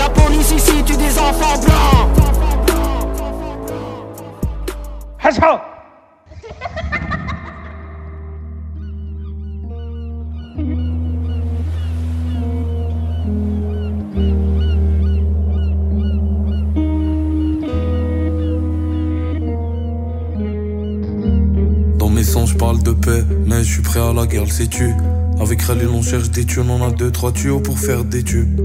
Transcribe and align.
La 0.00 0.08
police 0.08 0.52
ici 0.52 0.82
tue 0.86 0.96
des 0.96 1.18
enfants 1.18 1.60
blancs. 1.60 2.08
Dans 21.98 22.08
mes 22.08 22.24
songes, 22.24 22.52
je 22.52 22.56
parle 22.56 22.82
de 22.82 22.92
paix, 22.92 23.22
mais 23.46 23.62
je 23.62 23.74
suis 23.74 23.82
prêt 23.82 24.00
à 24.00 24.12
la 24.14 24.26
guerre, 24.26 24.44
le 24.44 24.48
sais-tu? 24.48 24.94
Avec 25.38 25.66
Khalil, 25.66 25.88
on 25.88 26.02
cherche 26.02 26.30
des 26.30 26.46
tunes, 26.46 26.70
on 26.70 26.82
a 26.84 26.90
deux, 26.90 27.10
trois 27.10 27.32
tuyaux 27.32 27.60
pour 27.60 27.78
faire 27.78 28.04
des 28.04 28.22
tubes. 28.22 28.58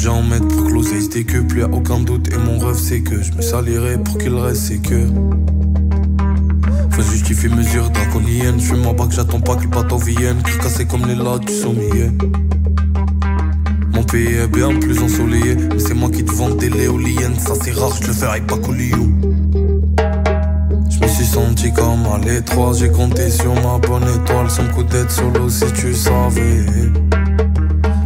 Déjà 0.00 0.12
en 0.12 0.22
mettre 0.22 0.48
pour 0.48 0.64
closer, 0.64 0.96
il 0.96 1.02
se 1.02 1.10
décuple, 1.10 1.58
y'a 1.58 1.68
aucun 1.68 2.00
doute. 2.00 2.32
Et 2.32 2.38
mon 2.38 2.58
rêve, 2.58 2.78
c'est 2.78 3.02
que 3.02 3.20
je 3.20 3.32
me 3.32 3.42
salirai 3.42 3.98
pour 3.98 4.16
qu'il 4.16 4.34
reste, 4.34 4.62
c'est 4.62 4.78
que. 4.78 5.04
Faut 6.90 7.02
justifier 7.02 7.50
mesure 7.50 7.90
draconienne. 7.90 8.58
Je 8.58 8.64
fais 8.64 8.78
ma 8.78 8.94
bague, 8.94 9.10
j'attends 9.10 9.42
pas 9.42 9.56
que 9.56 9.64
le 9.64 9.68
bateau 9.68 9.98
vienne. 9.98 10.42
Cœur 10.42 10.56
cassé 10.56 10.86
comme 10.86 11.06
les 11.06 11.14
lattes 11.14 11.44
du 11.46 11.52
sommier. 11.52 12.12
Mon 13.92 14.02
pays 14.02 14.36
est 14.36 14.48
bien 14.48 14.74
plus 14.78 14.98
ensoleillé. 15.02 15.56
Mais 15.70 15.78
c'est 15.78 15.92
moi 15.92 16.08
qui 16.08 16.24
te 16.24 16.32
vends 16.32 16.48
des 16.48 16.70
léoliennes. 16.70 17.38
Ça 17.38 17.52
c'est 17.62 17.72
rare, 17.72 17.94
je 18.00 18.06
le 18.06 18.14
ferai 18.14 18.40
pas 18.40 18.56
Colio. 18.56 19.06
Je 20.88 20.98
me 20.98 21.08
suis 21.08 21.26
senti 21.26 21.74
comme 21.74 22.06
à 22.06 22.16
l'étroit, 22.24 22.72
j'ai 22.72 22.88
compté 22.88 23.30
sur 23.30 23.52
ma 23.52 23.76
bonne 23.76 24.04
étoile 24.04 24.48
sans 24.48 24.66
coup 24.68 24.82
d'être 24.82 25.10
solo 25.10 25.50
si 25.50 25.70
tu 25.74 25.92
savais. 25.92 26.64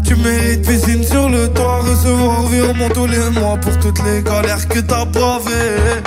Tu 0.05 0.17
mérites 0.17 0.67
piscine 0.69 1.03
sur 1.03 1.31
le 1.31 1.49
toit, 1.49 1.64
recevoir 1.95 2.43
virement 2.49 2.89
tous 2.89 3.07
les 3.07 3.31
mois 3.31 3.57
pour 3.59 3.79
toutes 3.79 4.03
les 4.05 4.23
galères 4.23 4.67
que 4.69 4.81
t'as 4.81 5.05
bravées. 5.05 6.03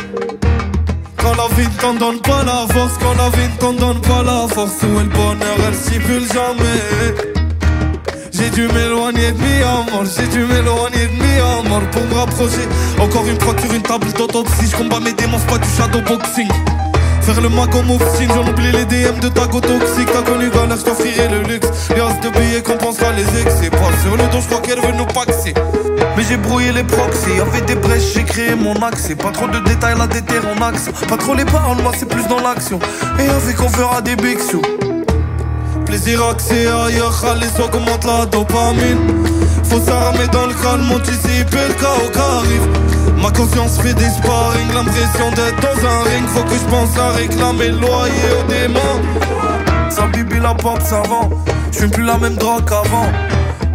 Quand 1.18 1.34
la 1.36 1.48
vie 1.56 1.68
ne 1.68 1.82
t'en 1.82 1.94
donne 1.94 2.20
pas 2.20 2.44
la 2.44 2.74
force, 2.74 2.94
quand 3.00 3.16
la 3.18 3.30
vie 3.30 3.50
ne 3.54 3.60
t'en 3.60 3.74
donne 3.74 4.02
pas 4.02 4.24
la 4.24 4.48
force, 4.48 4.82
où 4.84 5.00
est 5.00 5.04
le 5.04 5.10
bonheur, 5.10 5.58
elle 5.68 5.76
stipule 5.76 6.26
jamais. 6.34 6.82
J'ai 8.34 8.50
dû 8.50 8.68
m'éloigner 8.68 9.32
de 9.32 9.38
mi 9.38 9.60
mort, 9.92 10.06
j'ai 10.06 10.28
dû 10.28 10.40
m'éloigner 10.46 11.08
de 11.08 11.14
mi 11.24 11.70
mort 11.70 11.90
pour 11.92 12.04
me 12.06 12.14
rapprocher. 12.14 12.68
Encore 13.00 13.26
une 13.28 13.40
fois 13.40 13.56
sur 13.60 13.74
une 13.74 13.82
table 13.82 14.12
d'autopsie, 14.14 14.68
je 14.70 14.76
combats 14.76 15.00
mes 15.00 15.14
démons, 15.14 15.40
pas 15.48 15.58
du 15.58 15.68
shadowboxing. 15.78 16.50
Faire 17.28 17.42
le 17.42 17.50
mago 17.50 17.80
officine, 17.80 18.32
j'en 18.34 18.48
oublie 18.48 18.72
les 18.72 18.86
DM 18.86 19.20
de 19.20 19.28
ta 19.28 19.48
go 19.48 19.60
toxique. 19.60 20.08
T'as 20.14 20.22
connu 20.22 20.50
galère, 20.50 20.78
j't'offrirai 20.78 21.28
le 21.28 21.44
luxe. 21.44 21.68
Les 21.94 22.00
as 22.00 22.22
de 22.22 22.30
billets 22.30 22.62
compensera 22.62 23.12
les 23.12 23.42
excès. 23.42 23.70
Pas 23.70 23.92
sur 24.02 24.16
le 24.16 24.24
dos, 24.32 24.40
j'crois 24.40 24.62
qu'elle 24.62 24.80
veut 24.80 24.96
nous 24.98 25.06
paxer. 25.08 25.54
Mais 26.16 26.24
j'ai 26.24 26.38
brouillé 26.38 26.72
les 26.72 26.86
proxys, 26.86 27.36
y'avait 27.36 27.66
des 27.66 27.76
brèches, 27.76 28.14
j'ai 28.14 28.24
créé 28.24 28.56
mon 28.56 28.76
accès. 28.76 29.16
Pas 29.16 29.32
trop 29.32 29.50
de 29.50 29.60
détails, 29.60 29.98
la 29.98 30.08
déterre 30.08 30.44
en 30.48 30.62
axe. 30.62 30.90
Pas 31.10 31.18
trop 31.18 31.36
les 31.36 31.44
paroles, 31.44 31.82
moi 31.84 31.92
c'est 31.98 32.08
plus 32.08 32.26
dans 32.28 32.40
l'action. 32.40 32.80
Et 33.20 33.28
avec 33.28 33.62
on 33.62 33.68
fera 33.68 34.02
des 34.02 34.16
big. 34.16 34.38
Plaisir 35.86 36.24
accès 36.30 36.66
ailleurs, 36.66 37.14
Khalis 37.22 37.62
augmente 37.62 38.06
la 38.06 38.26
dopamine. 38.26 39.26
Faut 39.66 39.82
s'armer 39.82 40.28
dans 40.32 40.46
le 40.46 40.54
calme, 40.54 40.90
anticiper 40.94 41.68
le 41.68 41.74
chaos 41.74 42.10
qui 42.10 42.20
arrive. 42.20 42.87
Ma 43.22 43.32
conscience 43.32 43.80
fait 43.80 43.94
des 43.94 44.10
sparring, 44.10 44.74
l'impression 44.74 45.32
d'être 45.32 45.60
dans 45.62 45.88
un 45.88 46.04
ring. 46.04 46.28
Faut 46.28 46.44
que 46.44 46.54
je 46.56 46.66
pense 46.70 46.98
à 46.98 47.10
réclamer 47.12 47.70
le 47.70 47.80
loyer 47.80 48.30
au 48.40 48.52
démon. 48.52 49.90
Ça 49.90 50.08
bibi 50.08 50.40
la 50.40 50.54
porte 50.54 50.84
savant, 50.84 51.30
je 51.72 51.80
suis 51.80 51.88
plus 51.88 52.04
la 52.04 52.18
même 52.18 52.36
drogue 52.36 52.66
qu'avant. 52.68 53.08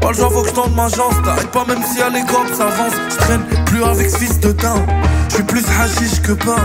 Pas 0.03 0.11
le 0.11 0.17
faut 0.17 0.43
que 0.43 0.49
je 0.49 0.55
tente 0.55 0.75
ma 0.75 0.89
chance. 0.89 1.15
T'arrêtes 1.25 1.53
pas 1.53 1.65
même 1.67 1.83
si 1.85 2.03
à 2.03 2.09
l'école 2.09 2.49
s'avance. 2.53 2.93
Je 3.09 3.17
traîne 3.17 3.43
plus 3.67 3.85
avec 3.85 4.11
ce 4.11 4.17
fils 4.17 4.41
de 4.41 4.51
teint. 4.51 4.85
Je 5.29 5.35
suis 5.37 5.45
plus 5.45 5.65
hashish 5.81 6.21
que 6.23 6.33
pain. 6.33 6.57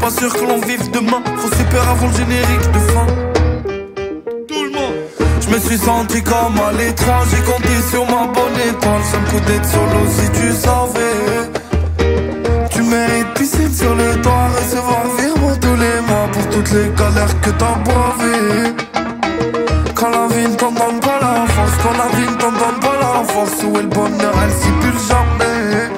Pas 0.00 0.10
sûr 0.10 0.32
que 0.32 0.40
l'on 0.40 0.58
vive 0.60 0.90
demain. 0.90 1.22
Faut 1.36 1.48
se 1.48 1.62
peur 1.64 1.86
avant 1.86 2.06
le 2.06 2.14
générique 2.14 2.72
de 2.72 2.78
fin. 2.92 3.06
Tout 4.48 4.64
le 4.64 4.70
monde. 4.70 4.94
Je 5.42 5.48
me 5.54 5.58
suis 5.60 5.76
senti 5.76 6.22
comme 6.22 6.58
à. 6.58 6.72
J'ai 7.30 7.42
compté 7.42 7.74
sur 7.90 8.06
ma 8.06 8.26
bonne 8.26 8.58
étoile. 8.66 9.02
Ça 9.12 9.18
me 9.18 9.26
coûte 9.30 9.44
d'être 9.44 9.66
solo 9.66 10.00
si 10.08 10.40
tu 10.40 10.52
savais. 10.52 11.57
Tu 12.88 12.94
mérites 12.94 13.34
piscine 13.34 13.74
sur 13.74 13.94
le 13.94 14.18
toit. 14.22 14.48
Recevoir 14.56 15.02
virement 15.18 15.54
tous 15.60 15.76
les 15.76 16.00
mois 16.08 16.26
pour 16.32 16.48
toutes 16.48 16.70
les 16.70 16.88
galères 16.96 17.40
que 17.42 17.50
t'as 17.50 17.74
bravées. 17.84 18.72
Quand 19.94 20.08
la 20.08 20.26
vie 20.34 20.48
ne 20.48 20.54
t'en 20.54 20.72
pas 20.72 21.18
la 21.20 21.46
force, 21.48 21.72
quand 21.82 21.92
la 21.92 22.16
vie 22.16 22.30
ne 22.30 22.36
t'en 22.36 22.50
pas 22.50 22.96
la 22.98 23.24
force, 23.24 23.62
où 23.64 23.76
est 23.76 23.82
le 23.82 23.88
bonheur, 23.88 24.32
elle 24.42 24.52
s'y 24.52 24.70
pule 24.80 25.00
jamais. 25.06 25.90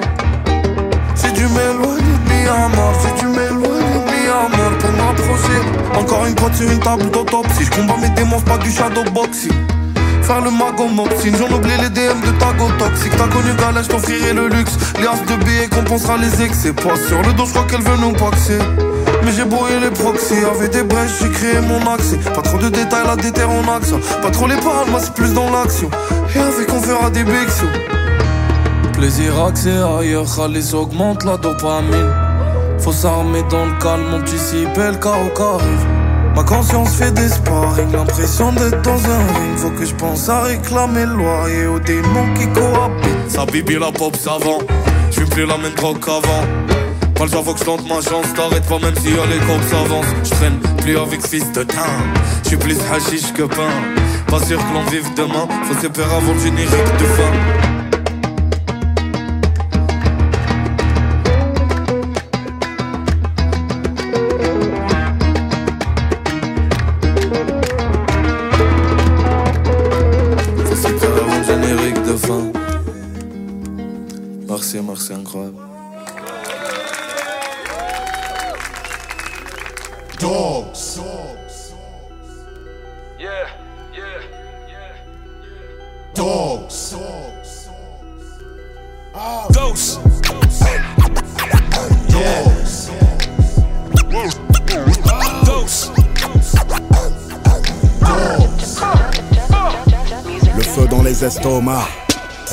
J'ai 1.15 1.31
dû 1.31 1.47
m'éloigner 1.47 2.01
de 2.01 2.75
mort, 2.75 2.93
j'ai 3.01 3.21
dû 3.21 3.27
m'éloigner 3.27 3.99
de 4.09 4.57
mort 4.57 4.77
pour 4.79 4.91
m'approcher. 4.91 5.61
Encore 5.97 6.25
une 6.25 6.35
crotte 6.35 6.55
sur 6.55 6.69
une 6.69 6.79
table 6.79 7.09
d'autopsie, 7.09 7.63
je 7.63 7.71
combats 7.71 7.97
mes 8.01 8.09
démons, 8.09 8.41
pas 8.41 8.57
du 8.57 8.69
shadowboxing. 8.69 9.53
Le 10.39 10.49
mago 10.49 10.87
moxine, 10.87 11.35
j'en 11.37 11.53
oublie 11.53 11.75
les 11.81 11.89
DM 11.89 12.21
de 12.25 12.31
ta 12.39 12.53
go 12.53 12.65
toxique. 12.79 13.11
T'as 13.17 13.27
connu 13.27 13.53
galère, 13.59 13.83
j't'offrirai 13.83 14.33
le 14.33 14.47
luxe. 14.47 14.77
As 14.95 15.25
de 15.29 15.43
billets 15.43 15.67
compensera 15.67 16.17
les 16.17 16.41
excès. 16.41 16.71
Pas 16.71 16.95
sur 17.07 17.21
le 17.21 17.33
dos, 17.33 17.45
j'crois 17.45 17.65
qu'elle 17.69 17.81
veut 17.81 17.97
nous 17.97 18.13
paxer. 18.13 18.57
Mais 19.23 19.31
j'ai 19.33 19.43
brouillé 19.43 19.79
les 19.81 19.89
proxys, 19.89 20.45
avec 20.45 20.71
des 20.71 20.83
brèches, 20.83 21.11
j'ai 21.21 21.29
créé 21.29 21.59
mon 21.59 21.85
accès. 21.91 22.17
Pas 22.33 22.41
trop 22.41 22.57
de 22.57 22.69
détails, 22.69 23.05
la 23.05 23.17
déterre 23.17 23.49
en 23.49 23.75
axe. 23.75 23.93
Pas 24.21 24.31
trop 24.31 24.47
les 24.47 24.55
paroles, 24.55 24.89
moi 24.89 25.01
c'est 25.03 25.13
plus 25.13 25.33
dans 25.33 25.51
l'action. 25.51 25.89
Et 26.33 26.39
avec 26.39 26.71
on 26.73 26.81
fera 26.81 27.09
des 27.09 27.25
sous. 27.49 28.91
Plaisir 28.93 29.43
accès 29.45 29.77
ailleurs, 29.99 30.25
Khalis 30.33 30.73
augmente 30.73 31.25
la 31.25 31.37
dopamine. 31.37 32.09
Faut 32.79 32.93
s'armer 32.93 33.43
dans 33.49 33.65
le 33.65 33.73
calme, 33.79 34.13
anticiper 34.13 34.91
le 34.91 34.97
chaos 34.97 35.29
qui 35.35 35.41
arrive. 35.41 36.00
Ma 36.35 36.43
conscience 36.43 36.95
fait 36.95 37.11
des 37.11 37.27
sparring, 37.27 37.91
l'impression 37.91 38.51
d'être 38.53 38.81
dans 38.81 38.91
un 39.05 39.17
ring. 39.33 39.57
Faut 39.57 39.69
que 39.71 39.85
je 39.85 39.93
pense 39.95 40.29
à 40.29 40.41
réclamer 40.41 41.05
le 41.05 41.15
loyer 41.15 41.67
aux 41.67 41.79
démons 41.79 42.33
qui 42.35 42.47
cohabitent. 42.47 43.29
Ça 43.29 43.45
bibi 43.45 43.77
la 43.77 43.91
pop 43.91 44.15
savant, 44.15 44.59
je 45.09 45.15
suis 45.15 45.25
plus 45.25 45.45
la 45.45 45.57
même 45.57 45.73
drogue 45.73 45.99
qu'avant. 45.99 46.45
Pas 47.15 47.25
le 47.25 47.29
faut 47.29 47.53
que 47.53 47.59
je 47.59 47.87
ma 47.87 48.01
chance, 48.01 48.33
t'arrêtes 48.35 48.67
pas 48.67 48.79
même 48.79 48.95
si 48.95 49.09
les 49.09 49.45
corps 49.45 49.63
s'avancent. 49.69 50.15
Je 50.23 50.29
traîne 50.31 50.59
plus 50.77 50.97
avec 50.97 51.25
fils 51.25 51.51
de 51.51 51.63
teint, 51.63 51.99
je 52.43 52.47
suis 52.49 52.57
plus 52.57 52.77
hashish 52.91 53.33
que 53.33 53.43
pain. 53.43 53.69
Pas 54.27 54.39
sûr 54.39 54.57
que 54.57 54.73
l'on 54.73 54.83
vive 54.89 55.13
demain, 55.15 55.47
faut 55.65 55.75
faire 55.75 56.13
avant 56.13 56.33
le 56.33 56.39
générique 56.39 56.97
de 56.99 57.05
fin. 57.05 57.70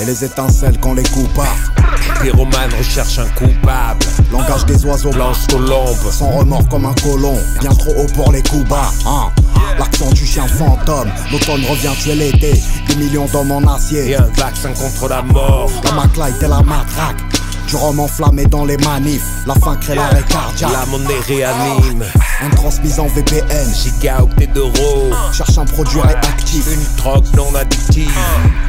Et 0.00 0.04
les 0.04 0.22
étincelles 0.22 0.78
quand 0.80 0.92
les 0.92 1.02
partent. 1.34 2.20
Pyromane 2.20 2.70
recherche 2.76 3.18
un 3.18 3.28
coupable. 3.28 4.04
Langage 4.30 4.66
des 4.66 4.84
oiseaux 4.84 5.10
Blanche 5.10 5.46
colombe. 5.48 5.96
Sans 6.10 6.30
remords 6.30 6.68
comme 6.68 6.84
un 6.84 6.94
colon. 6.94 7.38
Bien 7.60 7.70
trop 7.70 7.92
haut 7.96 8.06
pour 8.14 8.32
les 8.32 8.42
coups 8.42 8.68
bas. 8.68 8.92
Hein. 9.06 9.30
L'accent 9.78 10.10
du 10.10 10.26
chien 10.26 10.46
fantôme. 10.46 11.10
L'automne 11.32 11.64
revient 11.64 11.92
tuer 12.02 12.16
l'été. 12.16 12.62
Des 12.86 12.96
millions 12.96 13.26
d'hommes 13.26 13.52
en 13.52 13.74
acier. 13.74 14.10
Et 14.10 14.16
un 14.16 14.28
vaccin 14.36 14.72
contre 14.74 15.08
la 15.08 15.22
mort. 15.22 15.70
La 15.84 15.92
maclite 15.92 16.42
et 16.42 16.48
la 16.48 16.60
matraque. 16.60 17.27
Du 17.68 17.76
rhum 17.76 18.00
enflammé 18.00 18.46
dans 18.46 18.64
les 18.64 18.78
manifs. 18.78 19.26
La 19.46 19.54
faim 19.54 19.76
crée 19.78 19.94
l'arrêt 19.94 20.22
cardiaque. 20.26 20.72
La 20.72 20.86
monnaie 20.86 21.20
réanime. 21.26 22.02
Un 22.42 22.50
transmise 22.56 22.98
en 22.98 23.06
VPN. 23.08 23.68
Gigaoctets 23.74 24.46
d'euros. 24.46 25.10
Cherche 25.34 25.58
un 25.58 25.66
produit 25.66 26.00
réactif. 26.00 26.66
Une 26.72 26.96
drogue 26.96 27.26
non 27.36 27.54
addictive. 27.54 28.10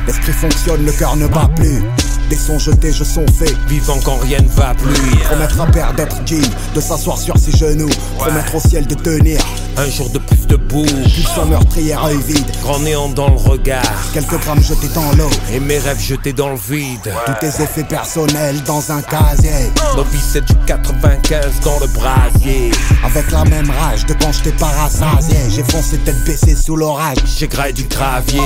L'esprit 0.05 0.33
fonctionne, 0.33 0.85
le 0.85 0.91
cœur 0.91 1.15
ne 1.15 1.27
bat 1.27 1.49
plus. 1.55 1.81
Des 2.29 2.35
sons 2.35 2.59
jetés, 2.59 2.91
je 2.91 3.05
sont 3.05 3.25
faits. 3.27 3.55
Vivant 3.69 3.99
quand 4.03 4.17
rien 4.17 4.39
ne 4.41 4.49
va 4.49 4.73
plus. 4.73 5.17
Promettre 5.23 5.61
à 5.61 5.67
père 5.67 5.93
d'être 5.93 6.21
digne, 6.23 6.51
de 6.75 6.81
s'asseoir 6.81 7.17
sur 7.17 7.37
ses 7.37 7.55
genoux. 7.57 7.89
Promettre 8.17 8.55
au 8.55 8.59
ciel 8.59 8.85
de 8.85 8.95
tenir. 8.95 9.39
Un 9.79 9.89
jour 9.89 10.09
de 10.09 10.19
plus 10.19 10.45
debout. 10.45 10.83
Pulsant 10.83 11.45
meurtrière, 11.45 12.03
œil 12.03 12.19
vide. 12.27 12.51
Grand 12.61 12.79
néant 12.79 13.07
dans 13.07 13.29
le 13.29 13.37
regard. 13.37 13.81
Quelques 14.13 14.37
grammes 14.41 14.61
jetés 14.61 14.89
dans 14.93 15.09
l'eau. 15.13 15.29
Et 15.53 15.61
mes 15.61 15.77
rêves 15.77 16.01
jetés 16.01 16.33
dans 16.33 16.49
le 16.49 16.57
vide. 16.57 17.13
Tous 17.25 17.33
tes 17.39 17.63
effets 17.63 17.85
personnels 17.85 18.61
dans 18.63 18.91
un 18.91 19.01
casier. 19.01 19.71
Nos 19.95 20.03
vies 20.03 20.19
c'est 20.19 20.43
du 20.43 20.53
95 20.65 21.61
dans 21.63 21.79
le 21.79 21.87
brasier. 21.87 22.71
Avec 23.05 23.31
la 23.31 23.45
même 23.45 23.69
rage 23.69 24.05
de 24.05 24.13
quand 24.15 24.33
j'étais 24.33 24.51
parasasié. 24.57 25.37
J'ai 25.49 25.63
foncé 25.63 25.97
tête 25.99 26.25
baissée 26.25 26.55
sous 26.55 26.75
l'orage. 26.75 27.19
J'ai 27.37 27.47
graillé 27.47 27.71
du 27.71 27.83
gravier. 27.83 28.41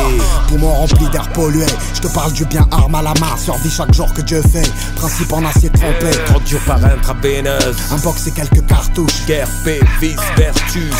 Poumon 0.49 0.71
rempli 0.71 1.09
d'air 1.09 1.27
pollué. 1.29 1.65
Je 1.95 2.01
te 2.01 2.13
parle 2.13 2.33
du 2.33 2.45
bien 2.45 2.67
arme 2.69 2.93
à 2.93 3.01
la 3.01 3.15
main. 3.19 3.35
Survie 3.37 3.71
chaque 3.71 3.93
jour 3.95 4.13
que 4.13 4.21
Dieu 4.21 4.43
fait. 4.43 4.71
Principe 4.97 5.33
en 5.33 5.43
acier 5.45 5.71
trempé. 5.71 6.11
Trop 6.27 6.39
dur 6.41 6.59
par 6.67 6.85
intraveineuse. 6.85 7.75
Un 7.91 7.97
box 7.97 8.27
et 8.27 8.31
quelques 8.31 8.63
cartouches. 8.67 9.25
Guerre, 9.25 9.49
paix, 9.65 9.79
vice, 9.99 10.15
vertus. 10.37 10.93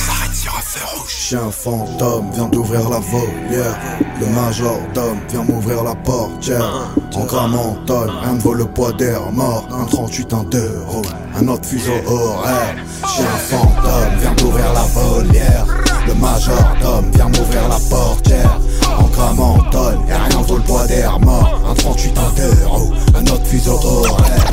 Un 0.56 0.62
feu 0.62 0.86
rouge. 0.96 1.10
Chien 1.10 1.52
fantôme 1.52 2.30
vient 2.32 2.48
d'ouvrir 2.48 2.88
la 2.90 3.00
volière. 3.00 3.78
Le 4.20 4.28
majordome 4.28 5.18
vient 5.30 5.44
m'ouvrir 5.44 5.84
la 5.84 5.96
portière. 5.96 6.90
En 7.16 7.26
gramme 7.26 7.56
en 7.56 7.74
tonne, 7.86 8.12
rien 8.22 8.34
ne 8.34 8.40
vaut 8.40 8.54
le 8.54 8.66
poids 8.66 8.92
d'air 8.94 9.32
mort. 9.32 9.68
Un 9.72 9.86
38, 9.86 10.34
un 10.34 10.44
2 10.44 10.60
euros. 10.60 11.02
Un 11.36 11.48
autre 11.48 11.66
fuseau 11.66 11.94
horaire. 12.06 12.76
Chien 13.16 13.26
fantôme 13.26 14.20
vient 14.20 14.34
d'ouvrir 14.36 14.74
la 14.74 14.84
volière. 14.84 15.66
Le 16.08 16.14
majordome 16.16 17.12
vient 17.14 17.30
m'ouvrir 17.30 17.68
la 17.70 17.80
portière. 17.90 18.60
En 19.00 19.08
gramme 19.08 19.40
en 19.40 19.58
tonne, 19.72 20.00
et 20.08 20.14
rien 20.14 20.40
ne 20.40 20.46
vaut 20.46 20.58
le 20.58 20.64
poids 20.64 20.86
d'air 20.86 21.20
mort. 21.20 21.62
Un 21.68 21.74
38, 21.74 22.18
un 22.18 22.32
2 22.36 22.64
euros. 22.64 22.92
Un 23.16 23.24
autre 23.24 23.46
fuseau 23.46 23.80
horaire. 23.84 24.52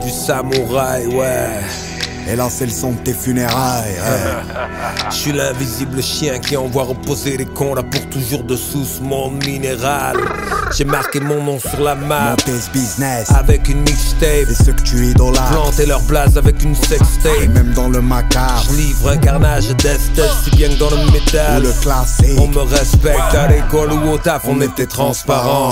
Du 0.00 0.10
samouraï, 0.10 1.06
ouais. 1.06 1.97
Et 2.30 2.36
c'est 2.50 2.66
le 2.66 2.72
son 2.72 2.92
de 2.92 2.98
tes 2.98 3.14
funérailles 3.14 3.96
Je 5.10 5.16
suis 5.16 5.32
l'invisible 5.32 6.02
chien 6.02 6.38
qui 6.38 6.56
envoie 6.56 6.84
reposer 6.84 7.38
les 7.38 7.46
cons 7.46 7.74
là 7.74 7.82
pour 7.82 8.06
toujours 8.10 8.42
de 8.44 8.54
sous 8.54 8.86
mon 9.02 9.30
minéral. 9.30 10.16
J'ai 10.76 10.84
marqué 10.84 11.20
mon 11.20 11.42
nom 11.42 11.58
sur 11.58 11.80
la 11.80 11.94
map 11.94 12.36
business 12.72 13.30
avec 13.30 13.68
une 13.68 13.80
mixtape. 13.80 14.50
Et 14.50 14.54
ceux 14.54 14.72
que 14.72 14.82
tu 14.82 15.06
idolâtres 15.06 15.50
Planter 15.52 15.86
leur 15.86 16.02
blase 16.02 16.36
avec 16.36 16.62
une 16.62 16.72
Et 16.72 16.86
sextape. 16.86 17.48
même 17.54 17.72
dans 17.72 17.88
le 17.88 18.02
macabre 18.02 18.62
Je 18.70 18.76
livre 18.76 19.08
un 19.08 19.16
carnage 19.16 19.68
d'esthèse 19.76 20.30
si 20.44 20.50
bien 20.50 20.68
que 20.68 20.78
dans 20.78 20.90
le 20.90 20.96
Ou 20.96 21.10
métal. 21.10 21.62
le 21.62 21.72
classique 21.80 22.38
On 22.38 22.48
me 22.48 22.60
respecte 22.60 23.34
à 23.34 23.48
l'école 23.48 23.92
ou 23.92 24.10
au 24.10 24.18
taf, 24.18 24.42
on 24.46 24.60
était 24.60 24.86
transparents. 24.86 25.70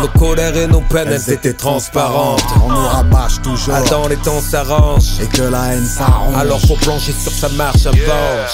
Nos 0.00 0.08
colères 0.18 0.56
et 0.56 0.68
nos 0.68 0.80
peines, 0.82 1.08
elles 1.10 1.32
étaient 1.32 1.54
transparentes. 1.54 2.44
On 2.64 2.68
nous 2.68 2.86
rabâche 2.86 3.42
toujours 3.42 3.74
Attends, 3.74 4.06
les 4.06 4.16
temps 4.16 4.40
s'arrangent. 4.40 5.18
Et 5.20 5.26
que 5.26 5.42
la 5.42 5.74
haine 5.74 5.87
s'arrange 5.88 6.34
Alors 6.36 6.60
faut 6.60 6.76
plonger 6.76 7.12
sur 7.12 7.32
sa 7.32 7.48
marche 7.50 7.86
avant. 7.86 7.96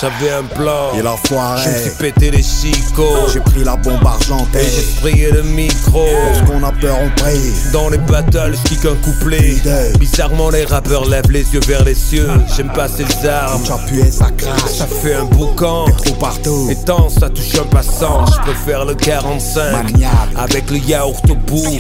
J'avais 0.00 0.32
un 0.32 0.42
plan. 0.42 0.92
Il 0.94 1.06
a 1.06 1.14
Je 1.16 1.22
me 1.22 1.28
foiré 1.28 1.82
suis 1.82 1.90
pété 1.98 2.31
les 2.31 2.42
chicots. 2.42 3.28
J'ai 3.32 3.40
pris 3.40 3.64
la 3.64 3.76
bombe 3.76 4.04
argentée 4.06 4.60
Et 4.60 4.64
j'ai 4.64 4.82
sprayé 4.82 5.31
le 5.31 5.42
micro. 5.42 6.04
Lorsqu'on 6.26 6.62
a 6.64 6.72
peur 6.72 6.96
on 7.02 7.10
prie 7.20 7.52
Dans 7.72 7.88
les 7.88 7.98
battles, 7.98 8.54
je 8.56 8.69
kick 8.69 8.84
un 8.84 8.94
couplet. 8.96 9.56
Bizarrement, 9.98 10.50
les 10.50 10.64
rappeurs 10.64 11.06
lèvent 11.08 11.31
les 11.31 11.52
yeux 11.54 11.60
vers 11.66 11.84
les 11.84 11.94
cieux. 11.94 12.28
J'aime 12.56 12.72
pas 12.72 12.88
ces 12.88 13.28
armes. 13.28 13.62
Tu 13.64 13.72
appuies 13.72 14.12
ça 14.12 14.31
crache 14.36 14.70
Ça 14.70 14.86
fait 14.86 15.14
un 15.14 15.25
boucan. 15.25 15.86
Trop 16.04 16.14
partout 16.14 16.69
Et 16.70 16.76
tant 16.76 17.08
ça 17.08 17.28
touche 17.28 17.54
un 17.60 17.64
passant, 17.64 18.25
je 18.26 18.38
préfère 18.40 18.84
le 18.84 18.94
45 18.94 19.72
Maniable. 19.72 20.36
Avec 20.36 20.70
le 20.70 20.78
yaourt 20.78 21.28
au 21.31 21.34
bout 21.34 21.78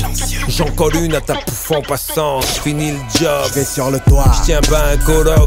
J'en 0.48 0.66
colle 0.76 0.96
une 0.96 1.14
à 1.14 1.20
ta 1.20 1.34
pouffe 1.34 1.70
en 1.70 1.82
passant 1.82 2.40
Je 2.40 2.60
finis 2.62 2.92
le 2.92 2.98
job 3.18 3.44
Je 3.48 3.54
vais 3.54 3.64
sur 3.64 3.90
le 3.90 4.00
toit 4.00 4.24
Je 4.38 4.44
tiens 4.44 4.60
pas 4.68 4.90
un 4.92 4.96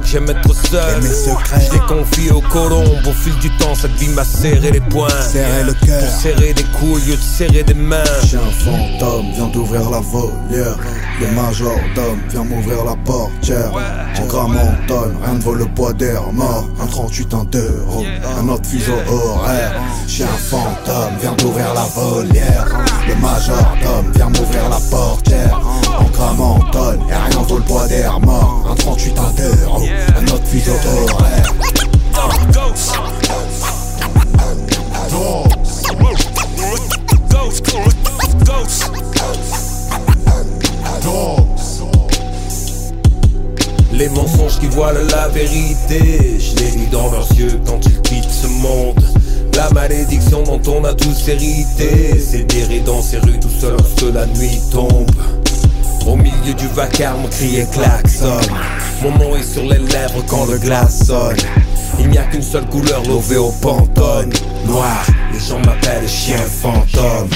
j'aime 0.05 0.29
être 0.29 0.53
seul. 0.53 0.97
Et 0.97 1.01
mes 1.01 1.13
secrets. 1.13 1.67
Je 1.67 1.73
les 1.73 1.79
confie 1.79 2.29
aux 2.31 2.41
colombes 2.41 3.05
Au 3.07 3.11
fil 3.11 3.35
du 3.39 3.49
temps 3.57 3.75
cette 3.75 3.93
vie 3.93 4.09
m'a 4.09 4.23
serré 4.23 4.71
les 4.71 4.79
poings. 4.79 5.09
Serrer 5.31 5.63
le 5.63 5.73
cœur. 5.73 5.99
Pour 5.99 6.21
serrer 6.21 6.53
des 6.53 6.63
couilles 6.63 6.93
au 6.93 6.97
lieu 6.97 7.15
de 7.15 7.21
serrer 7.21 7.63
des 7.63 7.73
mains. 7.73 8.03
Chien 8.25 8.39
fantôme 8.63 9.31
vient 9.33 9.47
d'ouvrir 9.47 9.89
la 9.89 9.99
volière. 9.99 10.77
Le 11.19 11.27
majordome 11.31 12.19
vient 12.29 12.43
m'ouvrir 12.43 12.83
la 12.85 12.95
portière. 12.95 13.71
En 14.19 14.25
gramme 14.25 14.57
en 14.57 14.87
tonne, 14.87 15.15
rien 15.23 15.33
ne 15.33 15.39
vaut 15.39 15.55
le 15.55 15.65
poids 15.65 15.93
d'air 15.93 16.21
mort. 16.31 16.67
Un 16.81 16.85
38, 16.85 17.33
un 17.33 17.43
2 17.45 17.59
euros, 17.59 18.05
un 18.39 18.49
autre 18.49 18.65
fuseau 18.65 18.93
horaire. 19.09 19.81
Chien 20.07 20.27
fantôme 20.27 21.17
vient 21.21 21.33
d'ouvrir 21.33 21.73
la 21.73 21.83
volière. 21.83 22.67
Le 23.07 23.15
majordome 23.15 24.11
vient 24.15 24.29
m'ouvrir 24.29 24.69
la 24.69 24.79
portière. 24.91 25.59
En 25.99 26.03
gramme 26.11 26.41
en 26.41 26.59
tonne, 26.71 27.01
et 27.09 27.13
rien 27.13 27.41
ne 27.41 27.47
vaut 27.47 27.57
le 27.57 27.63
poids 27.63 27.87
d'air 27.87 28.19
mort. 28.19 28.67
Un 28.71 28.75
38, 28.75 29.19
un 29.19 29.31
2 29.35 29.63
euros, 29.63 29.86
horaire 29.87 31.53
Les 43.93 44.09
mensonges 44.09 44.59
qui 44.59 44.67
voilent 44.67 45.07
la 45.09 45.27
vérité 45.29 46.39
Je 46.39 46.55
les 46.57 46.71
lis 46.71 46.87
dans 46.91 47.09
leurs 47.11 47.31
yeux 47.31 47.59
quand 47.65 47.79
ils 47.85 48.01
quittent 48.01 48.29
ce 48.29 48.47
monde. 48.47 49.03
La 49.55 49.69
malédiction 49.71 50.43
dont 50.43 50.61
on 50.67 50.83
a 50.83 50.93
tous 50.93 51.29
hérité 51.29 52.19
C'est 52.19 52.45
dans 52.85 53.01
ces 53.01 53.17
rues 53.17 53.39
tout 53.39 53.49
seul 53.49 53.71
lorsque 53.71 54.13
la 54.13 54.25
nuit 54.27 54.59
tombe. 54.71 55.09
Au 56.05 56.15
milieu 56.15 56.53
du 56.53 56.67
vacarme, 56.67 57.27
crier 57.29 57.65
klaxon 57.71 58.39
Mon 59.01 59.11
nom 59.11 59.35
est 59.35 59.43
sur 59.43 59.63
les 59.63 59.77
lèvres 59.77 60.23
quand 60.27 60.45
le 60.45 60.57
glace 60.57 61.05
sonne. 61.05 61.37
Il 61.99 62.09
n'y 62.09 62.17
a 62.17 62.23
qu'une 62.23 62.41
seule 62.41 62.65
couleur, 62.65 63.03
lové 63.07 63.37
au 63.37 63.51
pantone. 63.61 64.31
Noir, 64.65 65.05
les 65.31 65.39
gens 65.39 65.59
m'appellent 65.59 66.07
chien 66.07 66.37
fantôme 66.37 67.29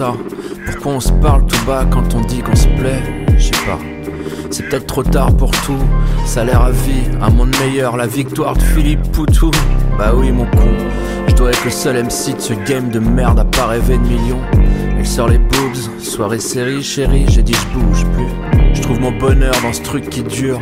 Pourquoi 0.00 0.92
on 0.92 1.00
se 1.00 1.10
parle 1.12 1.44
tout 1.46 1.64
bas 1.66 1.84
quand 1.90 2.14
on 2.14 2.20
dit 2.20 2.38
qu'on 2.38 2.54
se 2.54 2.68
plaît, 2.68 3.02
je 3.36 3.44
sais 3.44 3.66
pas. 3.66 3.78
C'est 4.48 4.68
peut-être 4.68 4.86
trop 4.86 5.02
tard 5.02 5.36
pour 5.36 5.50
tout, 5.50 5.82
ça 6.24 6.42
a 6.42 6.44
l'air 6.44 6.62
à 6.62 6.70
vie, 6.70 7.02
un 7.20 7.30
monde 7.30 7.54
meilleur, 7.58 7.96
la 7.96 8.06
victoire 8.06 8.56
de 8.56 8.62
Philippe 8.62 9.02
Poutou. 9.10 9.50
Bah 9.98 10.12
oui 10.14 10.30
mon 10.30 10.44
con, 10.44 10.70
je 11.26 11.34
dois 11.34 11.50
être 11.50 11.64
le 11.64 11.70
seul 11.70 11.96
MC 11.96 12.36
de 12.36 12.40
ce 12.40 12.54
game 12.68 12.90
de 12.90 13.00
merde 13.00 13.40
à 13.40 13.44
pas 13.44 13.66
rêver 13.66 13.98
de 13.98 14.04
millions. 14.04 14.40
Elle 14.96 15.06
sort 15.06 15.28
les 15.28 15.38
boobs, 15.38 16.00
soirée 16.00 16.38
série, 16.38 16.82
chérie, 16.82 17.26
j'ai 17.28 17.42
dit 17.42 17.54
je 17.54 17.78
bouge 17.78 18.06
plus. 18.14 18.74
Je 18.74 18.82
trouve 18.82 19.00
mon 19.00 19.12
bonheur 19.18 19.54
dans 19.62 19.72
ce 19.72 19.82
truc 19.82 20.08
qui 20.08 20.22
dure. 20.22 20.60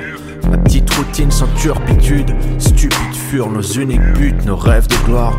Ma 0.50 0.57
petite 0.57 0.88
routine 0.95 1.31
sans 1.31 1.49
turpitude, 1.61 2.35
stupides 2.59 3.14
furent 3.31 3.50
nos 3.50 3.61
uniques 3.61 4.12
buts, 4.14 4.35
nos 4.47 4.57
rêves 4.57 4.88
de 4.88 4.97
gloire. 5.05 5.38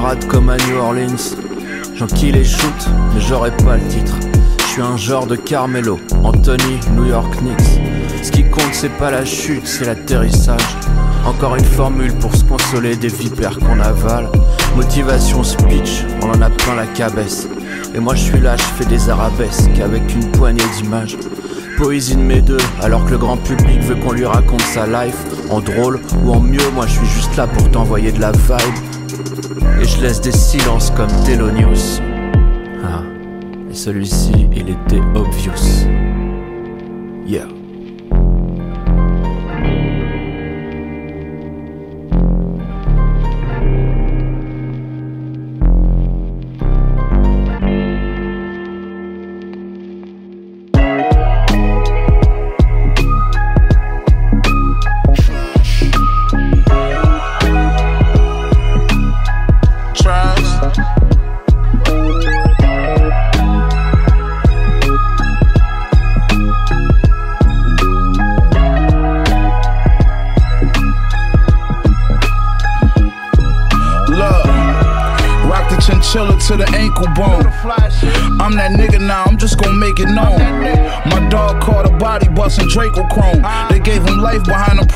Parade 0.00 0.26
comme 0.26 0.50
à 0.50 0.56
New 0.56 0.76
Orleans, 0.76 1.36
j'enquille 1.94 2.36
et 2.36 2.42
shoot, 2.42 2.88
mais 3.14 3.20
j'aurai 3.20 3.52
pas 3.58 3.76
le 3.76 3.86
titre. 3.86 4.16
Je 4.58 4.64
suis 4.64 4.82
un 4.82 4.96
genre 4.96 5.24
de 5.24 5.36
Carmelo, 5.36 6.00
Anthony, 6.24 6.80
New 6.96 7.06
York 7.06 7.32
Knicks. 7.36 7.80
Ce 8.20 8.32
qui 8.32 8.42
compte, 8.42 8.72
c'est 8.72 8.96
pas 8.98 9.12
la 9.12 9.24
chute, 9.24 9.68
c'est 9.68 9.84
l'atterrissage. 9.84 10.76
Encore 11.24 11.54
une 11.54 11.64
formule 11.64 12.12
pour 12.14 12.34
se 12.34 12.42
consoler 12.42 12.96
des 12.96 13.06
vipères 13.06 13.56
qu'on 13.60 13.78
avale. 13.78 14.28
Motivation 14.74 15.44
speech, 15.44 16.02
on 16.22 16.30
en 16.30 16.42
a 16.42 16.50
plein 16.50 16.74
la 16.74 16.86
cabesse. 16.86 17.46
Et 17.94 18.00
moi 18.00 18.16
je 18.16 18.22
suis 18.22 18.40
là, 18.40 18.56
je 18.56 18.64
fais 18.64 18.86
des 18.86 19.08
arabesques 19.08 19.78
avec 19.80 20.12
une 20.12 20.28
poignée 20.32 20.68
d'images. 20.76 21.16
Poésie 21.76 22.16
de 22.16 22.20
mes 22.20 22.42
deux, 22.42 22.64
alors 22.82 23.04
que 23.04 23.12
le 23.12 23.18
grand 23.18 23.36
public 23.36 23.80
veut 23.82 23.94
qu'on 23.94 24.12
lui 24.12 24.26
raconte 24.26 24.62
sa 24.62 24.88
life. 24.88 25.18
En 25.50 25.60
drôle 25.60 26.00
ou 26.24 26.32
en 26.32 26.40
mieux, 26.40 26.68
moi 26.74 26.84
je 26.88 26.94
suis 26.94 27.06
juste 27.06 27.36
là 27.36 27.46
pour 27.46 27.70
t'envoyer 27.70 28.10
de 28.10 28.20
la 28.20 28.32
vibe. 28.32 28.93
Et 29.84 29.86
je 29.86 30.00
laisse 30.00 30.22
des 30.22 30.32
silences 30.32 30.90
comme 30.92 31.10
Telonius. 31.26 32.00
Ah, 32.82 33.02
et 33.70 33.74
celui-ci, 33.74 34.32
il 34.56 34.70
était 34.70 35.02
obvious. 35.14 35.86
Yeah. 37.26 37.48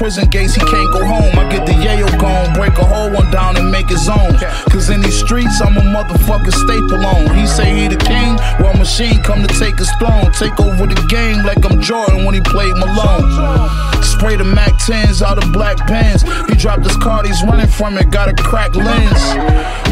Prison 0.09 0.31
gates, 0.31 0.55
he 0.55 0.61
can't 0.63 0.91
go 0.91 1.05
home. 1.05 1.37
I 1.37 1.45
get 1.53 1.67
the 1.67 1.73
yayo 1.85 2.09
gone, 2.19 2.55
break 2.55 2.73
a 2.79 2.85
whole 2.85 3.13
one 3.13 3.31
down 3.31 3.59
and 3.59 3.71
make 3.71 3.91
his 3.91 4.09
own. 4.09 4.33
Cause 4.73 4.89
in 4.89 5.03
these 5.03 5.21
streets, 5.21 5.61
I'm 5.61 5.77
a 5.77 5.85
motherfucking 5.85 6.57
staple 6.65 7.05
on. 7.05 7.37
He 7.37 7.47
say 7.47 7.77
he 7.77 7.89
the 7.89 8.01
king, 8.01 8.37
well, 8.59 8.73
machine 8.73 9.23
come 9.23 9.47
to 9.47 9.53
take 9.61 9.77
his 9.77 9.91
throne. 10.01 10.33
Take 10.33 10.59
over 10.61 10.87
the 10.87 10.97
game 11.13 11.45
like 11.45 11.61
I'm 11.63 11.83
Jordan 11.83 12.25
when 12.25 12.35
he 12.35 12.41
played 12.41 12.73
Malone. 12.81 13.29
Spray 14.03 14.37
the 14.37 14.49
Mac 14.49 14.73
10s 14.89 15.21
out 15.21 15.45
of 15.45 15.53
black 15.53 15.77
pens. 15.77 16.23
He 16.49 16.55
dropped 16.55 16.85
his 16.85 16.97
card, 16.97 17.27
he's 17.27 17.43
running 17.45 17.69
from 17.69 17.99
it, 17.99 18.11
got 18.11 18.31
a 18.31 18.35
cracked 18.43 18.77
lens. 18.77 19.23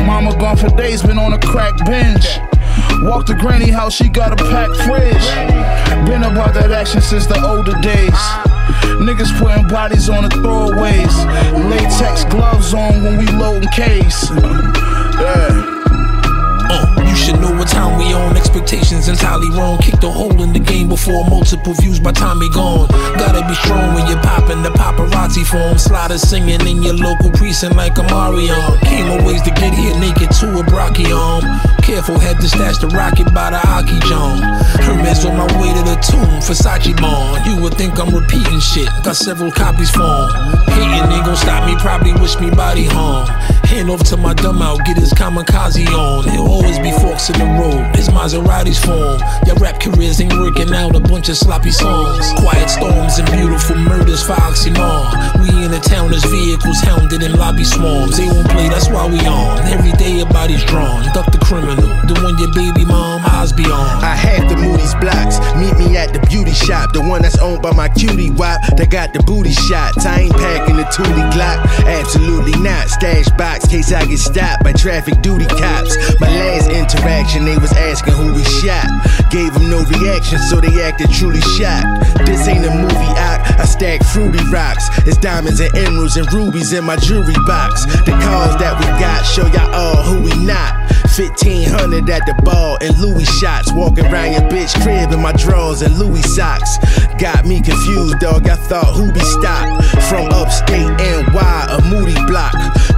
Mama 0.09 0.33
gone 0.41 0.57
for 0.57 0.71
days, 0.81 1.03
been 1.03 1.19
on 1.19 1.35
a 1.35 1.39
crack 1.41 1.77
binge. 1.85 2.41
Walk 3.05 3.27
to 3.27 3.35
granny 3.35 3.69
house, 3.69 3.93
she 3.93 4.09
got 4.09 4.33
a 4.33 4.43
packed 4.49 4.81
fridge. 4.89 5.29
Been 6.09 6.25
about 6.25 6.55
that 6.55 6.73
action 6.73 7.03
since 7.03 7.27
the 7.27 7.37
older 7.45 7.77
days. 7.83 8.56
Niggas 9.01 9.39
putting 9.39 9.67
bodies 9.69 10.09
on 10.09 10.23
the 10.25 10.29
throwaways. 10.31 11.15
Latex 11.71 12.25
gloves 12.25 12.75
on 12.75 13.03
when 13.03 13.19
we 13.19 13.27
loading 13.27 13.69
case. 13.71 14.31
yeah. 14.31 15.66
Time 17.77 17.99
we 17.99 18.13
on. 18.15 18.37
Expectations 18.37 19.09
entirely 19.09 19.51
wrong. 19.51 19.77
Kicked 19.79 20.03
a 20.05 20.11
hole 20.11 20.41
in 20.43 20.53
the 20.53 20.59
game 20.59 20.89
before 20.89 21.29
multiple 21.29 21.75
views 21.75 22.01
by 22.01 22.13
time 22.13 22.39
we 22.39 22.49
gone. 22.51 22.89
Gotta 23.21 23.45
be 23.47 23.55
strong 23.55 23.95
when 23.95 24.09
you're 24.09 24.23
popping 24.23 24.63
the 24.63 24.71
paparazzi 24.71 25.45
form. 25.45 25.77
Sliders 25.79 26.23
singing 26.23 26.65
in 26.67 26.83
your 26.83 26.97
local 26.97 27.31
precinct 27.33 27.77
like 27.77 27.99
a 27.99 28.05
Marion. 28.05 28.57
Came 28.89 29.09
a 29.13 29.19
ways 29.25 29.43
to 29.43 29.51
get 29.51 29.75
here 29.75 29.95
naked 30.01 30.31
to 30.41 30.47
a 30.59 30.65
Brocky 30.65 31.05
brachyon. 31.05 31.43
Careful, 31.83 32.19
had 32.19 32.41
to 32.41 32.49
stash 32.49 32.79
the 32.79 32.89
rocket 32.89 33.33
by 33.33 33.51
the 33.51 33.61
Aki 33.77 33.99
John. 34.09 34.43
Hermes 34.83 35.25
on 35.25 35.37
my 35.37 35.47
way 35.61 35.71
to 35.77 35.83
the 35.85 35.97
tomb, 36.03 36.41
Versace 36.43 36.97
bond. 37.01 37.47
You 37.47 37.61
would 37.63 37.75
think 37.75 38.01
I'm 38.01 38.13
repeating 38.13 38.61
shit. 38.61 38.89
Got 39.05 39.17
several 39.17 39.53
copies 39.53 39.91
for 39.91 40.03
'em. 40.03 40.29
Hating 40.75 41.13
ain't 41.13 41.25
gon' 41.27 41.37
stop 41.37 41.65
me, 41.69 41.77
probably 41.77 42.13
wish 42.15 42.39
me 42.41 42.51
body 42.51 42.87
harm. 42.87 43.29
Hand 43.67 43.91
off 43.91 44.03
to 44.05 44.17
my 44.17 44.33
dumb 44.35 44.63
out, 44.63 44.85
get 44.85 44.97
his 44.97 45.13
kamikaze 45.13 45.87
on. 45.89 46.29
He'll 46.31 46.47
always 46.47 46.79
be 46.79 46.93
forks 46.93 47.29
in 47.31 47.39
the 47.39 47.47
road, 47.61 47.95
his 47.97 48.09
Maserati's 48.09 48.79
form. 48.79 49.21
Your 49.47 49.57
rap 49.57 49.81
careers 49.81 50.21
ain't 50.21 50.33
working 50.33 50.73
out, 50.73 50.95
a 50.97 51.01
bunch 51.01 51.29
of 51.29 51.37
sloppy 51.37 51.71
songs. 51.71 52.33
Quiet 52.41 52.69
storms 52.69 53.19
and 53.19 53.31
beautiful 53.33 53.77
murders 53.77 54.23
for 54.25 54.35
oxymoron. 54.35 55.13
We 55.41 55.49
in 55.65 55.71
the 55.71 55.81
town 55.81 56.13
as 56.13 56.25
vehicles 56.25 56.81
hounded 56.81 57.23
in 57.23 57.33
lobby 57.33 57.65
swarms. 57.65 58.17
They 58.17 58.27
won't 58.27 58.49
play, 58.51 58.69
that's 58.69 58.89
why 58.89 59.07
we 59.09 59.19
on. 59.27 59.59
Every 59.67 59.93
day 59.93 60.21
a 60.21 60.27
body's 60.27 60.65
drawn. 60.65 61.03
Duck 61.15 61.31
the 61.33 61.39
criminal, 61.39 61.89
the 62.07 62.19
one 62.23 62.39
your 62.39 62.53
baby 62.53 62.85
mom 62.85 63.23
eyes 63.25 63.53
be 63.53 63.65
on. 63.65 64.05
I 64.05 64.15
had 64.15 64.49
the 64.51 64.57
Moody's 64.57 64.95
blocks. 64.97 65.39
Meet 65.57 65.79
me 65.79 65.97
at 65.97 66.13
the 66.13 66.21
beauty 66.27 66.53
shop, 66.53 66.93
the 66.93 67.01
one 67.01 67.23
that's 67.23 67.39
owned 67.39 67.63
by 67.63 67.73
my 67.73 67.89
cutie 67.89 68.31
wop. 68.31 68.61
That 68.77 68.91
got 68.91 69.13
the 69.13 69.23
booty 69.23 69.53
shots. 69.53 70.05
I 70.05 70.27
ain't 70.27 70.35
packing 70.35 70.77
the 70.77 70.85
Thule 70.91 71.07
Glock. 71.33 71.65
Absolutely 71.87 72.59
not. 72.61 72.89
Stash 72.89 73.29
box, 73.39 73.56
case 73.65 73.93
I 73.93 74.05
get 74.05 74.19
stopped 74.19 74.65
by 74.65 74.73
traffic 74.73 75.23
duty 75.23 75.47
cops. 75.47 75.97
My 76.21 76.29
last 76.29 76.69
interaction, 76.69 77.45
they 77.45 77.57
was 77.57 77.73
asking 77.73 78.15
who 78.15 78.35
we 78.35 78.45
shot. 78.45 78.87
Gave 79.31 79.55
them 79.55 79.71
no 79.71 79.85
reaction, 79.85 80.39
so 80.39 80.61
they 80.61 80.83
acted 80.83 81.11
truly 81.11 81.41
shocked. 81.57 82.27
This 82.27 82.49
ain't 82.49 82.67
a 82.67 82.71
movie 82.71 83.13
act. 83.17 83.59
I 83.61 83.65
stack 83.65 84.03
fruity 84.05 84.43
rocks. 84.53 84.89
It's 85.07 85.19
diamonds 85.19 85.61
and 85.61 85.75
emeralds 85.77 86.17
and 86.17 86.31
rubies 86.33 86.73
in 86.73 86.85
my 86.85 86.97
jewelry 86.97 87.39
box. 87.47 87.87
The 88.05 88.13
cars 88.21 88.57
that 88.61 88.77
we 88.79 88.87
got 89.01 89.23
show 89.25 89.47
y'all 89.47 89.73
all 89.75 90.03
who 90.03 90.23
we 90.23 90.35
not. 90.45 90.75
1500 91.17 92.11
at 92.11 92.27
the 92.27 92.35
ball 92.43 92.77
and 92.83 92.99
Louis 92.99 93.25
shots. 93.41 93.73
Walking 93.73 94.05
around 94.07 94.33
your 94.33 94.43
bitch 94.51 94.75
crib 94.83 95.13
in 95.13 95.23
my 95.23 95.33
drawers 95.33 95.83
and 95.83 95.97
Louis 95.99 96.23
socks. 96.35 96.79
Got 97.19 97.47
me 97.47 97.63
confused, 97.63 98.19
dog. 98.19 98.49
I 98.49 98.57
thought 98.57 98.93
who 98.93 99.13
be 99.13 99.21
stopped. 99.21 99.85
From 100.11 100.29
upstate 100.33 100.93
NY, 101.01 101.67
a 101.71 101.81
moody 101.89 102.15
block. 102.27 102.55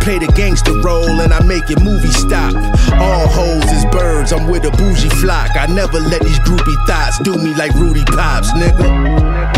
Play 0.08 0.20
the 0.20 0.32
gangster 0.32 0.72
role 0.80 1.20
and 1.20 1.34
I 1.34 1.44
make 1.44 1.68
your 1.68 1.80
movie 1.80 2.08
stop. 2.08 2.54
All 2.94 3.28
hoes 3.28 3.70
is 3.70 3.84
birds, 3.92 4.32
I'm 4.32 4.48
with 4.48 4.64
a 4.64 4.70
bougie 4.70 5.10
flock. 5.20 5.50
I 5.54 5.66
never 5.66 6.00
let 6.00 6.22
these 6.22 6.38
groupie 6.38 6.86
thoughts 6.86 7.18
do 7.18 7.36
me 7.36 7.54
like 7.54 7.74
Rudy 7.74 8.04
Pops, 8.06 8.50
nigga. 8.52 9.57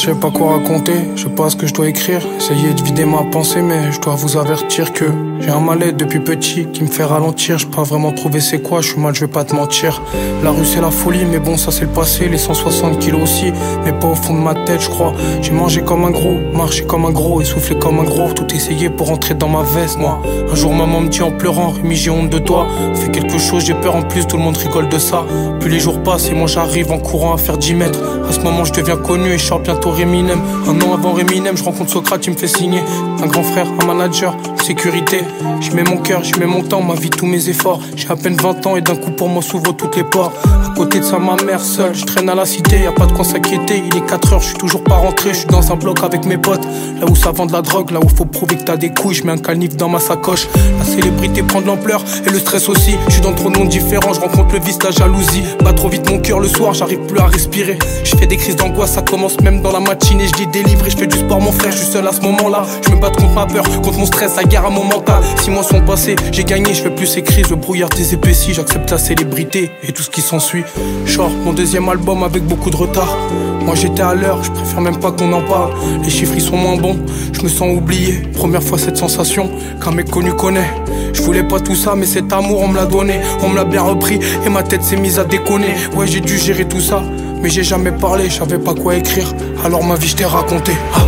Je 0.00 0.06
sais 0.06 0.14
pas 0.14 0.30
quoi 0.30 0.52
raconter, 0.52 0.94
je 1.14 1.24
sais 1.24 1.28
pas 1.28 1.50
ce 1.50 1.56
que 1.56 1.66
je 1.66 1.74
dois 1.74 1.86
écrire. 1.86 2.22
Essayer 2.38 2.72
de 2.72 2.82
vider 2.82 3.04
ma 3.04 3.22
pensée, 3.24 3.60
mais 3.60 3.92
je 3.92 4.00
dois 4.00 4.14
vous 4.14 4.38
avertir 4.38 4.94
que 4.94 5.04
j'ai 5.40 5.50
un 5.50 5.60
mal 5.60 5.94
depuis 5.94 6.20
petit 6.20 6.66
qui 6.72 6.82
me 6.82 6.88
fait 6.88 7.04
ralentir. 7.04 7.58
Je 7.58 7.66
pas 7.66 7.82
vraiment 7.82 8.10
trouver 8.10 8.40
c'est 8.40 8.62
quoi, 8.62 8.80
je 8.80 8.92
suis 8.92 9.00
mal, 9.00 9.14
je 9.14 9.20
vais 9.20 9.30
pas 9.30 9.44
te 9.44 9.54
mentir. 9.54 10.00
La 10.42 10.52
rue, 10.52 10.64
c'est 10.64 10.80
la 10.80 10.90
folie, 10.90 11.26
mais 11.26 11.38
bon, 11.38 11.58
ça 11.58 11.70
c'est 11.70 11.84
le 11.84 11.90
passé. 11.90 12.28
Les 12.28 12.38
160 12.38 12.98
kilos 12.98 13.22
aussi, 13.22 13.52
mais 13.84 13.92
pas 13.92 14.06
au 14.06 14.14
fond 14.14 14.32
de 14.32 14.40
ma 14.40 14.54
tête, 14.54 14.80
je 14.80 14.88
crois. 14.88 15.12
J'ai 15.42 15.52
mangé 15.52 15.82
comme 15.82 16.04
un 16.04 16.10
gros, 16.10 16.38
marché 16.54 16.84
comme 16.84 17.04
un 17.04 17.10
gros, 17.10 17.42
essoufflé 17.42 17.78
comme 17.78 17.98
un 17.98 18.04
gros. 18.04 18.32
Tout 18.32 18.54
essayé 18.54 18.88
pour 18.88 19.10
entrer 19.10 19.34
dans 19.34 19.48
ma 19.48 19.64
veste, 19.64 19.98
moi. 19.98 20.22
Un 20.50 20.54
jour, 20.54 20.72
maman 20.72 21.02
me 21.02 21.08
dit 21.08 21.20
en 21.20 21.30
pleurant, 21.30 21.70
Rémi, 21.70 21.94
j'ai 21.94 22.10
honte 22.10 22.30
de 22.30 22.38
toi. 22.38 22.66
Fais 22.94 23.10
quelque 23.10 23.36
chose, 23.36 23.66
j'ai 23.66 23.74
peur 23.74 23.96
en 23.96 24.02
plus, 24.02 24.26
tout 24.26 24.38
le 24.38 24.42
monde 24.42 24.56
rigole 24.56 24.88
de 24.88 24.98
ça. 24.98 25.26
Plus 25.60 25.68
les 25.68 25.78
jours 25.78 26.02
passent 26.02 26.30
et 26.30 26.34
moi 26.34 26.46
j'arrive 26.46 26.90
en 26.90 26.98
courant 26.98 27.34
à 27.34 27.36
faire 27.36 27.58
10 27.58 27.74
mètres. 27.74 28.00
À 28.28 28.32
ce 28.32 28.40
moment, 28.40 28.64
je 28.64 28.72
deviens 28.72 28.96
connu 28.96 29.32
et 29.32 29.38
je 29.38 29.50
bientôt 29.58 29.89
Un 29.92 30.80
an 30.82 30.94
avant 30.94 31.12
Réminem, 31.12 31.56
je 31.56 31.64
rencontre 31.64 31.90
Socrate, 31.90 32.24
il 32.26 32.32
me 32.32 32.38
fait 32.38 32.46
signer. 32.46 32.80
Un 33.20 33.26
grand 33.26 33.42
frère, 33.42 33.66
un 33.82 33.86
manager, 33.86 34.36
sécurité. 34.62 35.22
J'y 35.60 35.72
mets 35.72 35.82
mon 35.82 35.96
cœur, 35.96 36.22
j'y 36.22 36.38
mets 36.38 36.46
mon 36.46 36.62
temps, 36.62 36.80
ma 36.80 36.94
vie, 36.94 37.10
tous 37.10 37.26
mes 37.26 37.48
efforts. 37.48 37.80
J'ai 37.96 38.08
à 38.08 38.14
peine 38.14 38.36
20 38.36 38.66
ans 38.66 38.76
et 38.76 38.82
d'un 38.82 38.94
coup 38.94 39.10
pour 39.10 39.28
moi 39.28 39.42
s'ouvre 39.42 39.72
toutes 39.72 39.96
les 39.96 40.04
portes. 40.04 40.36
Côté 40.80 41.00
de 41.00 41.04
ça, 41.04 41.18
ma 41.18 41.36
mère 41.44 41.60
seule, 41.60 41.94
je 41.94 42.06
traîne 42.06 42.30
à 42.30 42.34
la 42.34 42.46
cité, 42.46 42.80
y 42.80 42.86
a 42.86 42.92
pas 42.92 43.04
de 43.04 43.12
quoi 43.12 43.22
s'inquiéter. 43.22 43.82
Il 43.86 43.98
est 43.98 44.06
4 44.06 44.32
heures, 44.32 44.40
je 44.40 44.46
suis 44.46 44.56
toujours 44.56 44.82
pas 44.82 44.94
rentré, 44.94 45.34
je 45.34 45.40
suis 45.40 45.46
dans 45.46 45.70
un 45.70 45.76
bloc 45.76 45.98
avec 46.02 46.24
mes 46.24 46.38
potes. 46.38 46.64
Là 46.98 47.06
où 47.06 47.14
ça 47.14 47.32
vend 47.32 47.44
de 47.44 47.52
la 47.52 47.60
drogue, 47.60 47.90
là 47.90 48.00
où 48.02 48.08
faut 48.08 48.24
prouver 48.24 48.56
que 48.56 48.62
t'as 48.62 48.78
des 48.78 48.88
couilles, 48.88 49.14
je 49.14 49.24
mets 49.24 49.32
un 49.32 49.36
canif 49.36 49.76
dans 49.76 49.90
ma 49.90 50.00
sacoche. 50.00 50.48
La 50.78 50.86
célébrité 50.86 51.42
prend 51.42 51.60
de 51.60 51.66
l'ampleur 51.66 52.02
et 52.26 52.30
le 52.30 52.38
stress 52.38 52.70
aussi. 52.70 52.94
Je 53.08 53.12
suis 53.12 53.20
dans 53.20 53.34
trop 53.34 53.50
de 53.50 53.58
monde 53.58 53.68
différents, 53.68 54.14
je 54.14 54.20
rencontre 54.20 54.54
le 54.54 54.60
vice, 54.60 54.82
la 54.82 54.90
jalousie. 54.90 55.42
Pas 55.62 55.74
trop 55.74 55.90
vite 55.90 56.08
mon 56.10 56.18
cœur 56.18 56.40
le 56.40 56.48
soir, 56.48 56.72
j'arrive 56.72 57.00
plus 57.00 57.20
à 57.20 57.26
respirer. 57.26 57.78
Je 58.02 58.16
fais 58.16 58.26
des 58.26 58.38
crises 58.38 58.56
d'angoisse, 58.56 58.92
ça 58.92 59.02
commence 59.02 59.38
même 59.42 59.60
dans 59.60 59.72
la 59.72 59.80
matinée, 59.80 60.28
je 60.28 60.32
dis 60.32 60.46
délivré, 60.46 60.88
je 60.88 60.96
fais 60.96 61.06
du 61.06 61.18
sport, 61.18 61.42
mon 61.42 61.52
frère, 61.52 61.72
je 61.72 61.76
suis 61.76 61.92
seul 61.92 62.08
à 62.08 62.12
ce 62.12 62.22
moment-là. 62.22 62.64
Je 62.86 62.94
me 62.94 62.98
bats 62.98 63.10
contre 63.10 63.34
ma 63.34 63.44
peur, 63.44 63.64
contre 63.82 63.98
mon 63.98 64.06
stress, 64.06 64.36
la 64.36 64.44
guerre 64.44 64.64
à 64.64 64.70
mon 64.70 64.84
mental. 64.84 65.22
Six 65.42 65.50
mois 65.50 65.62
sont 65.62 65.82
passés, 65.82 66.16
j'ai 66.32 66.44
gagné, 66.44 66.72
je 66.72 66.84
fais 66.84 66.90
plus 66.90 67.06
ces 67.06 67.20
crises, 67.20 67.50
le 67.50 67.56
brouillard 67.56 67.90
des 67.90 68.14
épaissis, 68.14 68.54
j'accepte 68.54 68.90
la 68.90 68.96
célébrité 68.96 69.70
et 69.82 69.92
tout 69.92 70.02
ce 70.02 70.08
qui 70.08 70.22
s'ensuit. 70.22 70.64
Short, 71.06 71.32
mon 71.44 71.52
deuxième 71.52 71.88
album 71.88 72.22
avec 72.22 72.44
beaucoup 72.44 72.70
de 72.70 72.76
retard. 72.76 73.16
Moi 73.64 73.74
j'étais 73.74 74.02
à 74.02 74.14
l'heure, 74.14 74.42
je 74.42 74.50
préfère 74.50 74.80
même 74.80 74.98
pas 74.98 75.12
qu'on 75.12 75.32
en 75.32 75.42
parle. 75.42 75.72
Les 76.02 76.10
chiffres 76.10 76.34
ils 76.34 76.42
sont 76.42 76.56
moins 76.56 76.76
bons, 76.76 76.98
je 77.32 77.42
me 77.42 77.48
sens 77.48 77.76
oublié. 77.76 78.22
Première 78.34 78.62
fois 78.62 78.78
cette 78.78 78.96
sensation 78.96 79.50
qu'un 79.82 79.90
mec 79.90 80.10
connu 80.10 80.32
connaît. 80.32 80.70
Je 81.12 81.22
voulais 81.22 81.42
pas 81.42 81.60
tout 81.60 81.74
ça, 81.74 81.94
mais 81.94 82.06
cet 82.06 82.32
amour 82.32 82.60
on 82.60 82.68
me 82.68 82.76
l'a 82.76 82.86
donné, 82.86 83.20
on 83.42 83.48
me 83.48 83.56
l'a 83.56 83.64
bien 83.64 83.82
repris 83.82 84.20
et 84.46 84.48
ma 84.48 84.62
tête 84.62 84.82
s'est 84.82 84.96
mise 84.96 85.18
à 85.18 85.24
déconner. 85.24 85.74
Ouais, 85.96 86.06
j'ai 86.06 86.20
dû 86.20 86.38
gérer 86.38 86.66
tout 86.66 86.80
ça. 86.80 87.02
Mais 87.42 87.48
j'ai 87.48 87.64
jamais 87.64 87.92
parlé, 87.92 88.28
je 88.28 88.38
savais 88.38 88.58
pas 88.58 88.74
quoi 88.74 88.96
écrire. 88.96 89.32
Alors 89.64 89.82
ma 89.82 89.96
vie 89.96 90.08
je 90.08 90.16
t'ai 90.16 90.24
raconté. 90.24 90.72
Ah. 90.94 91.00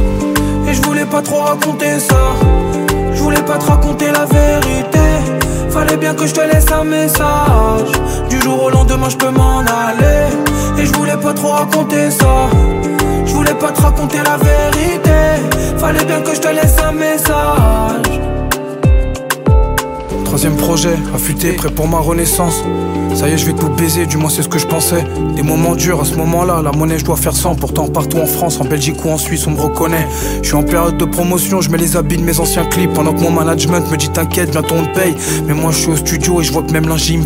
Et 0.68 0.74
je 0.74 0.82
voulais 0.82 1.04
pas 1.04 1.22
trop 1.22 1.40
raconter 1.40 1.98
ça. 1.98 2.16
Je 3.14 3.20
voulais 3.20 3.42
pas 3.42 3.58
te 3.58 3.66
raconter 3.66 4.06
la 4.06 4.24
vérité. 4.24 5.11
Fallait 5.72 5.96
bien 5.96 6.14
que 6.14 6.26
je 6.26 6.34
te 6.34 6.40
laisse 6.40 6.70
un 6.70 6.84
message. 6.84 7.92
Du 8.28 8.38
jour 8.40 8.64
au 8.64 8.70
lendemain, 8.70 9.08
je 9.08 9.16
peux 9.16 9.30
m'en 9.30 9.60
aller. 9.60 10.28
Et 10.78 10.84
je 10.84 10.92
voulais 10.92 11.16
pas 11.16 11.32
trop 11.32 11.48
raconter 11.48 12.10
ça. 12.10 12.50
Je 13.24 13.32
voulais 13.32 13.54
pas 13.54 13.72
te 13.72 13.80
raconter 13.80 14.18
la 14.18 14.36
vérité. 14.36 15.18
Fallait 15.78 16.04
bien 16.04 16.20
que 16.20 16.34
je 16.34 16.40
te 16.40 16.48
laisse 16.48 16.76
un 16.86 16.92
message. 16.92 18.20
Troisième 20.26 20.56
projet, 20.56 20.96
affûté, 21.14 21.52
prêt 21.54 21.70
pour 21.70 21.88
ma 21.88 21.98
renaissance. 21.98 22.62
Ça 23.14 23.28
y 23.28 23.32
est, 23.32 23.38
je 23.38 23.46
vais 23.46 23.52
tout 23.52 23.68
baiser, 23.68 24.06
du 24.06 24.16
moins 24.16 24.30
c'est 24.30 24.42
ce 24.42 24.48
que 24.48 24.58
je 24.58 24.66
pensais. 24.66 25.04
Des 25.36 25.42
moments 25.42 25.74
durs 25.74 26.00
à 26.00 26.04
ce 26.04 26.14
moment-là, 26.16 26.62
la 26.62 26.72
monnaie 26.72 26.98
je 26.98 27.04
dois 27.04 27.16
faire 27.16 27.34
sans. 27.34 27.54
Pourtant, 27.54 27.88
partout 27.88 28.18
en 28.18 28.26
France, 28.26 28.60
en 28.60 28.64
Belgique 28.64 29.04
ou 29.04 29.10
en 29.10 29.18
Suisse, 29.18 29.46
on 29.46 29.52
me 29.52 29.60
reconnaît. 29.60 30.06
Je 30.42 30.48
suis 30.48 30.56
en 30.56 30.62
période 30.62 30.96
de 30.96 31.04
promotion, 31.04 31.60
je 31.60 31.70
mets 31.70 31.78
les 31.78 31.96
habits 31.96 32.16
de 32.16 32.22
mes 32.22 32.40
anciens 32.40 32.64
clips. 32.64 32.92
Pendant 32.92 33.12
que 33.12 33.20
mon 33.20 33.30
management 33.30 33.90
me 33.90 33.96
dit 33.96 34.08
t'inquiète, 34.08 34.50
bientôt 34.50 34.76
on 34.76 34.84
te 34.84 34.98
paye. 34.98 35.14
Mais 35.46 35.54
moi 35.54 35.70
je 35.72 35.78
suis 35.78 35.90
au 35.90 35.96
studio 35.96 36.40
et 36.40 36.44
je 36.44 36.52
vois 36.52 36.62
que 36.62 36.72
même 36.72 36.88
l'ingé 36.88 37.16
me. 37.16 37.24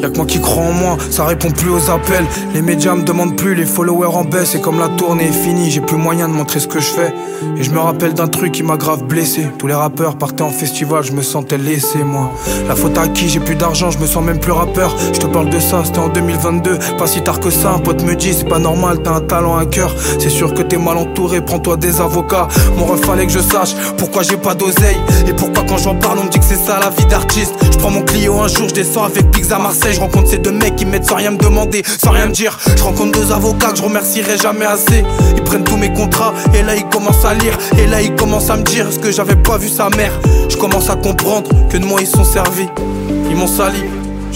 Y'a 0.00 0.10
que 0.10 0.16
moi 0.16 0.26
qui 0.26 0.40
crois 0.40 0.64
en 0.64 0.72
moi, 0.72 0.96
ça 1.10 1.24
répond 1.24 1.50
plus 1.50 1.70
aux 1.70 1.90
appels. 1.90 2.24
Les 2.54 2.62
médias 2.62 2.94
me 2.94 3.02
demandent 3.02 3.36
plus, 3.36 3.54
les 3.54 3.64
followers 3.64 4.14
en 4.14 4.24
baisse. 4.24 4.54
Et 4.54 4.60
comme 4.60 4.78
la 4.78 4.88
tournée 4.88 5.28
est 5.28 5.32
finie, 5.32 5.70
j'ai 5.70 5.80
plus 5.80 5.96
moyen 5.96 6.28
de 6.28 6.34
montrer 6.34 6.60
ce 6.60 6.66
que 6.66 6.80
je 6.80 6.86
fais. 6.86 7.14
Et 7.56 7.62
je 7.62 7.70
me 7.70 7.78
rappelle 7.78 8.14
d'un 8.14 8.26
truc 8.26 8.52
qui 8.52 8.62
m'a 8.62 8.76
grave 8.76 9.04
blessé. 9.04 9.46
Tous 9.58 9.66
les 9.66 9.74
rappeurs 9.74 10.16
partaient 10.16 10.42
en 10.42 10.50
festival, 10.50 11.02
je 11.02 11.12
me 11.12 11.22
sentais 11.22 11.58
laissé, 11.58 12.02
moi. 12.02 12.32
La 12.68 12.74
faute 12.74 12.98
à 12.98 13.08
qui 13.08 13.28
J'ai 13.28 13.40
plus 13.40 13.56
d'argent, 13.56 13.90
je 13.90 13.98
me 13.98 14.06
sens 14.06 14.24
même 14.24 14.40
plus 14.40 14.52
rappeur. 14.52 14.94
Je 15.12 15.20
te 15.20 15.26
parle 15.26 15.50
de 15.50 15.60
ça, 15.60 15.82
c'était 15.84 15.98
en 15.98 16.08
2022. 16.08 16.78
Pas 16.98 17.06
si 17.06 17.22
tard 17.22 17.40
que 17.40 17.50
ça, 17.50 17.72
un 17.72 17.78
pote 17.78 18.02
me 18.02 18.14
dit, 18.14 18.34
c'est 18.34 18.48
pas 18.48 18.58
normal, 18.58 18.98
t'as 19.02 19.14
un 19.14 19.20
talent, 19.20 19.56
un 19.56 19.66
cœur. 19.66 19.94
C'est 20.18 20.30
sûr 20.30 20.54
que 20.54 20.62
t'es 20.62 20.76
mal 20.76 20.96
entouré, 20.96 21.40
prends-toi 21.40 21.76
des 21.76 22.00
avocats. 22.00 22.48
Mon 22.76 22.86
ref, 22.86 23.00
fallait 23.04 23.26
que 23.26 23.32
je 23.32 23.40
sache 23.40 23.74
pourquoi 23.96 24.22
j'ai 24.22 24.36
pas 24.36 24.54
d'oseille. 24.54 24.96
Et 25.28 25.32
pourquoi 25.32 25.64
quand 25.68 25.78
j'en 25.78 25.94
parle, 25.94 26.18
on 26.18 26.24
me 26.24 26.30
dit 26.30 26.38
que 26.38 26.44
c'est 26.44 26.56
ça 26.56 26.78
la 26.80 26.90
vie 26.90 27.06
d'artiste. 27.06 27.54
Je 27.72 27.78
prends 27.78 27.90
mon 27.90 28.02
Clio 28.02 28.40
un 28.40 28.48
jour, 28.48 28.68
je 28.68 28.74
descends 28.74 29.04
avec 29.04 29.30
Pix 29.30 29.50
à 29.52 29.58
Marseille. 29.58 29.94
Je 29.94 30.00
rencontre 30.00 30.28
ces 30.28 30.38
deux 30.38 30.52
mecs 30.52 30.76
qui 30.76 30.86
m'aident 30.86 31.04
sans 31.04 31.16
rien 31.16 31.30
me 31.30 31.38
demander, 31.38 31.82
sans 32.02 32.10
rien 32.10 32.26
me 32.26 32.32
dire. 32.32 32.58
Je 32.76 32.82
rencontre 32.82 33.18
deux 33.18 33.32
avocats 33.32 33.70
que 33.70 33.78
je 33.78 33.82
remercierai 33.82 34.36
jamais 34.38 34.66
assez. 34.66 35.04
Ils 35.36 35.42
prennent 35.42 35.64
tous 35.64 35.76
mes 35.76 35.92
contrats, 35.92 36.34
et 36.54 36.62
là 36.62 36.74
ils 36.74 36.86
commencent 36.86 37.24
à 37.24 37.34
lire. 37.34 37.56
Et 37.78 37.86
là 37.86 38.02
ils 38.02 38.14
commencent 38.14 38.50
à 38.50 38.56
me 38.56 38.62
dire 38.62 38.86
ce 38.92 38.98
que 38.98 39.10
j'avais 39.10 39.36
pas 39.36 39.58
vu 39.58 39.68
sa 39.68 39.88
mère. 39.90 40.12
Je 40.48 40.56
commence 40.56 40.90
à 40.90 40.96
comprendre 40.96 41.50
que 41.68 41.76
de 41.76 41.84
moi 41.84 42.00
ils 42.00 42.06
sont 42.06 42.24
servis. 42.24 42.68
Ils 43.28 43.36
m'ont 43.36 43.46
sali, 43.46 43.82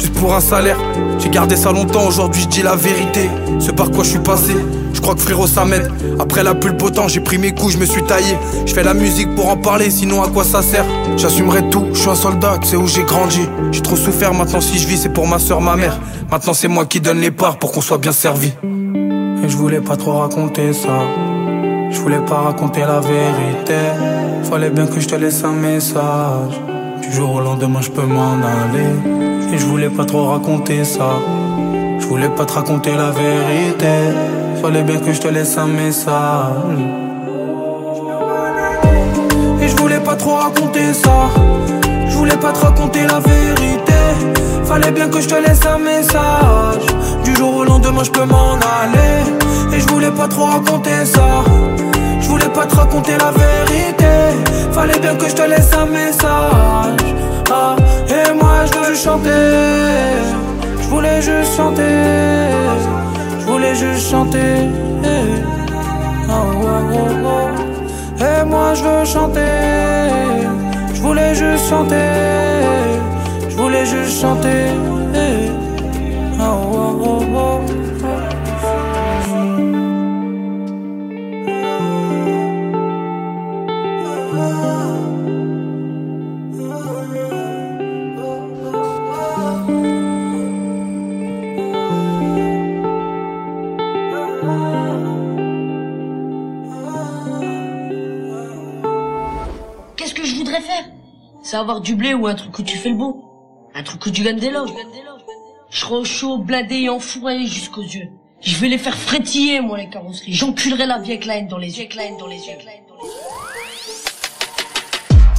juste 0.01 0.15
pour 0.15 0.35
un 0.35 0.41
salaire. 0.41 0.79
J'ai 1.19 1.29
gardé 1.29 1.57
ça 1.57 1.73
longtemps, 1.73 2.07
aujourd'hui 2.07 2.43
je 2.43 2.49
dis 2.49 2.63
la 2.63 2.77
vérité. 2.77 3.31
Ce 3.59 3.71
par 3.71 3.91
quoi 3.91 4.05
je 4.05 4.11
suis 4.11 4.19
passé, 4.19 4.55
je 4.93 5.01
crois 5.01 5.15
que 5.15 5.21
frérot 5.21 5.47
ça 5.47 5.65
m'aide. 5.65 5.91
Après 6.19 6.43
la 6.43 6.55
pulpe 6.55 6.83
au 6.83 6.91
temps, 6.91 7.09
j'ai 7.09 7.21
pris 7.21 7.39
mes 7.39 7.53
coups, 7.53 7.75
je 7.75 7.79
me 7.79 7.85
suis 7.85 8.03
taillé. 8.03 8.37
Je 8.67 8.73
fais 8.73 8.83
la 8.83 8.95
musique 8.95 9.35
pour 9.35 9.49
en 9.49 9.57
parler, 9.57 9.91
sinon 9.91 10.23
à 10.23 10.29
quoi 10.29 10.45
ça 10.45 10.63
sert? 10.63 10.85
J'assumerai 11.17 11.69
tout, 11.71 11.87
je 11.93 11.99
suis 11.99 12.11
un 12.11 12.15
soldat, 12.15 12.59
sais 12.63 12.77
où 12.77 12.87
j'ai 12.87 13.05
grandi. 13.05 13.43
J'ai 13.73 13.83
trop 13.83 13.97
souffert, 13.97 14.33
maintenant 14.33 14.61
si 14.61 14.79
je 14.79 14.87
vis, 14.89 14.99
c'est 14.99 15.13
pour 15.13 15.27
ma 15.27 15.39
soeur, 15.39 15.61
ma 15.61 15.77
mère. 15.77 15.99
Maintenant 16.31 16.55
c'est 16.55 16.69
moi 16.69 16.87
qui 16.87 17.01
donne 17.01 17.21
les 17.21 17.31
parts 17.31 17.59
pour 17.59 17.73
qu'on 17.73 17.83
soit 17.83 17.99
bien 17.99 18.13
servi. 18.13 18.53
Et 19.43 19.49
je 19.49 19.57
voulais 19.57 19.81
pas 19.81 19.97
trop 19.97 20.19
raconter 20.19 20.73
ça. 20.73 21.01
Je 21.91 21.99
voulais 21.99 22.25
pas 22.25 22.41
raconter 22.43 22.81
la 22.81 23.01
vérité. 23.01 23.75
Fallait 24.45 24.71
bien 24.71 24.87
que 24.87 25.01
je 25.01 25.09
te 25.09 25.17
laisse 25.17 25.43
un 25.45 25.53
message. 25.53 26.61
Du 27.03 27.13
jour 27.13 27.35
au 27.35 27.41
lendemain, 27.41 27.81
je 27.81 27.91
peux 27.91 28.07
m'en 28.07 28.35
aller. 28.35 29.53
Et 29.53 29.59
je 29.59 29.67
voulais 29.67 29.91
pas 29.91 30.05
trop 30.05 30.27
raconter 30.27 30.85
ça. 30.85 31.19
Je 31.99 32.07
voulais 32.07 32.29
pas 32.29 32.45
te 32.45 32.53
raconter 32.53 32.93
la 32.97 33.11
vérité. 33.11 34.15
Fallait 34.61 34.83
bien 34.83 34.99
que 34.99 35.13
je 35.13 35.21
te 35.21 35.29
laisse 35.29 35.57
un 35.59 35.67
message. 35.67 36.79
Et 39.63 39.69
je 39.69 39.77
voulais 39.77 40.01
pas 40.01 40.17
trop 40.17 40.37
raconter 40.37 40.93
ça. 40.93 41.31
Je 42.09 42.15
voulais 42.15 42.37
pas 42.37 42.53
te 42.53 42.61
raconter 42.61 43.07
la 43.07 43.21
vérité. 43.21 44.01
Fallait 44.65 44.93
bien 44.93 45.09
que 45.09 45.21
je 45.21 45.29
te 45.29 45.35
laisse 45.35 45.65
un 45.67 45.79
message. 45.79 46.87
Du 47.25 47.35
jour 47.35 47.57
au 47.57 47.65
lendemain, 47.65 48.05
je 48.05 48.11
peux 48.11 48.25
m'en 48.25 48.53
aller. 48.55 49.77
Et 49.77 49.81
je 49.81 49.89
voulais 49.89 50.11
pas 50.11 50.29
trop 50.29 50.45
raconter 50.45 51.05
ça. 51.05 51.45
Je 52.31 52.35
voulais 52.37 52.55
pas 52.55 52.65
te 52.65 52.77
raconter 52.77 53.15
la 53.19 53.33
vérité. 53.33 54.07
Fallait 54.71 55.01
bien 55.01 55.17
que 55.17 55.29
je 55.29 55.35
te 55.35 55.43
laisse 55.43 55.75
un 55.75 55.87
message. 55.87 57.15
Ah, 57.51 57.75
et 58.07 58.33
moi, 58.35 58.65
je 58.67 58.79
veux 58.79 58.95
chanter. 58.95 59.31
Je 60.81 60.89
voulais 60.91 61.21
juste 61.21 61.57
chanter. 61.57 61.83
Je 63.41 63.45
voulais 63.47 63.75
juste 63.75 64.11
chanter. 64.13 64.71
Oh, 66.29 66.33
oh, 66.63 67.09
oh. 67.25 68.23
Et 68.23 68.45
moi, 68.45 68.75
je 68.75 68.85
veux 68.85 69.05
chanter. 69.05 69.41
Je 70.95 71.01
voulais 71.01 71.35
juste 71.35 71.69
chanter. 71.69 72.11
Je 73.49 73.57
voulais 73.57 73.87
juste 73.87 74.21
chanter. 74.21 74.67
Oh, 76.39 76.97
oh, 77.05 77.23
oh. 77.35 77.80
C'est 101.51 101.57
avoir 101.57 101.81
du 101.81 101.97
blé 101.97 102.15
ou 102.15 102.29
un 102.29 102.37
truc 102.37 102.57
où 102.61 102.63
tu 102.63 102.77
fais 102.77 102.91
le 102.91 102.95
beau. 102.95 103.25
Un 103.75 103.83
truc 103.83 104.07
où 104.07 104.11
tu 104.13 104.23
gagnes 104.23 104.39
des 104.39 104.51
loges. 104.51 104.71
Je 105.69 105.81
serai 105.81 105.97
au 105.97 106.05
chaud, 106.05 106.39
blindé 106.39 106.77
et 106.77 106.89
enfourré 106.89 107.45
jusqu'aux 107.45 107.83
yeux. 107.83 108.09
Je 108.41 108.55
vais 108.59 108.69
les 108.69 108.79
faire 108.79 108.97
frétiller, 108.97 109.61
moi, 109.61 109.77
les 109.77 109.89
carrosseries. 109.89 110.33
J'enculerai 110.33 110.87
la 110.87 111.01
vie 111.01 111.11
avec 111.11 111.25
la 111.25 111.39
haine 111.39 111.49
dans 111.49 111.59
les 111.59 111.81
yeux. 111.81 111.89
Dans 112.21 112.29
les 112.29 112.37
yeux. 112.37 112.55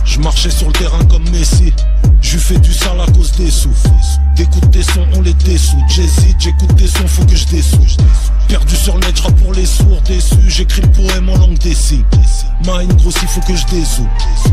Je 0.03 0.19
marchais 0.19 0.49
sur 0.49 0.67
le 0.67 0.73
terrain 0.73 1.05
comme 1.05 1.23
Messi. 1.29 1.71
Je 2.31 2.37
fais 2.37 2.57
du 2.59 2.71
sale 2.71 2.97
à 3.01 3.11
cause 3.11 3.33
des 3.33 3.51
sous. 3.51 3.67
D'écoute 4.37 4.71
tes 4.71 4.83
sons, 4.83 5.05
on 5.15 5.21
les 5.21 5.33
dessous. 5.33 5.75
J'hésite, 5.89 6.37
j'écoute 6.39 6.73
tes 6.77 6.87
sons, 6.87 7.05
faut 7.05 7.25
que 7.25 7.35
je 7.35 7.45
dessous. 7.47 7.97
Perdu 8.47 8.73
sur 8.73 8.97
le 8.97 9.05
net, 9.05 9.21
pour 9.43 9.51
les 9.51 9.65
sourds 9.65 10.01
déçus. 10.07 10.37
J'écris 10.47 10.81
le 10.81 10.91
poème 10.91 11.27
en 11.27 11.35
langue 11.35 11.57
des 11.57 11.75
signes. 11.75 12.05
Mine 12.65 12.93
grossit, 12.99 13.27
faut 13.27 13.41
que 13.41 13.53
je 13.53 13.65
dessous. 13.65 14.07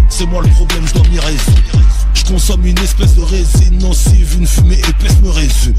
C'est 0.08 0.26
moi 0.26 0.42
le 0.42 0.48
problème, 0.48 0.88
je 0.88 0.94
dois 0.94 1.08
m'y 1.08 1.20
résoudre. 1.20 1.62
Je 2.14 2.24
consomme 2.24 2.66
une 2.66 2.78
espèce 2.78 3.14
de 3.14 3.22
résine 3.22 3.78
nocive, 3.78 4.34
une 4.36 4.46
fumée 4.48 4.80
épaisse 4.88 5.20
me 5.22 5.30
résume. 5.30 5.76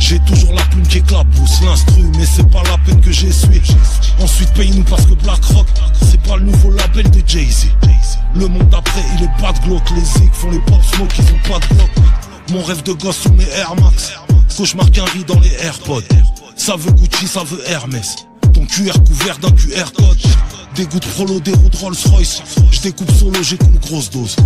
J'ai 0.00 0.18
toujours 0.20 0.52
la 0.52 0.62
plume 0.62 0.86
qui 0.88 0.98
éclabousse 0.98 1.62
l'instru, 1.62 2.02
mais 2.18 2.26
c'est 2.26 2.50
pas 2.50 2.64
la 2.64 2.76
peine 2.78 3.00
que 3.00 3.12
j'essuie. 3.12 3.62
Ensuite, 4.20 4.52
paye-nous 4.54 4.82
parce 4.82 5.06
que 5.06 5.14
Black 5.14 5.44
Rock, 5.44 5.68
c'est 6.02 6.20
pas 6.22 6.38
le 6.38 6.46
nouveau 6.46 6.72
label 6.72 7.08
de 7.08 7.22
Jay-Z. 7.24 7.68
Le 8.34 8.48
monde 8.48 8.68
d'après, 8.68 9.02
il 9.16 9.24
est 9.24 9.40
pas 9.40 9.52
de 9.52 9.58
glauque. 9.60 9.90
Les 9.94 10.04
zigs 10.04 10.32
font 10.32 10.50
les 10.50 10.58
pop 10.58 10.82
smoke, 10.94 11.14
ils 11.18 11.24
ont 11.32 11.35
pas 11.48 11.58
de 11.58 11.74
bloc. 11.74 11.90
Mon 12.50 12.62
rêve 12.62 12.82
de 12.82 12.92
gosse 12.92 13.18
sous 13.18 13.32
mes 13.32 13.48
Air 13.48 13.74
Max. 13.76 14.12
Cauchemar 14.56 14.90
qu'un 14.90 15.04
riz 15.04 15.24
dans 15.24 15.38
les 15.40 15.52
AirPods. 15.60 16.02
Ça 16.56 16.76
veut 16.76 16.92
Gucci, 16.92 17.28
ça 17.28 17.44
veut 17.44 17.62
Hermès. 17.66 18.16
Ton 18.54 18.64
QR 18.64 18.98
couvert 19.06 19.38
d'un 19.38 19.50
QR 19.50 19.92
code. 19.94 20.18
Des 20.74 20.86
gouttes 20.86 21.06
prolo, 21.06 21.40
des 21.40 21.52
roues 21.52 21.68
de 21.68 21.76
Rolls 21.76 21.96
Royce. 22.06 22.42
Je 22.70 22.80
découpe 22.80 23.10
solo, 23.10 23.42
j'écoute 23.42 23.78
grosse 23.80 24.10
dose. 24.10 24.36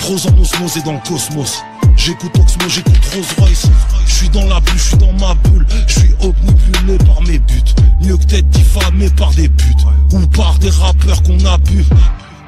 Pros 0.00 0.16
en 0.26 0.38
osmose 0.38 0.76
et 0.76 0.82
dans 0.82 0.92
le 0.92 1.00
cosmos. 1.06 1.62
J'écoute 1.96 2.32
Oxmo, 2.38 2.68
j'écoute 2.68 2.98
Rolls 3.12 3.24
Royce. 3.38 3.66
Je 4.06 4.14
suis 4.14 4.28
dans 4.28 4.46
la 4.46 4.60
bulle, 4.60 4.78
je 4.78 4.82
suis 4.82 4.96
dans 4.96 5.12
ma 5.14 5.34
bulle. 5.34 5.66
Je 5.86 6.00
suis 6.00 6.08
par 7.06 7.22
mes 7.22 7.38
buts. 7.38 7.74
Mieux 8.02 8.16
que 8.16 8.24
d'être 8.24 8.48
diffamé 8.50 9.10
par 9.10 9.32
des 9.34 9.48
putes. 9.48 9.84
Ou 10.12 10.26
par 10.28 10.58
des 10.58 10.70
rappeurs 10.70 11.22
qu'on 11.22 11.44
a 11.44 11.58
bu. 11.58 11.84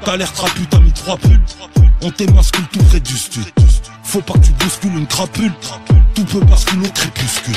T'as 0.04 0.16
l'air 0.16 0.32
trapu, 0.32 0.66
t'as 0.66 0.80
mis 0.80 0.92
trois 0.92 1.16
pulls. 1.18 1.40
On 2.02 2.10
t'émascule 2.10 2.66
tout 2.72 2.82
près 2.84 3.00
du 3.00 3.16
stud. 3.16 3.44
Faut 4.10 4.20
pas 4.20 4.34
que 4.34 4.46
tu 4.46 4.52
bouscules 4.54 4.96
une 4.96 5.06
crapule. 5.06 5.52
Tout 6.16 6.24
peut 6.24 6.40
basculer 6.40 6.88
au 6.88 6.90
crépuscule. 6.90 7.54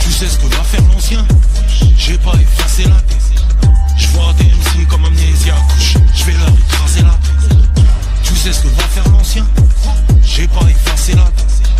Tu 0.00 0.12
sais 0.12 0.28
ce 0.28 0.36
que 0.36 0.46
va 0.54 0.62
faire 0.62 0.82
l'ancien? 0.92 1.24
J'ai 1.96 2.18
pas 2.18 2.34
effacé 2.34 2.84
la 2.84 2.96
tête. 2.96 3.42
Je 3.96 4.08
vois 4.08 4.34
des 4.34 4.44
MC 4.44 4.86
comme 4.86 5.06
amnésia 5.06 5.54
couche. 5.70 5.94
Je 6.14 6.24
vais 6.24 6.32
leur 6.34 6.50
écraser 6.50 7.00
la 7.00 7.12
tête. 7.12 7.86
Tu 8.22 8.36
sais 8.36 8.52
ce 8.52 8.64
que 8.64 8.68
va 8.68 8.82
faire 8.82 9.08
l'ancien? 9.10 9.46
J'ai 10.22 10.46
pas 10.46 10.66
effacé 10.68 11.14
la 11.14 11.22
tête. 11.22 11.72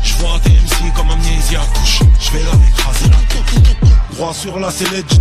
Je 0.00 0.14
vois 0.14 0.38
des 0.44 0.50
MC 0.50 0.94
comme 0.94 1.10
amnésia 1.10 1.58
couche. 1.74 2.02
Je 2.20 2.30
vais 2.30 2.44
leur 2.44 2.54
écraser 2.54 3.08
la 3.08 3.16
tête. 3.16 3.76
Droit 4.12 4.32
sur 4.32 4.60
la 4.60 4.70
sellette, 4.70 5.20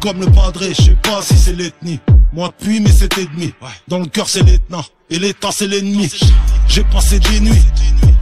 comme 0.00 0.20
le 0.20 0.26
padre, 0.26 0.62
je 0.68 0.82
sais 0.82 0.96
pas 1.02 1.22
si 1.22 1.36
c'est 1.36 1.54
l'ethnie. 1.54 2.00
Moi 2.32 2.50
depuis 2.58 2.80
mais 2.80 2.90
c'est 2.90 3.16
ennemi. 3.18 3.52
Dans 3.86 3.98
le 3.98 4.06
cœur 4.06 4.28
c'est 4.28 4.42
l'état 4.42 4.84
et 5.10 5.18
l'état 5.18 5.50
c'est 5.50 5.66
l'ennemi. 5.66 6.10
J'ai 6.68 6.84
passé 6.84 7.18
des 7.18 7.40
nuits 7.40 7.64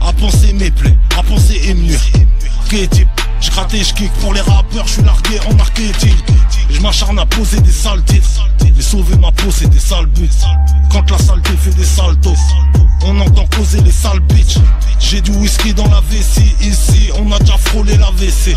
à 0.01 0.13
penser 0.13 0.53
mes 0.53 0.71
plaies, 0.71 0.97
à 1.17 1.23
penser 1.23 1.59
émue. 1.69 1.97
type 2.69 3.07
je 3.41 3.51
gratte 3.51 3.73
et 3.73 3.83
je 3.83 3.93
kick 3.93 4.11
pour 4.21 4.33
les 4.33 4.41
rappeurs, 4.41 4.87
je 4.87 4.93
suis 4.93 5.03
largué 5.03 5.39
en 5.49 5.53
marketing. 5.55 6.15
Je 6.69 6.81
m'acharne 6.81 7.19
à 7.19 7.25
poser 7.25 7.59
des 7.61 7.71
sales 7.71 8.03
titres. 8.03 8.47
Les 8.75 8.83
sauver 8.83 9.17
ma 9.17 9.31
peau, 9.31 9.49
c'est 9.49 9.69
des 9.69 9.79
sales 9.79 10.05
buts. 10.05 10.29
Quand 10.91 11.09
la 11.09 11.17
saleté 11.17 11.51
fait 11.57 11.75
des 11.75 11.83
saltos, 11.83 12.35
on 13.03 13.19
entend 13.19 13.45
causer 13.55 13.81
les 13.81 13.91
sales 13.91 14.19
bitches. 14.19 14.59
J'ai 14.99 15.21
du 15.21 15.31
whisky 15.31 15.73
dans 15.73 15.87
la 15.89 16.01
vessie, 16.01 16.53
ici, 16.61 17.09
on 17.17 17.31
a 17.31 17.39
déjà 17.39 17.57
frôlé 17.57 17.97
la 17.97 18.11
WC. 18.11 18.55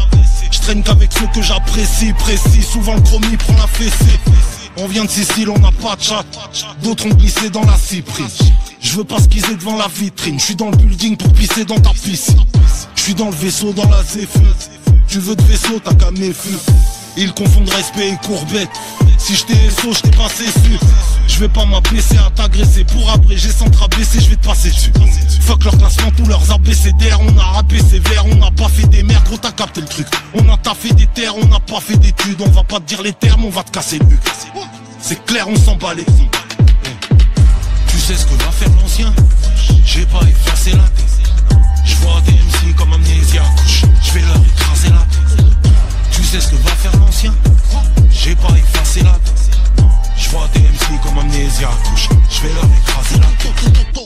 Je 0.50 0.58
traîne 0.60 0.82
qu'avec 0.82 1.10
ceux 1.12 1.26
que 1.28 1.42
j'apprécie, 1.42 2.12
précis. 2.14 2.62
Souvent 2.62 2.94
le 2.94 3.00
chromie 3.00 3.36
prend 3.36 3.54
la 3.54 3.66
fessée. 3.66 4.20
On 4.82 4.86
vient 4.86 5.04
de 5.04 5.10
Sicile, 5.10 5.50
on 5.50 5.58
n'a 5.58 5.72
pas 5.72 5.94
de 5.94 6.00
chat. 6.00 6.24
D'autres 6.82 7.04
ont 7.04 7.10
glissé 7.10 7.50
dans 7.50 7.64
la 7.64 7.76
cyprine. 7.76 8.26
Je 8.80 8.96
veux 8.96 9.04
pas 9.04 9.20
skizer 9.20 9.54
devant 9.54 9.76
la 9.76 9.88
vitrine. 9.88 10.40
Je 10.40 10.44
suis 10.46 10.54
dans 10.54 10.70
le 10.70 10.76
building 10.78 11.18
pour 11.18 11.30
pisser 11.34 11.66
dans 11.66 11.78
ta 11.78 11.90
piscine. 11.90 12.40
Je 12.96 13.02
suis 13.02 13.14
dans 13.14 13.28
le 13.28 13.36
vaisseau, 13.36 13.74
dans 13.74 13.88
la 13.90 14.02
zéphine. 14.02 14.46
Tu 15.06 15.18
veux 15.18 15.36
de 15.36 15.42
vaisseau, 15.42 15.78
t'as 15.84 15.92
qu'à 15.92 16.10
méfier. 16.12 16.56
Ils 17.16 17.32
confondent 17.32 17.68
respect 17.68 18.10
et 18.10 18.16
courbette. 18.26 18.70
Si 19.18 19.34
je 19.34 19.44
t'ai 19.44 19.70
SO, 19.70 19.92
je 19.92 20.00
t'ai 20.00 20.10
passé 20.10 20.44
dessus. 20.46 20.78
Je 21.26 21.38
vais 21.40 21.48
pas 21.48 21.64
m'abaisser 21.64 22.16
à 22.18 22.30
t'agresser. 22.30 22.84
Pour 22.84 23.10
abréger 23.10 23.50
sans 23.50 23.68
te 23.68 23.76
rabaisser, 23.76 24.20
je 24.20 24.30
vais 24.30 24.36
te 24.36 24.46
passer 24.46 24.70
dessus. 24.70 24.92
Fuck 25.40 25.64
leur 25.64 25.76
classement, 25.76 26.10
tous 26.16 26.26
leurs 26.26 26.50
ABCDR. 26.50 27.20
On 27.20 27.36
a 27.38 27.42
rappé 27.42 27.78
sévère, 27.78 28.24
on 28.26 28.36
n'a 28.36 28.50
pas 28.50 28.68
fait 28.68 28.86
des 28.86 29.02
merdes. 29.02 29.24
Gros, 29.24 29.36
t'as 29.36 29.52
capté 29.52 29.80
le 29.80 29.86
truc. 29.86 30.06
On 30.34 30.48
a 30.52 30.56
taffé 30.56 30.92
des 30.92 31.06
terres, 31.06 31.34
on 31.36 31.46
n'a 31.46 31.60
pas 31.60 31.80
fait 31.80 31.96
d'études. 31.96 32.40
On 32.40 32.50
va 32.50 32.64
pas 32.64 32.78
te 32.80 32.84
dire 32.84 33.02
les 33.02 33.12
termes, 33.12 33.44
on 33.44 33.50
va 33.50 33.62
te 33.62 33.70
casser 33.70 33.98
le 33.98 34.04
but. 34.04 34.20
C'est 35.00 35.24
clair, 35.24 35.48
on 35.48 35.56
s'en 35.56 35.76
bat 35.76 35.94
les 35.94 36.04
Tu 37.88 37.98
sais 37.98 38.16
ce 38.16 38.26
que 38.26 38.34
va 38.34 38.50
faire 38.52 38.70
l'ancien? 38.80 39.12
J'ai 39.84 40.06
pas 40.06 40.20
effacé 40.22 40.70
la 40.72 40.84
tête. 40.84 41.58
Je 41.84 41.94
vois 41.96 42.20
des 42.22 42.32
MC 42.32 42.74
comme 42.76 42.92
amnésia 42.92 43.42
couche. 43.56 43.82
Je 44.02 44.12
vais 44.12 44.20
leur 44.20 44.36
écraser 44.36 44.88
la 44.90 44.98
tête. 44.98 45.19
Tu 46.12 46.22
sais 46.22 46.40
ce 46.40 46.48
que 46.48 46.56
va 46.56 46.70
faire 46.70 46.96
l'ancien 46.98 47.34
J'ai 48.10 48.34
pas 48.36 48.52
effacé 48.56 49.02
la 49.02 49.12
tête. 49.12 49.58
Je 50.16 50.30
vois 50.30 50.48
des 50.54 50.60
MC 50.60 51.00
comme 51.02 51.18
amnésia 51.18 51.68
couche. 51.84 52.08
Je 52.28 52.42
vais 52.42 52.54
leur 52.54 52.64
écraser 52.64 53.18
la 53.18 53.26
tête. 53.38 54.00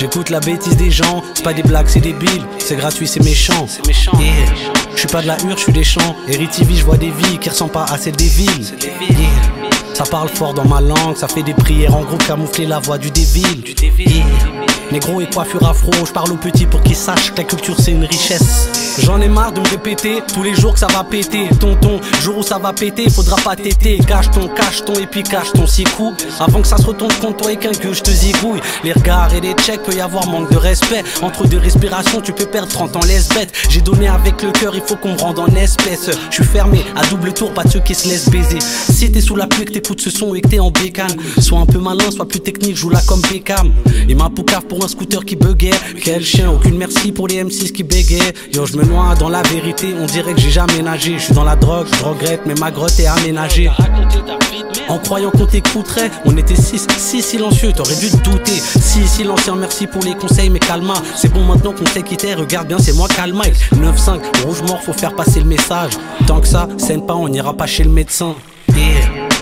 J'écoute 0.00 0.30
la 0.30 0.40
bêtise 0.40 0.78
des 0.78 0.90
gens, 0.90 1.22
c'est 1.34 1.44
pas 1.44 1.52
des 1.52 1.62
blagues, 1.62 1.86
c'est 1.86 2.00
des 2.00 2.14
billes, 2.14 2.42
c'est 2.58 2.76
gratuit, 2.76 3.06
c'est 3.06 3.22
méchant. 3.22 3.66
C'est 3.68 3.86
méchant. 3.86 4.12
Je 4.94 4.98
suis 4.98 5.08
pas 5.08 5.20
de 5.20 5.26
la 5.26 5.36
hure, 5.42 5.58
je 5.58 5.64
suis 5.64 5.72
des 5.74 5.84
champs. 5.84 6.16
Héritivi, 6.26 6.78
je 6.78 6.86
vois 6.86 6.96
des 6.96 7.10
vies 7.10 7.38
qui 7.38 7.50
ressemblent 7.50 7.72
pas 7.72 7.84
à 7.84 7.98
celles 7.98 8.16
des 8.16 8.28
villes. 8.28 8.66
Ça 9.94 10.04
parle 10.10 10.28
fort 10.28 10.54
dans 10.54 10.66
ma 10.66 10.80
langue, 10.80 11.16
ça 11.16 11.28
fait 11.28 11.42
des 11.42 11.54
prières 11.54 11.94
en 11.94 12.02
groupe 12.02 12.26
camoufler 12.26 12.66
la 12.66 12.78
voix 12.78 12.98
du 12.98 13.10
dévil. 13.10 13.62
Du 13.62 13.74
Négro 14.92 15.20
et 15.20 15.26
coiffure 15.30 15.64
afro, 15.68 15.92
je 16.04 16.12
parle 16.12 16.32
aux 16.32 16.36
petits 16.36 16.66
pour 16.66 16.82
qu'ils 16.82 16.96
sachent 16.96 17.32
que 17.32 17.38
la 17.38 17.44
culture 17.44 17.76
c'est 17.78 17.92
une 17.92 18.04
richesse. 18.04 18.68
J'en 18.98 19.20
ai 19.20 19.28
marre 19.28 19.52
de 19.52 19.60
me 19.60 19.68
répéter 19.68 20.18
tous 20.34 20.42
les 20.42 20.54
jours 20.54 20.74
que 20.74 20.80
ça 20.80 20.88
va 20.88 21.04
péter. 21.04 21.48
Tonton, 21.60 22.00
jour 22.22 22.38
où 22.38 22.42
ça 22.42 22.58
va 22.58 22.72
péter, 22.72 23.08
faudra 23.08 23.36
pas 23.36 23.54
téter. 23.56 23.98
Cache 23.98 24.30
ton, 24.30 24.48
cache 24.48 24.84
ton 24.84 24.94
et 24.94 25.06
puis 25.06 25.22
cache 25.22 25.52
ton 25.52 25.66
six 25.66 25.84
coups. 25.84 26.26
Avant 26.40 26.60
que 26.60 26.66
ça 26.66 26.76
se 26.76 26.86
retourne 26.86 27.12
contre 27.20 27.36
toi 27.38 27.52
et 27.52 27.56
qu'un 27.56 27.70
que 27.70 27.92
je 27.92 28.02
te 28.02 28.10
zigouille. 28.10 28.60
Les 28.84 28.92
regards 28.92 29.32
et 29.32 29.40
les 29.40 29.54
checks, 29.54 29.82
peut 29.82 29.94
y 29.94 30.00
avoir 30.00 30.26
manque 30.26 30.50
de 30.50 30.56
respect. 30.56 31.04
Entre 31.22 31.46
deux 31.46 31.58
respirations, 31.58 32.20
tu 32.20 32.32
peux 32.32 32.46
perdre 32.46 32.68
30 32.68 32.96
ans 32.96 33.00
laisse 33.06 33.28
bête. 33.28 33.52
J'ai 33.68 33.80
donné 33.80 34.08
avec 34.08 34.42
le 34.42 34.50
cœur, 34.50 34.74
il 34.74 34.82
faut 34.82 34.96
qu'on 34.96 35.12
me 35.12 35.18
rende 35.18 35.38
en 35.38 35.46
espèce. 35.54 36.10
Je 36.30 36.34
suis 36.34 36.44
fermé, 36.44 36.84
à 36.96 37.06
double 37.06 37.32
tour, 37.32 37.54
pas 37.54 37.64
de 37.64 37.70
ceux 37.70 37.80
qui 37.80 37.94
se 37.94 38.08
laissent 38.08 38.28
baiser. 38.28 38.58
Si 38.60 39.10
t'es 39.10 39.20
sous 39.20 39.36
la 39.36 39.46
pluie, 39.46 39.64
que 39.64 39.72
t'écoutes 39.72 40.00
ce 40.00 40.10
son 40.10 40.34
et 40.34 40.40
que 40.40 40.48
t'es 40.48 40.58
en 40.58 40.70
bécane, 40.70 41.14
sois 41.38 41.60
un 41.60 41.66
peu 41.66 41.78
malin, 41.78 42.10
sois 42.10 42.26
plus 42.26 42.40
technique, 42.40 42.76
joue 42.76 42.90
là 42.90 43.00
comme 43.06 43.22
Beckham. 43.22 43.72
Et 44.08 44.14
ma 44.14 44.28
poucave 44.28 44.64
pour 44.64 44.79
un 44.84 44.88
scooter 44.88 45.24
qui 45.24 45.36
buguait. 45.36 45.70
Quel 46.02 46.24
chien, 46.24 46.50
aucune 46.50 46.76
merci 46.76 47.12
pour 47.12 47.28
les 47.28 47.42
M6 47.42 47.72
qui 47.72 47.82
bégaient. 47.82 48.32
Yo, 48.52 48.66
je 48.66 48.76
me 48.76 48.84
noie 48.84 49.14
dans 49.18 49.28
la 49.28 49.42
vérité, 49.42 49.94
on 49.98 50.06
dirait 50.06 50.34
que 50.34 50.40
j'ai 50.40 50.50
jamais 50.50 50.82
nagé. 50.82 51.14
Je 51.18 51.24
suis 51.24 51.34
dans 51.34 51.44
la 51.44 51.56
drogue, 51.56 51.86
je 51.98 52.04
regrette, 52.04 52.42
mais 52.46 52.54
ma 52.54 52.70
grotte 52.70 52.98
est 52.98 53.06
aménagée. 53.06 53.70
En 54.88 54.98
croyant 54.98 55.30
qu'on 55.30 55.46
t'écouterait, 55.46 56.10
on 56.24 56.36
était 56.36 56.56
si, 56.56 56.78
si 56.78 57.22
silencieux, 57.22 57.72
t'aurais 57.72 57.94
dû 57.94 58.10
te 58.10 58.16
douter. 58.28 58.60
Si 58.80 59.06
silencieux, 59.06 59.54
merci 59.54 59.86
pour 59.86 60.02
les 60.02 60.14
conseils, 60.14 60.50
mais 60.50 60.58
calma. 60.58 60.94
C'est 61.14 61.32
bon 61.32 61.44
maintenant 61.44 61.72
qu'on 61.72 61.86
sait 61.86 62.02
quitter, 62.02 62.34
regarde 62.34 62.68
bien, 62.68 62.78
c'est 62.78 62.94
moi 62.94 63.06
calma. 63.08 63.44
9-5, 63.72 64.44
rouge 64.44 64.62
mort, 64.62 64.82
faut 64.82 64.92
faire 64.92 65.14
passer 65.14 65.40
le 65.40 65.46
message. 65.46 65.92
Tant 66.26 66.40
que 66.40 66.48
ça, 66.48 66.68
scène 66.78 67.06
pas, 67.06 67.14
on 67.14 67.28
n'ira 67.28 67.54
pas 67.54 67.66
chez 67.66 67.84
le 67.84 67.90
médecin. 67.90 68.34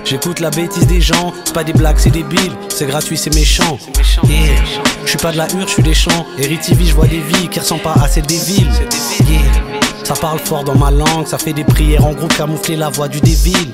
J'écoute 0.05 0.41
la 0.41 0.51
bêtise 0.51 0.87
des 0.87 1.01
gens, 1.01 1.35
c'est 1.45 1.53
pas 1.53 1.65
des 1.65 1.75
blagues, 1.75 1.99
c'est 1.99 2.11
des 2.11 2.23
billes, 2.23 2.53
c'est 2.71 2.87
gratuit, 2.87 3.19
c'est 3.19 3.35
méchant. 3.35 3.79
Je 5.05 5.09
suis 5.09 5.19
pas 5.19 5.33
de 5.33 5.37
la 5.37 5.47
hure, 5.53 5.67
je 5.67 5.73
suis 5.73 5.83
des 5.83 5.95
champs. 5.95 6.25
Héritivi, 6.39 6.87
je 6.87 6.95
vois 6.95 7.07
des 7.07 7.21
vies 7.21 7.49
qui 7.49 7.61
ressemblent 7.61 7.83
pas 7.83 7.95
à 8.03 8.09
celles 8.09 8.27
des 8.27 8.39
villes. 8.39 8.71
Ça 10.05 10.15
parle 10.15 10.39
fort 10.39 10.65
dans 10.65 10.77
ma 10.77 10.91
langue, 10.91 11.27
ça 11.27 11.37
fait 11.37 11.53
des 11.53 11.65
prières 11.65 12.07
en 12.07 12.13
groupe 12.13 12.35
camoufler 12.35 12.77
la 12.77 12.89
voix 12.89 13.09
du 13.09 13.21
dévil. 13.21 13.73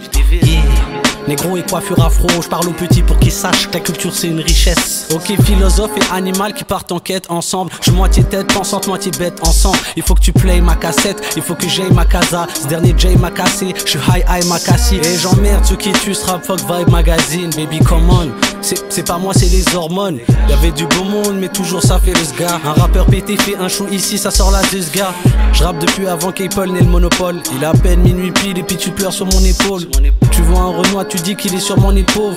Négro 1.26 1.56
et 1.56 1.62
coiffure 1.62 2.04
afro, 2.04 2.28
je 2.42 2.48
parle 2.48 2.68
aux 2.68 2.72
petits 2.72 3.02
pour 3.02 3.18
qu'ils 3.18 3.32
sachent 3.32 3.68
que 3.68 3.74
la 3.74 3.80
culture 3.80 4.14
c'est 4.14 4.28
une 4.28 4.40
richesse. 4.40 5.08
Ok, 5.14 5.32
philosophe 5.42 5.92
et 5.96 6.14
animal 6.14 6.52
qui 6.52 6.64
partent 6.64 6.92
en 6.92 6.98
quête 6.98 7.30
ensemble. 7.30 7.72
Je 7.80 7.90
moitié 7.92 8.24
tête 8.24 8.52
pensante, 8.52 8.87
moitié 8.88 9.10
bête 9.18 9.40
ensemble. 9.46 9.78
Il 9.96 10.02
faut 10.02 10.14
que 10.14 10.20
tu 10.20 10.32
play 10.32 10.60
ma 10.60 10.76
cassette, 10.76 11.22
il 11.37 11.42
faut 11.42 11.54
que 11.54 11.66
j'aille 11.66 11.92
ma 11.92 12.04
casa. 12.04 12.46
Ce 12.60 12.66
dernier 12.66 12.94
Jay 12.98 13.16
m'a 13.16 13.30
cassé, 13.30 13.74
je 13.84 13.90
suis 13.90 13.98
high 14.10 14.24
high 14.28 14.46
ma 14.48 14.58
cassie. 14.58 14.96
Et 14.96 15.16
j'emmerde 15.16 15.64
ceux 15.64 15.76
qui 15.76 15.92
tuent 15.92 16.16
rap 16.26 16.44
fuck 16.44 16.60
vibe 16.60 16.90
magazine, 16.90 17.50
baby 17.56 17.78
come 17.78 18.10
on. 18.10 18.30
C'est 18.60 19.06
pas 19.06 19.18
moi, 19.18 19.32
c'est 19.34 19.50
les 19.50 19.74
hormones. 19.74 20.20
Y'avait 20.48 20.72
du 20.72 20.87
beau 20.87 21.04
monde, 21.04 21.37
mais 21.38 21.48
toujours 21.48 21.82
ça 21.82 21.98
fait 21.98 22.12
le 22.12 22.24
sgar. 22.24 22.60
Un 22.66 22.72
rappeur 22.80 23.06
pété 23.06 23.37
fait 23.37 23.56
un 23.56 23.68
show 23.68 23.87
ici, 23.90 24.18
ça 24.18 24.30
sort 24.30 24.50
la 24.50 24.60
gars. 24.94 25.12
Je 25.52 25.64
rappe 25.64 25.78
depuis 25.78 26.06
avant 26.06 26.32
qu'Apple 26.32 26.70
n'ait 26.70 26.80
le 26.80 26.87
monopole. 26.87 27.40
Il 27.56 27.64
a 27.64 27.70
à 27.70 27.72
peine 27.72 28.00
minuit 28.00 28.30
pile 28.30 28.58
et 28.58 28.62
puis 28.62 28.76
tu 28.76 28.90
pleures 28.90 29.12
sur 29.12 29.26
mon 29.26 29.44
épaule. 29.44 29.82
Tu 30.30 30.42
vois 30.42 30.60
un 30.60 30.74
Renoir, 30.74 31.06
tu 31.14 31.22
dis 31.22 31.37
qu'il 31.37 31.55
est 31.55 31.61
sur 31.61 31.79
mon 31.79 31.94
épaule. 31.94 32.35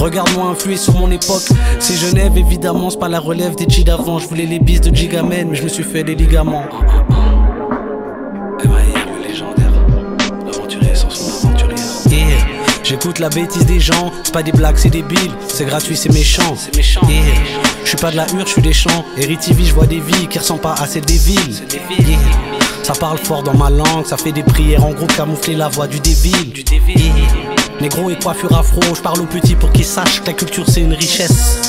Regarde-moi 0.00 0.46
influer 0.46 0.78
sur 0.78 0.94
mon 0.94 1.10
époque. 1.10 1.42
C'est 1.78 1.94
Genève, 1.94 2.38
évidemment, 2.38 2.88
c'est 2.88 2.98
pas 2.98 3.08
la 3.08 3.20
relève 3.20 3.54
des 3.54 3.68
G 3.68 3.84
d'avant. 3.84 4.18
Je 4.18 4.26
voulais 4.26 4.46
les 4.46 4.58
bis 4.58 4.80
de 4.80 4.94
Gigamen, 4.94 5.48
mais 5.50 5.56
je 5.56 5.62
me 5.62 5.68
suis 5.68 5.82
fait 5.82 6.04
des 6.04 6.14
ligaments. 6.14 6.64
J'écoute 12.82 13.18
la 13.18 13.28
bêtise 13.28 13.66
des 13.66 13.80
gens, 13.80 14.10
c'est 14.22 14.32
pas 14.32 14.42
des 14.42 14.52
blagues, 14.52 14.78
c'est 14.78 14.88
des 14.88 15.02
billes, 15.02 15.30
c'est 15.46 15.66
gratuit, 15.66 15.94
c'est 15.94 16.10
méchant. 16.10 16.54
C'est 16.56 16.74
méchant. 16.74 17.06
Je 17.84 17.88
suis 17.88 17.98
pas 17.98 18.10
de 18.10 18.16
la 18.16 18.26
hure, 18.32 18.46
je 18.46 18.52
suis 18.52 18.62
des 18.62 18.72
champs. 18.72 19.04
Héritivi, 19.18 19.66
je 19.66 19.74
vois 19.74 19.86
des 19.86 20.00
vies 20.00 20.26
qui 20.28 20.38
ressemblent 20.38 20.62
pas 20.62 20.72
à 20.72 20.86
celles 20.86 21.04
des 21.04 21.18
villes. 21.18 21.56
Yeah. 22.00 22.18
Ça 22.82 22.94
parle 22.94 23.18
fort 23.18 23.42
dans 23.42 23.54
ma 23.54 23.68
langue, 23.68 24.06
ça 24.06 24.16
fait 24.16 24.32
des 24.32 24.42
prières 24.42 24.86
en 24.86 24.92
groupe 24.92 25.14
camoufler 25.14 25.54
la 25.54 25.68
voix 25.68 25.86
du 25.86 26.00
débile. 26.00 26.50
Du 26.50 26.64
débile. 26.64 27.12
Négro 27.80 28.10
et 28.10 28.18
coiffure 28.18 28.56
afro, 28.56 28.80
je 28.94 29.00
parle 29.00 29.20
aux 29.20 29.26
petits 29.26 29.54
pour 29.54 29.70
qu'ils 29.70 29.84
sachent 29.84 30.20
que 30.20 30.26
la 30.26 30.32
culture 30.32 30.64
c'est 30.68 30.80
une 30.80 30.94
richesse. 30.94 31.67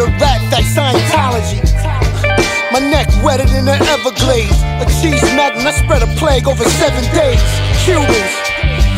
A 0.00 0.06
rap 0.16 0.40
like 0.48 0.64
Scientology. 0.64 1.60
My 2.72 2.80
neck 2.80 3.04
wetter 3.20 3.44
than 3.44 3.68
the 3.68 3.76
Everglades. 3.92 4.56
A 4.80 4.88
cheese 4.96 5.20
magnet, 5.36 5.66
I 5.68 5.76
spread 5.76 6.00
a 6.00 6.08
plague 6.16 6.48
over 6.48 6.64
seven 6.80 7.04
days. 7.12 7.36
Cubans. 7.84 8.32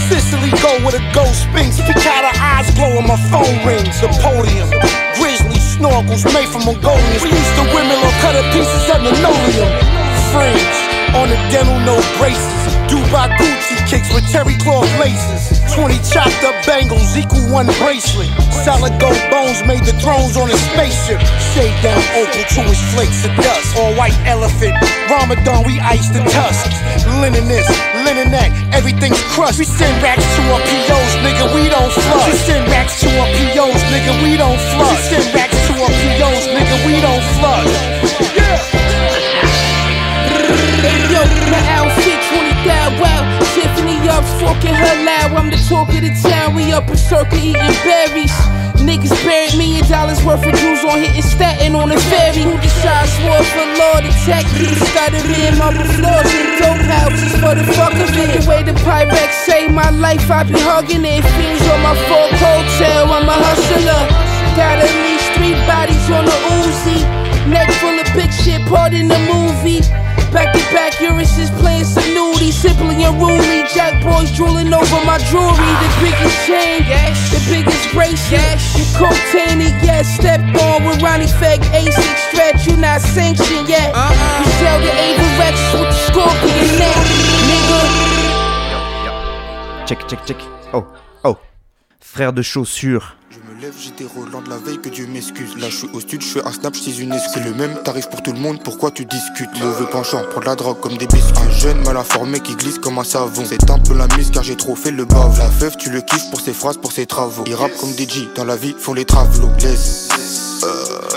Sicily 0.07 0.55
go 0.63 0.71
with 0.87 0.95
a 0.95 1.03
ghost 1.11 1.43
sphinx. 1.43 1.83
Picada 1.83 2.31
eyes 2.39 2.71
glow 2.79 2.95
when 2.95 3.11
my 3.11 3.19
phone 3.35 3.67
rings. 3.67 3.99
The 3.99 4.15
podium. 4.23 4.71
Grizzly 5.19 5.59
snorkels 5.59 6.23
made 6.31 6.47
from 6.47 6.71
Mongolians. 6.71 7.19
We 7.19 7.35
used 7.35 7.55
to 7.59 7.67
women 7.75 7.99
on 7.99 8.15
cutter 8.23 8.47
pieces 8.55 8.87
at 8.87 9.03
linoleum. 9.03 9.75
Fringe 10.31 10.79
on 11.19 11.27
the 11.35 11.39
dental, 11.51 11.83
no 11.83 11.99
braces. 12.15 12.72
Dubai 12.93 13.33
Gucci 13.41 13.81
kicks 13.89 14.13
with 14.13 14.29
terry 14.29 14.53
cloth 14.61 14.85
laces. 15.01 15.57
20 15.73 15.97
chopped 16.13 16.45
up 16.45 16.53
bangles 16.69 17.17
equal 17.17 17.41
one 17.49 17.65
bracelet. 17.81 18.29
Solid 18.53 18.93
gold 19.01 19.17
bones 19.33 19.65
made 19.65 19.81
the 19.89 19.97
thrones 19.97 20.37
on 20.37 20.53
his 20.53 20.61
spaceship. 20.61 21.17
Shade 21.57 21.73
down 21.81 21.97
opal 22.13 22.45
to 22.53 22.61
his 22.69 22.77
flakes 22.93 23.25
of 23.25 23.33
dust. 23.41 23.81
All 23.81 23.97
white 23.97 24.13
elephant. 24.29 24.77
Ramadan, 25.09 25.65
we 25.65 25.81
ice 25.81 26.13
the 26.13 26.21
tusks. 26.37 26.69
Linen 27.17 27.49
this, 27.49 27.65
linen 28.05 28.29
that, 28.29 28.53
everything's 28.77 29.25
crushed. 29.33 29.59
We 29.59 29.65
send 29.65 29.97
racks 30.05 30.29
to 30.37 30.43
our 30.53 30.61
POs, 30.61 31.13
nigga, 31.25 31.49
we 31.57 31.73
don't 31.73 31.93
flush. 31.97 32.29
We 32.29 32.37
send 32.45 32.69
racks 32.69 33.01
to 33.01 33.09
our 33.09 33.29
POs, 33.41 33.81
nigga, 33.89 34.13
we 34.21 34.37
don't 34.37 34.61
flush. 34.77 35.01
We 35.09 35.17
send 35.17 35.33
racks 35.33 35.57
to 35.57 35.73
our 35.81 35.89
POs, 35.89 36.45
nigga, 36.45 36.77
we 36.85 37.01
don't 37.01 37.25
flush. 37.41 37.73
Yo, 41.09 41.25
my 41.49 41.61
outfit 41.73 42.21
20 42.37 42.52
Tiffany 42.63 43.99
up, 44.09 44.25
fucking 44.39 44.73
her 44.73 44.97
loud. 45.05 45.35
I'm 45.35 45.51
the 45.51 45.61
talk 45.69 45.89
of 45.91 46.01
the 46.01 46.15
town. 46.25 46.55
We 46.55 46.73
up 46.73 46.89
in 46.89 46.97
circle 46.97 47.37
eating 47.37 47.77
berries. 47.83 48.33
Niggas 48.79 49.13
buried 49.27 49.59
million 49.59 49.83
dollars 49.91 50.25
worth 50.25 50.47
of 50.47 50.55
jewels 50.55 50.83
on 50.87 51.03
hitting 51.03 51.23
statin 51.23 51.75
on 51.75 51.91
the 51.91 51.99
ferry. 52.09 52.43
Who 52.43 52.55
decides 52.63 53.13
war 53.27 53.43
for 53.43 53.67
law? 53.77 53.99
The 54.01 54.15
tech 54.25 54.47
piece 54.55 54.79
got 54.95 55.11
it 55.13 55.27
in 55.27 55.59
my 55.59 55.75
floors 55.75 56.31
and 56.33 56.51
dope 56.59 56.87
houses 56.87 57.35
for 57.43 57.55
the 57.59 57.67
fuck 57.75 57.95
of 57.99 58.11
it. 58.15 58.41
The 58.41 58.43
way 58.49 58.63
the 58.63 58.79
Pyrex 58.87 59.31
say 59.43 59.69
my 59.69 59.91
life, 59.91 60.31
I 60.31 60.43
be 60.43 60.55
hugging 60.55 61.05
it. 61.05 61.23
Fiends 61.35 61.67
on 61.67 61.83
my 61.83 61.95
full 62.07 62.31
hotel, 62.41 63.11
I'm 63.11 63.27
a 63.27 63.37
hustler. 63.37 64.03
Got 64.55 64.83
at 64.83 64.95
least 65.03 65.29
three 65.35 65.55
bodies 65.67 66.07
on 66.11 66.25
the 66.27 66.37
Uzi. 66.63 66.99
Neck 67.51 67.71
full 67.83 67.95
of 67.99 68.07
big 68.15 68.33
shit, 68.33 68.63
part 68.67 68.95
in 68.95 69.09
the 69.09 69.19
movie. 69.31 69.83
Back 70.33 70.55
to 70.55 70.61
back, 70.73 70.99
Urus 71.01 71.37
is 71.39 71.51
playing 71.61 71.85
some 71.85 72.05
nudie, 72.17 72.53
simply 72.53 73.05
unruly. 73.05 73.65
Jack 73.75 74.03
boys 74.03 74.31
drooling 74.35 74.73
over 74.73 75.05
my 75.05 75.19
jewelry. 75.29 75.73
The 75.85 75.91
biggest 76.01 76.47
chain, 76.47 76.83
the 77.29 77.41
biggest 77.53 77.93
bracelet. 77.93 78.57
The 78.73 78.85
cocaine, 78.97 79.61
yes, 79.85 80.09
Step 80.17 80.41
on 80.41 80.85
with 80.85 81.03
Ronnie 81.03 81.27
Feg, 81.27 81.61
A6 81.77 82.01
stretch. 82.33 82.67
You 82.67 82.77
not 82.79 83.01
sanctioned 83.03 83.69
yet. 83.69 83.93
Uh-uh. 83.95 84.39
You 84.41 84.51
sell 84.57 84.81
the 84.81 84.89
Averex 84.89 85.57
with 85.75 85.89
the 85.93 85.99
scorpion 86.09 86.69
neck, 86.81 86.97
nigga. 87.49 87.81
Check, 89.87 90.09
check, 90.09 90.25
check. 90.25 90.41
Oh, 90.73 90.87
oh. 91.25 91.39
Frère 92.01 92.33
de 92.33 92.41
chaussures. 92.43 93.15
J'étais 93.79 94.05
Roland 94.05 94.43
de 94.43 94.51
la 94.51 94.57
veille, 94.57 94.81
que 94.81 94.89
Dieu 94.89 95.07
m'excuse. 95.07 95.57
Là, 95.57 95.69
je 95.71 95.77
suis 95.77 95.89
au 95.93 96.01
studio, 96.01 96.27
je 96.27 96.41
fais 96.41 96.47
un 96.47 96.51
snap, 96.51 96.75
je 96.75 97.01
une 97.01 97.13
excuse. 97.13 97.33
C'est 97.35 97.45
le 97.45 97.55
même 97.55 97.81
tarif 97.85 98.09
pour 98.09 98.21
tout 98.21 98.33
le 98.33 98.41
monde, 98.41 98.61
pourquoi 98.65 98.91
tu 98.91 99.05
discutes? 99.05 99.51
Mauvais 99.61 99.87
penchant, 99.87 100.25
prendre 100.31 100.47
la 100.47 100.57
drogue 100.57 100.81
comme 100.81 100.97
des 100.97 101.07
biscuits. 101.07 101.45
Un 101.47 101.51
jeune 101.51 101.81
mal 101.85 101.97
informé 101.97 102.41
qui 102.41 102.57
glisse 102.57 102.81
comme 102.81 102.99
un 102.99 103.05
savon. 103.05 103.45
C'est 103.47 103.71
un 103.71 103.79
peu 103.79 103.95
la 103.95 104.09
mise 104.17 104.33
car 104.33 104.43
j'ai 104.43 104.57
trop 104.57 104.75
fait 104.75 104.91
le 104.91 105.05
bave. 105.05 105.39
La 105.39 105.49
feuf, 105.49 105.77
tu 105.77 105.91
le 105.91 106.01
kiffes 106.01 106.29
pour 106.31 106.41
ses 106.41 106.53
phrases, 106.53 106.79
pour 106.79 106.91
ses 106.91 107.07
travaux. 107.07 107.45
Il 107.47 107.55
rappe 107.55 107.77
comme 107.77 107.93
des 107.93 108.09
G, 108.09 108.29
dans 108.35 108.45
la 108.45 108.57
vie, 108.57 108.75
font 108.77 108.95
les 108.95 109.05
travelots. 109.05 109.53
Laisse. 109.61 110.52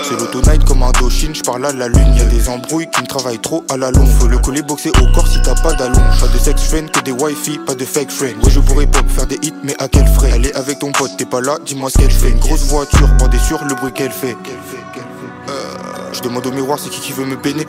C'est 0.02 0.18
l'auto-night 0.18 0.64
comme 0.64 0.82
un 0.82 0.90
Doshin, 0.92 1.32
je 1.32 1.42
parle 1.42 1.66
à 1.66 1.72
la 1.72 1.88
lune. 1.88 2.14
Y'a 2.16 2.24
des 2.24 2.48
embrouilles 2.48 2.88
qui 2.90 3.02
me 3.02 3.06
travaillent 3.06 3.38
trop 3.38 3.64
à 3.70 3.76
la 3.76 3.90
longue. 3.90 4.08
Faut 4.18 4.28
le 4.28 4.38
coller 4.38 4.62
boxer 4.62 4.90
au 5.00 5.12
corps 5.14 5.26
si 5.26 5.40
t'as 5.42 5.54
pas 5.54 5.72
d'allonge. 5.74 6.20
Pas 6.20 6.28
de 6.28 6.38
sex 6.38 6.62
friend, 6.62 6.90
que 6.90 7.00
des 7.00 7.12
wifi, 7.12 7.58
pas 7.58 7.74
de 7.74 7.84
fake 7.84 8.10
friend. 8.10 8.36
Ouais, 8.44 8.50
je 8.50 8.60
pourrais 8.60 8.86
pop, 8.86 9.04
faire 9.08 9.26
des 9.26 9.38
hits, 9.42 9.54
mais 9.62 9.74
à 9.78 9.88
quel 9.88 10.06
frais? 10.06 10.30
Elle 10.34 10.46
est 10.46 10.54
avec 10.54 10.78
ton 10.80 10.92
pote, 10.92 11.16
t'es 11.16 11.24
pas 11.24 11.40
là, 11.40 11.58
dis-moi 11.64 11.90
ce 11.90 11.98
qu'elle 11.98 12.10
fait. 12.10 12.30
Une 12.30 12.38
grosse 12.38 12.64
voiture, 12.64 13.08
bandée 13.18 13.38
sur 13.38 13.64
le 13.64 13.74
bruit 13.74 13.92
qu'elle 13.92 14.12
fait. 14.12 14.36
Je 16.12 16.20
demande 16.22 16.46
au 16.46 16.52
miroir, 16.52 16.78
c'est 16.82 16.90
qui 16.90 17.00
qui 17.00 17.12
veut 17.12 17.26
me 17.26 17.36
peiner. 17.36 17.66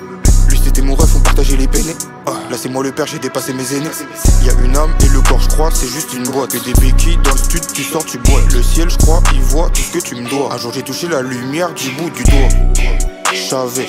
C'était 0.78 0.90
mon 0.90 0.96
ref, 0.96 1.16
on 1.16 1.22
partageait 1.22 1.58
les 1.58 1.68
peines. 1.68 1.92
Ah, 2.28 2.34
là 2.52 2.56
c'est 2.56 2.70
moi 2.70 2.84
le 2.84 2.92
père, 2.92 3.08
j'ai 3.08 3.18
dépassé 3.18 3.52
mes 3.52 3.74
aînés. 3.74 3.90
Y 4.44 4.50
a 4.52 4.54
une 4.64 4.78
âme 4.78 4.94
et 5.04 5.10
le 5.10 5.22
corps, 5.22 5.42
je 5.42 5.48
crois, 5.48 5.72
c'est 5.74 5.88
juste 5.88 6.14
une 6.14 6.22
boîte. 6.30 6.54
Et 6.54 6.60
des 6.60 6.80
béquilles 6.80 7.18
dans 7.24 7.32
le 7.32 7.38
stud, 7.38 7.66
tu 7.74 7.82
sors, 7.82 8.06
tu 8.06 8.20
bois. 8.20 8.40
Le 8.54 8.62
ciel, 8.62 8.88
je 8.88 8.98
crois, 8.98 9.24
il 9.34 9.42
voit 9.42 9.72
tout 9.72 9.82
ce 9.82 9.98
que 9.98 10.04
tu 10.04 10.14
me 10.14 10.30
dois. 10.30 10.54
Un 10.54 10.58
jour 10.60 10.72
j'ai 10.72 10.84
touché 10.84 11.08
la 11.08 11.24
lumière 11.24 11.74
du 11.74 11.90
bout 11.90 12.12
du 12.12 12.24
doigt. 12.26 12.50
Je 13.34 13.42
savais, 13.42 13.88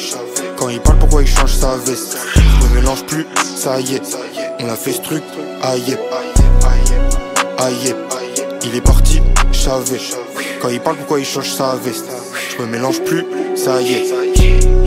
quand 0.57 0.71
il 0.71 0.81
parle, 0.81 0.99
pourquoi 0.99 1.21
il 1.21 1.29
change 1.29 1.53
sa 1.53 1.77
veste. 1.77 2.17
Je 2.35 2.67
me 2.69 2.81
mélange 2.81 3.05
plus, 3.05 3.27
ça 3.55 3.79
y 3.81 3.97
est. 3.97 4.17
On 4.61 4.71
a 4.71 4.75
fait 4.75 4.95
ce 4.95 5.03
truc, 5.03 5.23
aïe, 5.61 5.95
aïe. 7.59 7.95
Il 8.65 8.75
est 8.75 8.81
parti, 8.81 9.21
je 9.53 9.59
savais. 9.59 10.01
Quand 10.63 10.71
il 10.71 10.81
parle, 10.81 10.97
pourquoi 10.97 11.21
il 11.21 11.27
change 11.27 11.51
sa 11.53 11.77
veste. 11.77 12.07
Je 12.57 12.63
me 12.63 12.67
mélange 12.67 13.03
plus, 13.03 13.27
ça 13.57 13.79
y 13.83 13.93
est. 13.93 14.15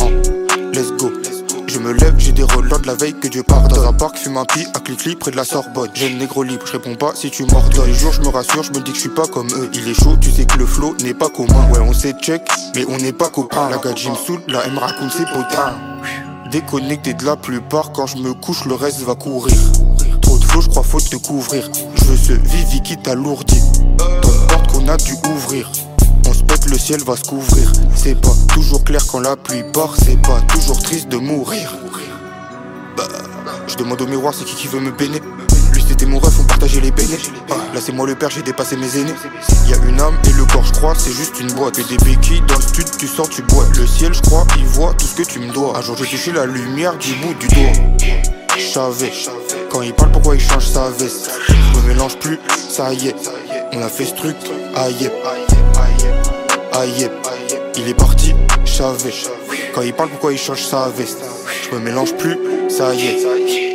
Oh, 0.02 0.10
let's 0.74 0.92
go. 0.94 1.21
Je 1.74 1.80
me 1.80 1.94
lève, 1.94 2.16
j'ai 2.18 2.34
des 2.34 2.44
relents 2.44 2.80
de 2.80 2.88
la 2.88 2.96
veille 2.96 3.14
que 3.14 3.30
Dieu 3.30 3.44
pardonne. 3.44 3.82
Dans 3.82 3.88
un 3.88 3.94
parc, 3.94 4.18
fume 4.18 4.36
un 4.36 4.44
pi 4.44 4.68
à 4.74 4.82
Clicly 4.82 5.16
près 5.16 5.32
de 5.32 5.38
la 5.38 5.46
Sorbonne. 5.46 5.90
J'ai 5.94 6.10
le 6.10 6.18
négro 6.18 6.44
libre, 6.44 6.64
je 6.66 6.74
réponds 6.74 6.96
pas 6.96 7.14
si 7.16 7.32
tu 7.32 7.46
mords. 7.46 7.70
Tous 7.70 7.84
les 7.84 7.94
jours, 7.94 8.12
je 8.12 8.20
me 8.20 8.28
rassure, 8.28 8.62
je 8.64 8.72
me 8.72 8.82
dis 8.82 8.92
que 8.92 8.98
je 8.98 9.02
suis 9.02 9.10
pas 9.10 9.26
comme 9.26 9.48
eux. 9.54 9.70
Il 9.74 9.88
est 9.88 9.94
chaud, 9.94 10.18
tu 10.20 10.32
sais 10.32 10.44
que 10.44 10.58
le 10.58 10.66
flow 10.66 10.98
n'est 11.02 11.14
pas 11.14 11.30
commun. 11.30 11.70
Ouais, 11.72 11.80
on 11.80 11.94
s'est 11.94 12.14
check, 12.22 12.42
mais 12.76 12.86
on 12.90 12.98
n'est 12.98 13.14
pas 13.14 13.30
copains. 13.30 13.70
La 13.70 13.78
gadji 13.78 14.10
me 14.10 14.16
saoule, 14.16 14.42
la 14.50 14.66
M 14.66 14.78
raconte 14.78 15.14
ses 15.14 15.24
potins. 15.24 15.78
Déconnecté 16.52 17.14
de 17.14 17.24
la 17.24 17.38
plupart, 17.38 17.94
quand 17.94 18.06
je 18.06 18.18
me 18.18 18.34
couche, 18.34 18.66
le 18.66 18.74
reste 18.74 19.00
va 19.04 19.16
courir. 19.16 19.56
Trop 20.22 20.38
de 20.38 20.44
flow, 20.44 20.60
je 20.60 20.68
crois 20.68 20.84
faute 20.84 21.10
de 21.10 21.18
couvrir. 21.18 21.70
Je 21.96 22.04
veux 22.04 22.18
ce 22.18 22.34
Vivi 22.34 22.82
qui 22.82 22.98
t'alourdit. 22.98 23.64
Une 23.80 24.48
porte 24.50 24.68
qu'on 24.74 24.90
a 24.90 24.98
dû 24.98 25.14
ouvrir. 25.34 25.72
Va 27.00 27.16
se 27.16 27.24
couvrir. 27.24 27.72
C'est 27.96 28.20
pas 28.20 28.34
toujours 28.54 28.84
clair 28.84 29.02
quand 29.10 29.20
la 29.20 29.36
pluie 29.36 29.64
part, 29.74 29.96
c'est 29.98 30.22
pas 30.22 30.42
toujours 30.54 30.82
triste 30.82 31.08
de 31.08 31.18
mourir. 31.18 31.74
Bah, 32.98 33.08
je 33.68 33.76
demande 33.76 34.02
au 34.02 34.08
miroir, 34.08 34.34
c'est 34.38 34.46
qui 34.46 34.56
qui 34.56 34.68
veut 34.68 34.80
me 34.80 34.92
peiner. 34.92 35.22
Lui 35.74 35.84
c'était 35.88 36.06
mon 36.06 36.20
ref, 36.20 36.34
on 36.40 36.44
partageait 36.44 36.82
les 36.82 36.92
peines. 36.92 37.08
Ah, 37.50 37.54
là 37.74 37.80
c'est 37.82 37.94
moi 37.94 38.06
le 38.06 38.16
père, 38.16 38.30
j'ai 38.30 38.42
dépassé 38.42 38.76
mes 38.76 38.98
aînés. 38.98 39.14
Y 39.68 39.74
a 39.74 39.78
une 39.88 40.02
âme 40.02 40.18
et 40.28 40.34
le 40.34 40.46
corps, 40.46 40.66
je 40.66 40.74
crois, 40.74 40.94
c'est 40.98 41.14
juste 41.14 41.40
une 41.40 41.52
boîte. 41.54 41.80
Et 41.80 41.84
des 41.84 41.98
béquilles 41.98 42.44
dans 42.48 42.56
le 42.56 42.62
stud, 42.62 42.86
tu 42.98 43.08
sors, 43.08 43.30
tu 43.30 43.42
bois. 43.44 43.66
Le 43.78 43.88
ciel, 43.88 44.14
je 44.14 44.22
crois, 44.22 44.46
il 44.58 44.66
voit 44.66 44.94
tout 44.94 45.06
ce 45.06 45.16
que 45.16 45.24
tu 45.24 45.40
me 45.40 45.52
dois. 45.54 45.78
Un 45.78 45.82
jour 45.82 45.96
j'ai 45.96 46.06
touché 46.06 46.32
la 46.34 46.46
lumière 46.46 46.98
du 46.98 47.14
bout 47.16 47.34
du 47.36 47.48
doigt. 47.48 47.72
Savais, 48.74 49.12
quand 49.70 49.82
il 49.82 49.94
parle, 49.94 50.12
pourquoi 50.12 50.36
il 50.36 50.42
change 50.42 50.68
sa 50.68 50.90
veste? 50.90 51.32
Je 51.48 51.80
me 51.80 51.88
mélange 51.88 52.18
plus, 52.18 52.40
ça 52.70 52.94
y 52.94 53.08
est. 53.08 53.16
On 53.74 53.82
a 53.82 53.88
fait 53.88 54.06
ce 54.06 54.14
truc, 54.14 54.36
aïe, 54.76 55.10
aïe. 55.24 56.31
Il 56.74 57.90
est 57.90 57.94
parti, 57.94 58.34
je 58.66 58.72
savais. 58.72 59.14
Quand 59.74 59.82
il 59.82 59.94
parle, 59.94 60.10
pourquoi 60.10 60.32
il 60.32 60.40
change 60.40 60.64
sa 60.64 60.88
veste? 60.90 61.20
Je 61.64 61.76
me 61.76 61.82
mélange 61.82 62.14
plus, 62.16 62.38
ça 62.70 62.94
y 62.94 63.08
est. 63.08 63.71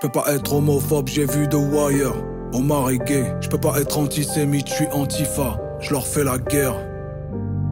Je 0.00 0.06
peux 0.06 0.12
pas 0.12 0.32
être 0.32 0.54
homophobe, 0.54 1.08
j'ai 1.08 1.24
vu 1.24 1.48
The 1.48 1.56
Wire. 1.56 2.14
Omar 2.52 2.90
est 2.90 3.04
gay, 3.04 3.34
je 3.40 3.48
peux 3.48 3.58
pas 3.58 3.80
être 3.80 3.98
antisémite, 3.98 4.68
je 4.68 4.74
suis 4.74 4.86
antifa. 4.92 5.60
Je 5.80 5.92
leur 5.92 6.06
fais 6.06 6.22
la 6.22 6.38
guerre. 6.38 6.76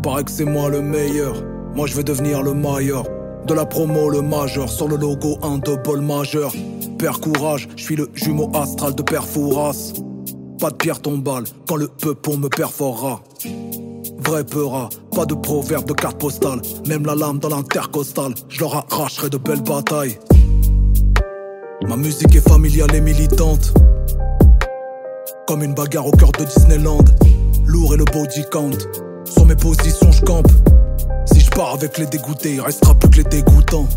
Paraît 0.02 0.24
que 0.24 0.32
c'est 0.32 0.44
moi 0.44 0.68
le 0.68 0.82
meilleur. 0.82 1.40
Moi 1.76 1.86
je 1.86 1.94
vais 1.94 2.02
devenir 2.02 2.42
le 2.42 2.52
meilleur. 2.52 3.04
De 3.46 3.54
la 3.54 3.64
promo, 3.64 4.10
le 4.10 4.22
majeur. 4.22 4.68
Sur 4.68 4.88
le 4.88 4.96
logo, 4.96 5.38
un 5.40 5.58
double 5.58 6.00
majeur. 6.00 6.52
Père 6.98 7.20
courage, 7.20 7.68
je 7.76 7.84
suis 7.84 7.94
le 7.94 8.10
jumeau 8.14 8.50
astral 8.56 8.96
de 8.96 9.02
Père 9.02 9.24
Fouras. 9.24 9.92
Pas 10.58 10.70
de 10.70 10.76
pierre 10.76 11.00
tombale 11.00 11.44
quand 11.68 11.76
le 11.76 11.86
peupon 11.86 12.38
me 12.38 12.48
perforera. 12.48 13.22
Vrai 14.18 14.42
peura, 14.42 14.88
pas 15.14 15.26
de 15.26 15.34
proverbe 15.34 15.86
de 15.86 15.92
carte 15.92 16.18
postale. 16.18 16.60
Même 16.88 17.06
la 17.06 17.14
lame 17.14 17.38
dans 17.38 17.50
l'intercostal, 17.50 18.34
je 18.48 18.58
leur 18.58 18.74
arracherai 18.74 19.30
de 19.30 19.36
belles 19.36 19.62
batailles. 19.62 20.18
Ma 21.88 21.96
musique 21.96 22.34
est 22.34 22.48
familiale 22.48 22.92
et 22.96 23.00
militante. 23.00 23.72
Comme 25.46 25.62
une 25.62 25.72
bagarre 25.72 26.06
au 26.06 26.10
cœur 26.10 26.32
de 26.32 26.44
Disneyland. 26.44 27.04
Lourd 27.64 27.94
et 27.94 27.96
le 27.96 28.04
body 28.04 28.44
count. 28.50 28.76
Sur 29.24 29.46
mes 29.46 29.54
positions, 29.54 30.10
je 30.10 30.22
campe. 30.22 30.50
Si 31.26 31.40
je 31.40 31.50
pars 31.50 31.74
avec 31.74 31.96
les 31.98 32.06
dégoûtés, 32.06 32.54
il 32.54 32.60
restera 32.60 32.92
plus 32.94 33.10
que 33.10 33.16
les 33.18 33.24
dégoûtants. 33.24 33.88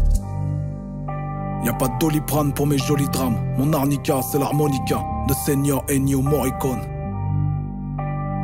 Y 1.66 1.70
a 1.70 1.74
pas 1.74 1.88
de 1.88 1.98
doliprane 2.00 2.54
pour 2.54 2.68
mes 2.68 2.78
jolis 2.78 3.10
drames. 3.10 3.38
Mon 3.58 3.74
arnica, 3.74 4.22
c'est 4.32 4.38
l'harmonica 4.38 5.02
de 5.28 5.34
Senior 5.46 5.84
Ennio 5.90 6.22
Morricone. 6.22 6.99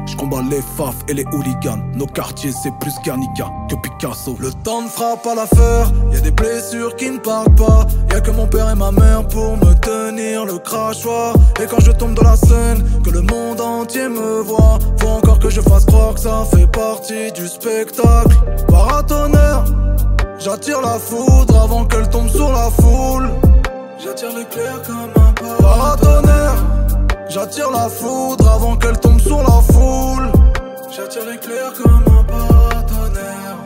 Je 0.06 0.15
combats 0.15 0.44
les 0.50 0.62
faf 0.62 0.96
et 1.08 1.13
les 1.13 1.26
hooligans. 1.34 1.80
Nos 1.96 2.06
quartiers, 2.06 2.52
c'est 2.52 2.74
plus 2.80 2.94
Guernica 3.04 3.50
que 3.70 3.76
Picasso. 3.76 4.36
Le 4.39 4.52
temps 4.63 4.84
ne 4.84 4.88
frappe 4.88 5.26
à 5.26 5.36
l'affaire. 5.36 5.91
Y 6.12 6.18
a 6.18 6.20
des 6.22 6.32
blessures 6.32 6.96
qui 6.96 7.10
ne 7.10 7.18
partent 7.18 7.56
pas. 7.56 7.88
Y 8.12 8.15
a 8.15 8.22
que 8.22 8.32
mon 8.32 8.48
père 8.48 8.70
et 8.70 8.76
ma 8.76 8.91
mère 8.91 9.28
pour 9.28 9.58
me 9.58 9.74
tenir 9.74 10.46
le 10.46 10.60
crachoir. 10.60 11.36
Et 11.62 11.65
quand 11.65 11.80
je 11.80 11.91
tombe 11.91 12.13
dans 12.13 12.24
la 12.24 12.36
scène, 12.36 12.84
que 13.04 13.10
le 13.10 13.22
monde 13.22 13.60
entier 13.60 14.08
me 14.08 14.41
voit. 14.41 14.80
Faut 15.00 15.10
encore 15.10 15.39
que 15.39 15.50
je 15.50 15.62
fasse 15.62 15.86
croire 15.86 16.13
que 16.13 16.20
ça 16.20 16.46
fait 16.54 16.68
partie 16.68 17.32
du 17.32 17.48
spectacle. 17.48 18.36
Paratonnerre, 18.68 19.65
j'attire 20.38 20.82
la 20.82 21.00
foudre 21.00 21.60
avant 21.60 21.86
qu'elle 21.86 22.10
tombe 22.10 22.30
sur 22.30 22.52
la 22.52 22.70
foule. 22.80 23.30
J'attire 24.04 24.30
l'éclair 24.38 24.82
comme 24.86 25.24
un 25.24 25.34
paratonnerre. 25.62 26.85
J'attire 27.36 27.69
la 27.69 27.89
foudre 27.89 28.50
avant 28.50 28.78
qu'elle 28.78 28.98
tombe 28.98 29.19
sur 29.19 29.39
la 29.39 29.62
foule. 29.74 30.32
J'attire 30.89 31.26
l'éclair 31.30 31.74
comme 31.74 32.17
un 32.17 32.24
paratonnerre. 32.24 33.58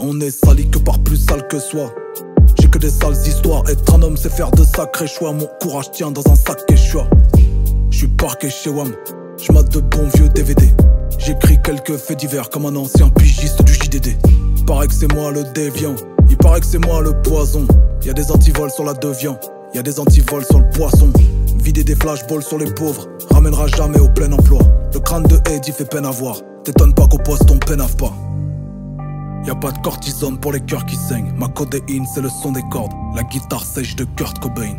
On 0.00 0.20
est 0.20 0.30
sali 0.32 0.68
que 0.68 0.80
par 0.80 0.98
plus 0.98 1.16
sale 1.16 1.46
que 1.46 1.60
soi. 1.60 1.94
J'ai 2.60 2.68
que 2.68 2.78
des 2.78 2.90
sales 2.90 3.12
histoires. 3.24 3.62
Être 3.70 3.94
un 3.94 4.02
homme, 4.02 4.16
c'est 4.16 4.32
faire 4.32 4.50
de 4.50 4.64
sacrés 4.64 5.06
choix. 5.06 5.32
Mon 5.32 5.46
courage 5.60 5.92
tient 5.92 6.10
dans 6.10 6.28
un 6.28 6.34
sac 6.34 6.58
et 6.68 6.76
choix. 6.76 7.06
J'suis 7.92 8.08
parqué 8.08 8.50
chez 8.50 8.70
WAM. 8.70 8.92
J'mate 9.42 9.70
de 9.70 9.80
bons 9.80 10.08
vieux 10.14 10.28
DVD. 10.28 10.72
J'écris 11.18 11.58
quelques 11.64 11.96
faits 11.96 12.20
divers 12.20 12.48
comme 12.48 12.64
un 12.66 12.76
ancien 12.76 13.08
pigiste 13.08 13.60
du 13.64 13.74
JDD. 13.74 14.16
Paraît 14.68 14.86
que 14.86 14.94
c'est 14.94 15.12
moi 15.12 15.32
le 15.32 15.42
déviant. 15.52 15.96
Il 16.30 16.36
paraît 16.36 16.60
que 16.60 16.66
c'est 16.66 16.78
moi 16.78 17.02
le 17.02 17.12
poison. 17.22 17.66
Y 18.04 18.10
a 18.10 18.12
des 18.12 18.30
antivols 18.30 18.70
sur 18.70 18.84
la 18.84 18.94
deviant. 18.94 19.40
Y 19.74 19.78
a 19.78 19.82
des 19.82 19.98
antivols 19.98 20.44
sur 20.44 20.60
le 20.60 20.70
poisson. 20.70 21.08
Vider 21.56 21.82
des 21.82 21.96
flashballs 21.96 22.44
sur 22.44 22.58
les 22.58 22.70
pauvres. 22.70 23.08
Ramènera 23.30 23.66
jamais 23.66 23.98
au 23.98 24.08
plein 24.08 24.30
emploi. 24.30 24.60
Le 24.94 25.00
crâne 25.00 25.24
de 25.24 25.40
Eddie 25.50 25.72
fait 25.72 25.86
peine 25.86 26.06
à 26.06 26.12
voir. 26.12 26.36
T'étonnes 26.62 26.94
pas 26.94 27.08
qu'au 27.08 27.18
poste 27.18 27.50
on 27.50 27.58
pénave 27.58 27.96
pas. 27.96 28.12
Y 29.44 29.50
a 29.50 29.56
pas 29.56 29.72
de 29.72 29.78
cortisone 29.78 30.38
pour 30.38 30.52
les 30.52 30.60
cœurs 30.60 30.86
qui 30.86 30.94
saignent. 30.94 31.32
Ma 31.36 31.48
codéine, 31.48 32.06
c'est 32.14 32.20
le 32.20 32.28
son 32.28 32.52
des 32.52 32.62
cordes. 32.70 32.92
La 33.16 33.24
guitare 33.24 33.66
sèche 33.66 33.96
de 33.96 34.04
Kurt 34.16 34.38
Cobain. 34.38 34.76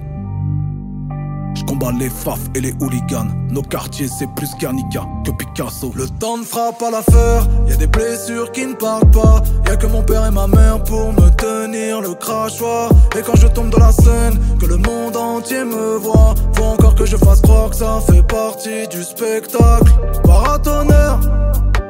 Je 1.56 1.64
combats 1.64 1.92
les 1.92 2.10
faf 2.10 2.40
et 2.56 2.62
les 2.62 2.74
hooligans. 2.82 3.28
Nos 3.50 3.62
quartiers, 3.62 4.08
c'est 4.08 4.28
plus 4.36 4.50
Guernica 4.60 5.06
que 5.26 5.32
Picasso. 5.32 5.92
Le 5.96 6.08
temps 6.08 6.38
ne 6.38 6.44
frappe 6.44 6.82
à 6.82 6.90
l'affaire. 6.90 7.48
Y 7.68 7.74
a 7.74 7.76
des 7.76 7.88
blessures 7.88 8.52
qui 8.52 8.66
ne 8.66 8.74
partent 8.74 9.12
pas. 9.12 9.42
Y 9.68 9.70
a 9.72 9.76
que 9.76 9.88
mon 9.88 10.02
père 10.02 10.26
et 10.26 10.32
ma 10.32 10.48
mère 10.48 10.84
pour 10.84 11.14
me 11.14 11.30
tenir 11.30 12.02
le 12.02 12.16
crachoir. 12.16 12.90
Et 13.18 13.22
quand 13.22 13.36
je 13.36 13.48
tombe 13.48 13.70
dans 13.70 13.80
la 13.80 13.92
scène, 13.92 14.40
que 14.60 14.66
le 14.66 14.78
monde 14.78 15.16
entier 15.16 15.64
me 15.64 15.98
voit. 15.98 16.34
Faut 16.54 16.64
encore 16.64 16.96
que 16.96 17.06
je 17.06 17.18
fasse 17.18 17.42
croire 17.42 17.70
que 17.70 17.76
ça 17.76 18.00
fait 18.08 18.24
partie 18.24 18.88
du 18.88 19.04
spectacle. 19.04 19.92
Paratonnerre, 20.24 21.20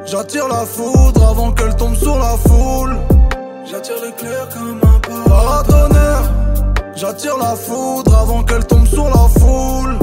j'attire 0.04 0.48
la 0.48 0.64
foudre 0.66 1.26
avant 1.26 1.52
qu'elle 1.52 1.74
tombe 1.76 1.94
sur 1.94 2.18
la 2.18 2.36
foule. 2.46 2.96
J'attire 3.70 3.96
l'éclair 4.04 4.48
comme 4.50 4.80
un 4.82 5.00
paratonnerre. 5.28 6.13
J'attire 6.96 7.36
la 7.38 7.56
foudre 7.56 8.16
avant 8.16 8.42
qu'elle 8.44 8.64
tombe 8.66 8.86
sur 8.86 9.04
la 9.04 9.28
foule. 9.40 9.98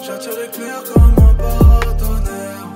J'attire 0.00 0.32
l'éclair 0.40 0.82
comme 0.94 1.14
un 1.24 1.34
paratonnerre. 1.34 2.68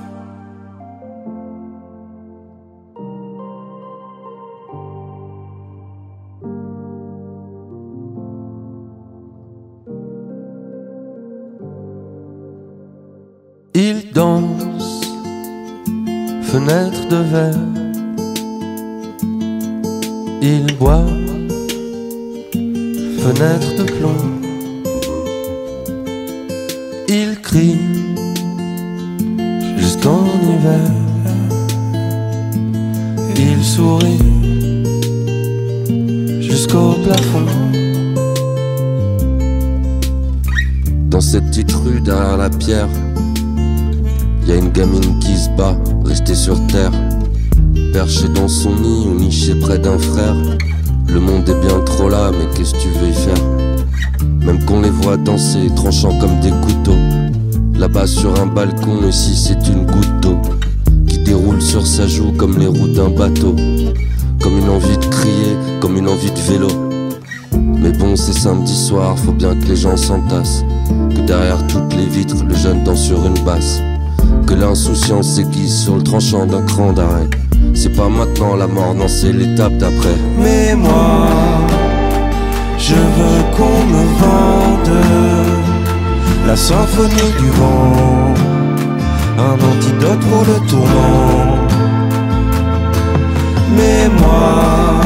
Il 13.73 14.11
danse, 14.11 15.01
fenêtre 16.43 17.07
de 17.09 17.15
verre. 17.15 17.53
Il 20.41 20.77
boit, 20.77 21.05
fenêtre 23.23 23.71
de 23.77 23.83
plomb. 23.83 24.17
Il 27.07 27.39
crie 27.41 27.79
jusqu'en 29.77 30.25
hiver. 30.43 30.91
Il 33.37 33.63
sourit 33.63 34.19
jusqu'au 36.41 36.95
plafond. 37.05 37.47
Dans 41.07 41.21
cette 41.21 41.45
petite 41.45 41.71
rue 41.71 42.01
derrière 42.01 42.35
la 42.35 42.49
pierre, 42.49 42.89
y 44.45 44.51
a 44.51 44.55
une 44.55 44.71
gamine 44.71 45.19
qui 45.19 45.37
se 45.37 45.49
bat, 45.51 45.77
restée 46.03 46.35
sur 46.35 46.57
terre. 46.67 46.91
Perchée 47.93 48.27
dans 48.27 48.49
son 48.49 48.75
nid 48.75 49.07
ou 49.07 49.13
nichée 49.13 49.55
près 49.55 49.79
d'un 49.79 49.97
frère. 49.97 50.35
Le 51.13 51.19
monde 51.19 51.47
est 51.47 51.59
bien 51.61 51.79
trop 51.85 52.09
là, 52.09 52.31
mais 52.31 52.47
qu'est-ce 52.55 52.73
que 52.73 52.79
tu 52.79 52.87
veux 52.89 53.09
y 53.09 53.13
faire 53.13 53.37
Même 54.43 54.65
qu'on 54.65 54.81
les 54.81 54.89
voit 54.89 55.15
danser, 55.15 55.69
tranchant 55.75 56.17
comme 56.17 56.39
des 56.39 56.49
couteaux. 56.49 56.97
Là-bas 57.77 58.07
sur 58.07 58.41
un 58.41 58.47
balcon, 58.47 59.07
ici 59.07 59.35
c'est 59.35 59.69
une 59.71 59.85
goutte 59.85 60.19
d'eau 60.21 60.37
qui 61.07 61.19
déroule 61.19 61.61
sur 61.61 61.85
sa 61.85 62.07
joue 62.07 62.31
comme 62.31 62.57
les 62.57 62.65
roues 62.65 62.87
d'un 62.87 63.11
bateau. 63.11 63.55
Comme 64.41 64.57
une 64.57 64.69
envie 64.69 64.97
de 64.97 65.05
crier, 65.05 65.55
comme 65.81 65.97
une 65.97 66.09
envie 66.09 66.31
de 66.31 66.39
vélo. 66.39 66.67
Mais 67.53 67.91
bon, 67.91 68.15
c'est 68.15 68.33
samedi 68.33 68.75
soir, 68.75 69.15
faut 69.19 69.33
bien 69.33 69.53
que 69.53 69.67
les 69.67 69.75
gens 69.75 69.95
s'entassent. 69.95 70.65
Que 71.11 71.21
derrière 71.21 71.67
toutes 71.67 71.93
les 71.93 72.07
vitres, 72.07 72.43
le 72.43 72.55
jeune 72.55 72.83
danse 72.83 73.03
sur 73.03 73.23
une 73.23 73.37
basse. 73.45 73.79
Que 74.47 74.55
l'insouciance 74.55 75.35
s'aiguise 75.35 75.77
sur 75.77 75.95
le 75.95 76.01
tranchant 76.01 76.47
d'un 76.47 76.63
cran 76.63 76.91
d'arrêt. 76.91 77.29
C'est 77.75 77.95
pas 77.95 78.07
maintenant 78.07 78.55
la 78.55 78.67
mort, 78.67 78.93
non, 78.93 79.07
c'est 79.07 79.33
l'étape 79.33 79.75
d'après. 79.77 80.15
Mais 80.37 80.75
moi, 80.75 81.27
je 82.77 82.93
veux 82.93 83.41
qu'on 83.55 83.77
me 83.93 84.03
vende 84.21 85.03
la 86.47 86.55
symphonie 86.55 87.31
du 87.39 87.49
vent, 87.59 88.33
un 89.39 89.57
antidote 89.71 90.19
pour 90.29 90.45
le 90.45 90.59
tourment. 90.69 91.57
Mais 93.75 94.07
moi, 94.21 95.01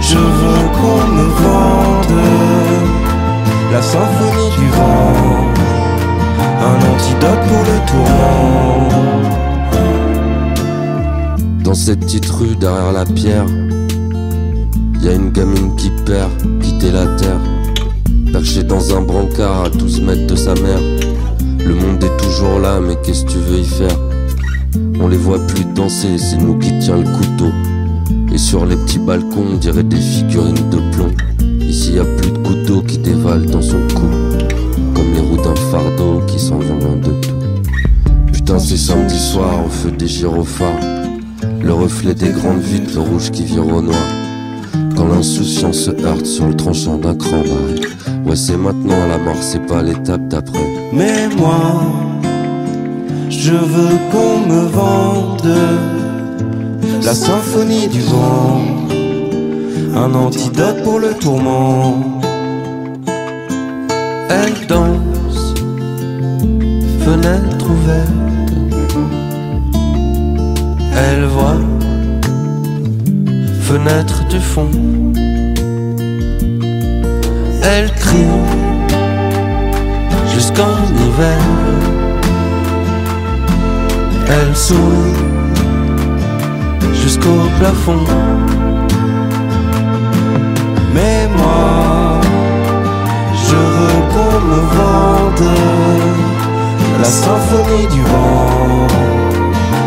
je 0.00 0.18
veux 0.18 0.64
qu'on 0.78 1.02
me 1.16 1.26
vende 1.44 2.20
la 3.72 3.82
symphonie 3.82 4.50
du 4.58 4.68
vent, 4.70 5.12
un 6.68 6.78
antidote 6.90 7.42
pour 7.48 7.62
le 7.70 7.76
tourment. 7.90 9.49
Dans 11.70 11.76
cette 11.76 12.00
petite 12.00 12.26
rue 12.26 12.56
derrière 12.56 12.90
la 12.90 13.04
pierre, 13.04 13.46
y 15.00 15.08
a 15.08 15.12
une 15.12 15.30
gamine 15.30 15.76
qui 15.76 15.88
perd, 16.04 16.28
quitter 16.60 16.90
la 16.90 17.06
terre. 17.14 17.38
Perchée 18.32 18.64
dans 18.64 18.96
un 18.96 19.02
brancard 19.02 19.66
à 19.66 19.68
12 19.68 20.00
mètres 20.00 20.26
de 20.26 20.34
sa 20.34 20.54
mère. 20.54 20.80
Le 21.64 21.72
monde 21.76 22.02
est 22.02 22.16
toujours 22.16 22.58
là, 22.58 22.80
mais 22.80 22.96
qu'est-ce 23.04 23.24
que 23.24 23.30
tu 23.30 23.38
veux 23.38 23.60
y 23.60 23.64
faire? 23.64 23.96
On 24.98 25.06
les 25.06 25.16
voit 25.16 25.38
plus 25.46 25.64
danser, 25.64 26.18
c'est 26.18 26.38
nous 26.38 26.58
qui 26.58 26.76
tient 26.80 26.96
le 26.96 27.04
couteau. 27.04 27.52
Et 28.34 28.38
sur 28.38 28.66
les 28.66 28.74
petits 28.74 28.98
balcons, 28.98 29.46
on 29.52 29.56
dirait 29.56 29.84
des 29.84 30.00
figurines 30.00 30.70
de 30.70 30.90
plomb. 30.90 31.14
Ici, 31.60 31.92
y 31.92 32.00
a 32.00 32.04
plus 32.04 32.32
de 32.32 32.38
couteau 32.38 32.82
qui 32.82 32.98
dévale 32.98 33.46
dans 33.46 33.62
son 33.62 33.78
cou. 33.94 34.10
Comme 34.92 35.12
les 35.14 35.20
roues 35.20 35.40
d'un 35.40 35.54
fardeau 35.70 36.20
qui 36.26 36.40
s'en 36.40 36.58
vont 36.58 36.80
loin 36.80 36.96
de 36.96 37.12
tout. 37.20 37.30
Putain, 38.32 38.58
c'est 38.58 38.76
samedi 38.76 39.16
soir, 39.16 39.64
au 39.64 39.68
feu 39.68 39.92
des 39.92 40.08
gyrophares. 40.08 40.99
Le 41.62 41.72
reflet 41.72 42.14
des 42.14 42.30
grandes 42.30 42.60
vitres, 42.60 42.94
le 42.94 43.00
rouge 43.00 43.30
qui 43.30 43.44
vire 43.44 43.66
au 43.66 43.82
noir. 43.82 43.96
Quand 44.96 45.06
l'insouciance 45.08 45.78
se 45.78 45.90
heurte 46.04 46.26
sur 46.26 46.46
le 46.46 46.54
tranchant 46.54 46.96
d'un 46.98 47.14
cran, 47.14 47.42
ouais, 48.26 48.36
c'est 48.36 48.56
maintenant 48.56 49.06
la 49.08 49.18
mort, 49.18 49.40
c'est 49.40 49.66
pas 49.66 49.82
l'étape 49.82 50.26
d'après. 50.28 50.66
Mais 50.92 51.28
moi, 51.36 51.82
je 53.28 53.52
veux 53.52 53.96
qu'on 54.10 54.40
me 54.46 54.66
vende 54.66 55.54
la 57.02 57.14
symphonie 57.14 57.88
du 57.88 58.00
vent, 58.00 58.60
un 59.94 60.14
antidote 60.14 60.82
pour 60.82 60.98
le 60.98 61.14
tourment. 61.14 62.20
Elle 64.28 64.66
danse, 64.66 65.54
fenêtre 67.04 67.70
ouverte, 67.70 68.19
elle 71.02 71.24
voit 71.24 71.60
fenêtre 73.62 74.18
du 74.28 74.40
fond. 74.40 74.70
Elle 77.62 77.90
crie 77.92 78.36
jusqu'en 80.34 80.76
hiver. 81.04 81.40
Elle 84.28 84.56
sourit 84.56 85.20
jusqu'au 87.02 87.40
plafond. 87.58 88.04
Mais 90.94 91.28
moi, 91.38 92.20
je 93.46 93.60
veux 93.74 94.00
qu'on 94.12 94.36
me 94.50 94.60
vende 94.78 95.48
la 97.02 97.10
symphonie 97.24 97.86
du 97.94 98.02
vent, 98.02 98.86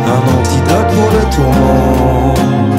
un 0.06 0.22
antidote 0.38 0.90
pour 0.94 1.10
le 1.12 1.22
tourment. 1.36 2.73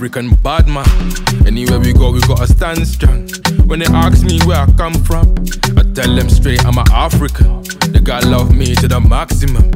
African 0.00 0.34
bad 0.36 0.66
man. 0.66 0.86
Anywhere 1.46 1.78
we 1.78 1.92
go, 1.92 2.10
we 2.10 2.20
gotta 2.22 2.46
stand 2.46 2.88
strong. 2.88 3.28
When 3.66 3.80
they 3.80 3.84
ask 3.92 4.24
me 4.24 4.40
where 4.46 4.56
I 4.56 4.66
come 4.72 4.94
from, 5.04 5.28
I 5.76 5.82
tell 5.92 6.14
them 6.16 6.30
straight 6.30 6.64
I'm 6.64 6.78
an 6.78 6.86
African. 6.90 7.60
They 7.92 8.00
gotta 8.00 8.26
love 8.26 8.50
me 8.50 8.74
to 8.76 8.88
the 8.88 8.98
maximum. 8.98 9.70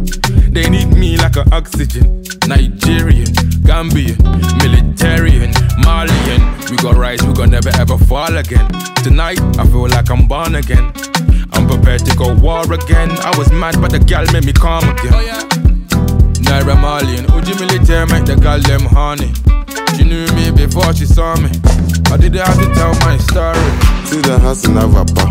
They 0.51 0.71
need 0.71 0.97
me 0.97 1.19
like 1.19 1.37
an 1.37 1.53
oxygen. 1.53 2.23
Nigerian, 2.49 3.37
Gambian, 3.69 4.17
Militarian, 4.65 5.53
Malian. 5.85 6.71
We 6.71 6.79
got 6.79 6.97
rise, 6.97 7.23
we 7.23 7.35
gon' 7.35 7.51
never 7.51 7.69
ever 7.77 7.99
fall 7.99 8.35
again. 8.35 8.67
Tonight, 9.05 9.41
I 9.59 9.67
feel 9.67 9.89
like 9.89 10.09
I'm 10.09 10.27
born 10.27 10.55
again. 10.55 10.91
I'm 11.53 11.69
prepared 11.69 12.07
to 12.07 12.17
go 12.17 12.35
war 12.37 12.65
again. 12.73 13.11
I 13.11 13.37
was 13.37 13.53
mad, 13.53 13.79
but 13.79 13.91
the 13.93 13.99
gal 13.99 14.25
made 14.33 14.47
me 14.47 14.55
calm 14.55 14.89
again. 14.89 15.13
Oh, 15.13 15.21
yeah. 15.21 15.43
Naira 16.49 16.81
Marlin, 16.81 17.27
Uji 17.37 17.53
military 17.61 18.07
make 18.07 18.25
the 18.25 18.37
girl 18.37 18.61
them 18.61 18.87
honey. 18.87 19.35
She 19.97 20.05
knew 20.05 20.27
me 20.35 20.51
before 20.51 20.93
she 20.95 21.07
saw 21.07 21.35
me. 21.37 21.51
I 22.13 22.17
didn't 22.17 22.47
have 22.47 22.59
to 22.59 22.69
tell 22.75 22.95
my 23.07 23.17
story. 23.19 23.59
See 24.07 24.21
the 24.21 24.39
house 24.39 24.65
in 24.65 24.75
Avapa. 24.75 25.25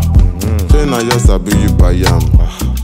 Chain 0.72 0.94
I 0.94 1.04
just 1.10 1.28
sabi 1.28 1.56
you 1.58 1.70
buy 1.74 1.92
yam. 1.92 2.20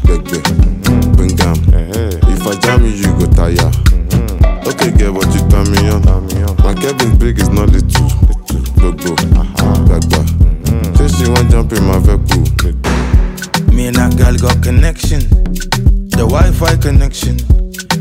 Begbe. 0.06 0.40
Mm. 0.40 1.16
Bring 1.18 1.40
am. 1.42 1.58
Eh, 1.74 1.92
eh. 2.00 2.34
If 2.34 2.48
I 2.48 2.56
jam 2.60 2.86
you, 2.86 2.92
you 2.92 3.12
go 3.20 3.26
tire. 3.34 3.56
Mm-hmm. 3.56 4.68
Okay, 4.70 4.92
get 4.96 5.12
what 5.14 5.28
you 5.34 5.42
turn 5.50 5.70
me 5.72 5.90
on. 5.90 6.04
My 6.64 6.74
Kevin's 6.74 7.18
big 7.18 7.40
is 7.40 7.50
not 7.50 7.70
little. 7.70 8.10
Gbogbo. 8.80 9.12
Uh-huh. 9.38 9.76
Gbagba. 9.86 10.22
Mm-hmm. 10.24 10.96
Say 10.96 11.08
she 11.26 11.30
want 11.30 11.50
jump 11.52 11.72
in 11.74 11.84
my 11.86 12.00
vehicle. 12.00 12.74
Me 13.74 13.88
and 13.88 13.96
that 13.96 14.16
girl 14.18 14.36
got 14.38 14.62
connection. 14.64 15.20
The 16.12 16.26
Wi-Fi 16.28 16.76
connection. 16.78 17.59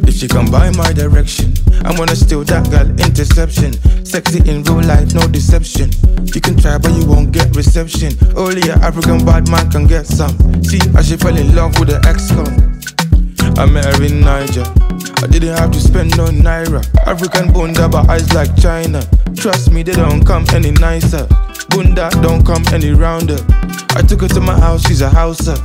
If 0.08 0.14
she 0.16 0.26
come 0.26 0.50
by 0.50 0.70
my 0.70 0.90
direction, 0.94 1.52
I'm 1.84 1.94
gonna 1.94 2.16
steal 2.16 2.42
that 2.44 2.70
girl 2.70 2.88
interception. 2.96 3.76
Sexy 4.06 4.40
in 4.48 4.64
real 4.64 4.80
life, 4.80 5.12
no 5.12 5.28
deception. 5.28 5.92
You 6.32 6.40
can 6.40 6.56
try, 6.56 6.78
but 6.78 6.96
you 6.96 7.04
won't 7.04 7.30
get 7.30 7.54
reception. 7.54 8.16
Only 8.34 8.70
an 8.70 8.80
African 8.80 9.22
bad 9.26 9.50
man 9.50 9.70
can 9.70 9.86
get 9.86 10.06
some. 10.06 10.32
See, 10.64 10.80
I 10.96 11.02
she 11.02 11.18
fell 11.18 11.36
in 11.36 11.54
love 11.54 11.78
with 11.78 11.92
the 11.92 12.00
ex-con. 12.08 12.48
I 13.60 13.66
met 13.66 13.84
her 13.84 14.02
in 14.02 14.24
Niger. 14.24 14.64
I 15.20 15.26
didn't 15.28 15.54
have 15.60 15.72
to 15.72 15.78
spend 15.78 16.16
no 16.16 16.32
naira. 16.32 16.80
African 17.06 17.52
bunda, 17.52 17.86
but 17.86 18.08
eyes 18.08 18.32
like 18.32 18.56
China. 18.56 19.04
Trust 19.36 19.70
me, 19.70 19.82
they 19.82 19.92
don't 19.92 20.24
come 20.24 20.46
any 20.54 20.70
nicer. 20.70 21.28
Bunda 21.68 22.08
don't 22.24 22.46
come 22.46 22.64
any 22.72 22.92
rounder. 22.92 23.36
I 23.92 24.00
took 24.00 24.22
her 24.22 24.28
to 24.28 24.40
my 24.40 24.58
house, 24.58 24.88
she's 24.88 25.02
a 25.02 25.10
houser. 25.10 25.60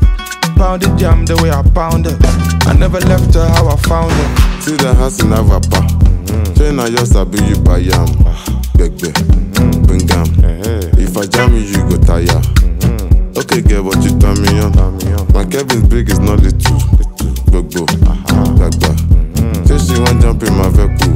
Pounded 0.56 0.97
jam 0.97 1.26
the 1.26 1.36
way 1.41 1.51
I 1.51 1.62
pound 1.74 2.06
her. 2.06 2.18
I 2.70 2.74
never 2.78 2.99
left 3.01 3.34
her 3.34 3.47
how 3.49 3.68
I 3.68 3.76
found 3.88 4.12
her. 4.12 4.62
See 4.62 4.76
the 4.78 4.93
house 4.93 5.22
in 5.22 5.30
Avapa. 5.30 5.82
Chain 6.58 6.80
I 6.80 6.89
just 6.89 7.14
sabi 7.14 7.41
you 7.43 7.58
buy 7.58 7.80
yam. 7.80 8.08
Begbe. 8.78 9.12
Bring 9.88 10.10
am. 10.12 10.28
If 10.97 11.18
I 11.18 11.26
jam 11.26 11.54
you, 11.54 11.62
you 11.62 11.82
go 11.89 11.97
tire. 11.97 12.41
Okay, 13.38 13.62
get 13.62 13.84
what 13.84 14.01
you 14.04 14.18
turn 14.20 14.39
me 14.41 14.60
on. 14.62 14.72
My 15.34 15.43
Kevin's 15.45 15.88
big 15.89 16.10
is 16.10 16.20
not 16.20 16.39
little. 16.39 16.80
Gbogbo. 17.51 17.86
Gbagba. 18.56 18.91
Say 19.68 19.78
she 19.78 19.99
want 19.99 20.22
jump 20.22 20.43
in 20.43 20.54
my 20.56 20.70
vehicle. 20.70 21.14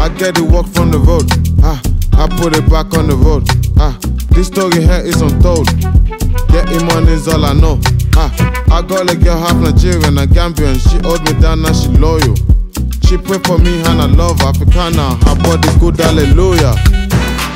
I 0.00 0.08
get 0.18 0.34
the 0.34 0.44
work 0.44 0.66
from 0.74 0.90
the 0.90 0.98
road. 0.98 1.28
Ah, 1.62 1.80
I 2.18 2.26
put 2.40 2.56
it 2.56 2.68
back 2.68 2.92
on 2.98 3.06
the 3.08 3.16
road. 3.16 3.46
Ah, 3.78 3.96
this 4.34 4.48
story 4.48 4.82
here 4.82 5.00
is 5.04 5.20
untold. 5.22 5.68
Getting 6.50 6.86
money 6.86 7.12
is 7.12 7.28
all 7.28 7.44
I 7.44 7.52
know. 7.52 7.78
Ah, 8.16 8.30
I 8.70 8.82
got 8.82 9.10
a 9.10 9.16
girl 9.16 9.36
half 9.38 9.56
Nigerian 9.56 10.18
and 10.18 10.30
Gambian. 10.30 10.78
She 10.90 10.98
hold 11.06 11.22
me 11.24 11.38
down 11.40 11.62
now 11.62 11.72
she 11.72 11.88
loyal. 11.88 12.34
She 13.06 13.16
pray 13.18 13.38
for 13.44 13.58
me 13.58 13.80
and 13.84 14.00
I 14.00 14.06
love 14.06 14.40
Africana. 14.40 15.16
Her 15.26 15.36
body 15.42 15.68
good, 15.78 15.98
hallelujah. 15.98 16.74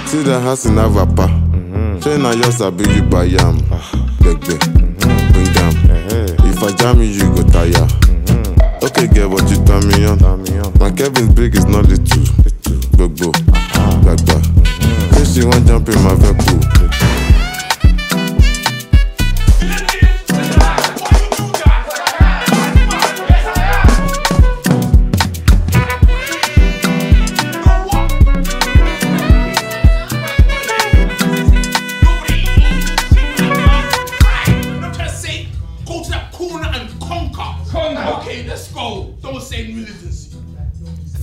See 0.06 0.22
the 0.22 0.40
house 0.42 0.66
in 0.66 0.74
Avapa. 0.76 1.28
Chain 2.02 2.24
I 2.24 2.34
just 2.36 2.58
sabi 2.58 2.88
you 2.90 3.02
buy 3.02 3.24
yam. 3.24 3.58
Begbe. 4.22 4.58
Bring 5.32 5.56
am. 5.58 5.74
If 6.48 6.62
I 6.62 6.72
jam 6.76 6.98
you, 7.00 7.08
you 7.08 7.34
go 7.34 7.42
tire. 7.48 7.86
Okay, 8.82 9.06
get 9.08 9.28
what 9.28 9.48
you 9.50 9.62
turn 9.64 9.86
me 9.88 10.06
on. 10.06 10.18
My 10.78 10.90
Kevin's 10.90 11.32
big 11.34 11.54
is 11.56 11.64
not 11.66 11.86
little. 11.88 12.22
Gbogbo. 12.96 13.32
Gbagba. 14.02 14.36
Say 15.14 15.40
she 15.40 15.46
want 15.46 15.66
jump 15.66 15.88
in 15.88 16.02
my 16.02 16.14
vehicle. 16.14 16.77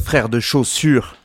Frère 0.06 0.30
de 0.30 0.40
chaussures. 0.40 1.16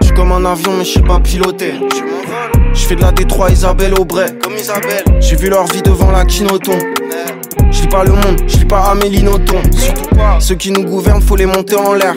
Je 0.00 0.04
suis 0.04 0.14
comme 0.14 0.30
un 0.30 0.44
avion 0.44 0.72
mais 0.78 0.84
je 0.84 0.92
sais 0.92 1.02
pas 1.02 1.18
piloter. 1.18 1.72
Je 2.72 2.80
fais 2.86 2.94
de 2.94 3.00
la 3.00 3.10
Détroit 3.10 3.50
Isabelle 3.50 3.94
Aubray. 3.94 4.38
Comme 4.38 4.54
Isabelle. 4.54 5.02
J'ai 5.18 5.34
vu 5.34 5.48
leur 5.50 5.66
vie 5.66 5.82
devant 5.82 6.12
la 6.12 6.24
Kinoton. 6.24 6.78
Je 7.72 7.82
lis 7.82 7.88
pas 7.88 8.04
le 8.04 8.12
monde, 8.12 8.40
je 8.46 8.58
lis 8.58 8.66
pas 8.66 8.82
Amélie 8.92 9.24
Nothomb. 9.24 9.62
Ceux 10.38 10.54
qui 10.54 10.70
nous 10.70 10.84
gouvernent, 10.84 11.20
faut 11.20 11.34
les 11.34 11.46
monter 11.46 11.74
en 11.74 11.94
l'air. 11.94 12.14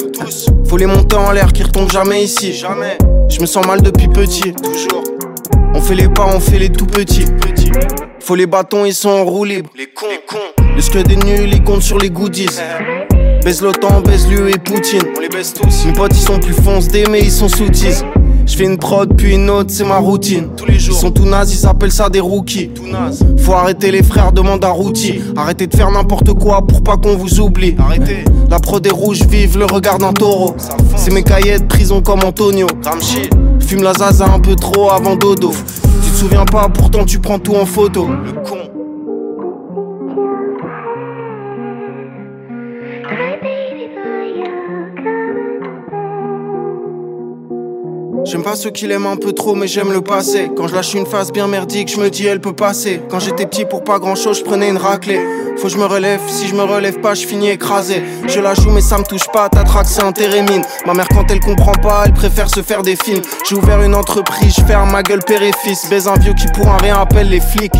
Faut 0.68 0.78
les 0.78 0.86
monter 0.86 1.16
en 1.16 1.32
l'air, 1.32 1.52
qui 1.52 1.64
retombent 1.64 1.92
jamais 1.92 2.24
ici. 2.24 2.54
Jamais. 2.54 3.00
Je 3.28 3.42
me 3.42 3.48
sens 3.48 3.66
mal 3.66 3.82
depuis 3.82 4.08
petit. 4.08 4.54
Toujours. 4.54 5.17
On 5.88 5.90
fait 5.92 5.96
les 5.96 6.10
pas, 6.10 6.28
on 6.36 6.42
fait 6.42 6.60
les 6.60 6.70
tout 6.70 6.86
petits. 6.86 7.24
Faut 8.20 8.36
les 8.36 8.46
bâtons, 8.46 8.84
ils 8.84 8.94
sont 8.94 9.08
en 9.08 9.24
roue 9.24 9.46
libre. 9.46 9.70
Les 9.74 9.88
cons, 9.88 10.08
les 10.10 10.20
cons. 10.28 10.38
Le 10.76 11.00
est 11.00 11.24
nuls, 11.24 11.50
ils 11.54 11.64
comptent 11.64 11.82
sur 11.82 11.98
les 11.98 12.10
goodies. 12.10 12.50
Baise 13.42 13.62
l'OTAN, 13.62 14.02
baise 14.02 14.28
l'UE 14.28 14.50
et 14.50 14.58
Poutine. 14.58 15.00
On 15.16 15.22
les 15.22 15.30
baisse 15.30 15.54
tous. 15.54 15.86
Mes 15.86 15.94
potes, 15.94 16.12
ils 16.12 16.20
sont 16.20 16.40
plus 16.40 16.54
foncés, 16.54 17.06
mais 17.10 17.22
ils 17.22 17.32
sont 17.32 17.48
sous 17.48 17.68
Je 17.72 18.58
fais 18.58 18.66
une 18.66 18.78
prod, 18.78 19.16
puis 19.16 19.36
une 19.36 19.50
autre, 19.50 19.70
c'est 19.72 19.86
ma 19.86 20.00
routine. 20.00 20.50
Tous 20.58 20.66
les 20.66 20.78
jours. 20.78 20.98
Ils 20.98 21.00
sont 21.00 21.12
tout 21.12 21.24
nazes, 21.24 21.54
ils 21.54 21.58
s'appellent 21.58 21.94
ça 21.94 22.10
des 22.10 22.20
rookies. 22.20 22.68
Tout 22.68 22.88
naze. 22.88 23.26
Faut 23.38 23.54
arrêter 23.54 23.90
les 23.90 24.04
frères, 24.04 24.34
demande 24.34 24.66
à 24.66 24.72
Routi. 24.72 25.22
Arrêtez 25.38 25.68
de 25.68 25.76
faire 25.78 25.90
n'importe 25.90 26.34
quoi 26.34 26.68
pour 26.68 26.84
pas 26.84 26.98
qu'on 26.98 27.16
vous 27.16 27.40
oublie. 27.40 27.78
Arrêtez. 27.80 28.26
La 28.50 28.60
prod 28.60 28.86
est 28.86 28.92
rouge, 28.92 29.22
vive 29.22 29.58
le 29.58 29.64
regard 29.64 30.00
d'un 30.00 30.12
taureau. 30.12 30.54
C'est 30.98 31.14
mes 31.14 31.24
cahiers 31.24 31.60
de 31.60 31.66
prison 31.66 32.02
comme 32.02 32.26
Antonio. 32.26 32.68
Ramchi. 32.84 33.30
Fume 33.68 33.84
la 33.84 33.92
zaza 33.94 34.24
un 34.34 34.40
peu 34.40 34.56
trop 34.56 34.92
avant 34.92 35.18
dodo. 35.18 35.52
Tu 36.02 36.10
te 36.10 36.16
souviens 36.16 36.46
pas, 36.46 36.70
pourtant 36.70 37.04
tu 37.04 37.20
prends 37.20 37.38
tout 37.38 37.54
en 37.54 37.66
photo. 37.66 38.08
Le 38.08 38.32
con. 38.32 38.60
J'aime 48.24 48.44
pas 48.44 48.56
ceux 48.56 48.72
qui 48.72 48.88
l'aiment 48.88 49.06
un 49.06 49.16
peu 49.16 49.34
trop, 49.34 49.56
mais 49.56 49.68
j'aime 49.68 49.92
le 49.92 50.02
passé. 50.02 50.50
Quand 50.56 50.68
je 50.68 50.76
lâche 50.76 50.94
une 50.94 51.06
phase 51.06 51.32
bien 51.32 51.48
merdique, 51.48 51.90
je 51.90 52.00
me 52.00 52.10
dis 52.10 52.26
elle 52.26 52.42
peut 52.42 52.54
passer. 52.54 53.02
Quand 53.10 53.20
j'étais 53.20 53.46
petit 53.46 53.66
pour 53.66 53.84
pas 53.84 54.00
grand 54.00 54.16
chose, 54.16 54.40
je 54.40 54.44
prenais 54.44 54.70
une 54.70 54.78
raclée. 54.78 55.20
Faut 55.58 55.64
que 55.64 55.70
je 55.70 55.78
me 55.78 55.86
relève, 55.86 56.20
si 56.28 56.46
je 56.48 56.54
me 56.54 56.64
relève 56.64 57.00
pas, 57.00 57.16
je 57.16 57.26
finis 57.26 57.50
écrasé. 57.50 58.04
Je 58.28 58.40
la 58.40 58.54
joue, 58.54 58.70
mais 58.70 58.82
ça 58.82 58.98
me 58.98 59.04
touche 59.04 59.28
pas, 59.34 59.50
ta 59.50 59.64
traque 59.64 59.88
c'est 59.88 60.04
un 60.04 60.12
térémine. 60.12 60.62
Ma 60.86 60.94
mère, 60.94 61.07
quand 61.18 61.32
elle 61.32 61.40
comprend 61.40 61.72
pas, 61.72 62.04
elle 62.06 62.14
préfère 62.14 62.48
se 62.48 62.62
faire 62.62 62.84
des 62.84 62.96
films. 62.96 63.24
J'ai 63.44 63.56
ouvert 63.56 63.82
une 63.82 63.96
entreprise, 63.96 64.54
je 64.56 64.64
ferme 64.64 64.92
ma 64.92 65.02
gueule 65.02 65.24
père 65.26 65.42
et 65.42 65.52
fils. 65.64 65.90
Baise 65.90 66.08
un 66.08 66.14
vieux 66.14 66.34
qui 66.34 66.46
pour 66.48 66.68
un 66.70 66.78
rien 66.78 67.02
appelle 67.02 67.28
les 67.28 67.42
flics. 67.42 67.74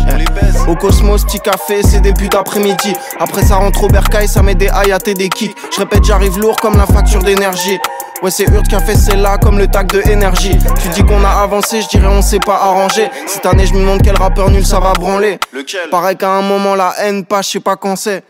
Au 0.66 0.74
Cosmos, 0.74 1.24
petit 1.24 1.38
café, 1.38 1.82
c'est 1.84 2.00
début 2.00 2.28
d'après-midi. 2.28 2.94
Après 3.20 3.44
ça 3.44 3.56
rentre 3.56 3.84
au 3.84 3.88
bercail, 3.88 4.26
ça 4.26 4.42
met 4.42 4.56
des 4.56 4.66
high 4.66 4.90
à 4.90 4.98
des 4.98 5.28
kicks. 5.28 5.56
Je 5.72 5.78
répète, 5.78 6.04
j'arrive 6.04 6.36
lourd 6.40 6.56
comme 6.56 6.76
la 6.76 6.86
facture 6.86 7.22
d'énergie. 7.22 7.78
Ouais, 8.22 8.32
c'est 8.32 8.48
Hurt 8.48 8.66
qui 8.66 8.74
a 8.74 8.80
fait 8.80 8.96
celle-là 8.96 9.38
comme 9.38 9.58
le 9.58 9.68
tag 9.68 9.86
de 9.86 10.00
énergie. 10.10 10.58
Tu 10.82 10.88
dis 10.88 11.04
qu'on 11.04 11.22
a 11.22 11.40
avancé, 11.40 11.80
je 11.82 11.88
dirais 11.88 12.08
on 12.08 12.22
s'est 12.22 12.40
pas 12.40 12.56
arrangé. 12.56 13.08
Cette 13.28 13.46
année, 13.46 13.66
je 13.66 13.74
me 13.74 13.78
demande 13.78 14.02
quel 14.02 14.16
rappeur 14.16 14.50
nul 14.50 14.66
ça 14.66 14.80
va 14.80 14.94
branler. 14.94 15.38
Lequel? 15.52 15.88
Pareil 15.90 16.16
qu'à 16.16 16.32
un 16.32 16.42
moment 16.42 16.74
la 16.74 16.92
haine 16.98 17.24
passe, 17.24 17.46
je 17.46 17.52
sais 17.52 17.60
pas 17.60 17.76
quand 17.76 17.94
c'est. 17.94 18.24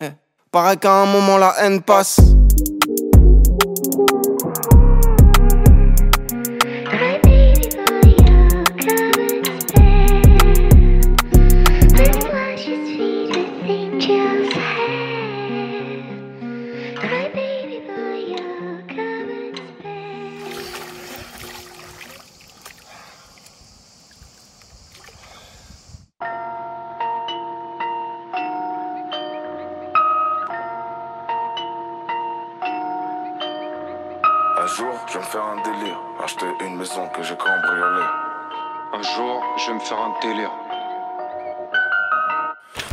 Eh. 0.00 0.10
Pareil 0.52 0.78
qu'à 0.78 0.92
un 0.92 1.06
moment 1.06 1.36
la 1.36 1.52
haine 1.62 1.82
passe. 1.82 2.20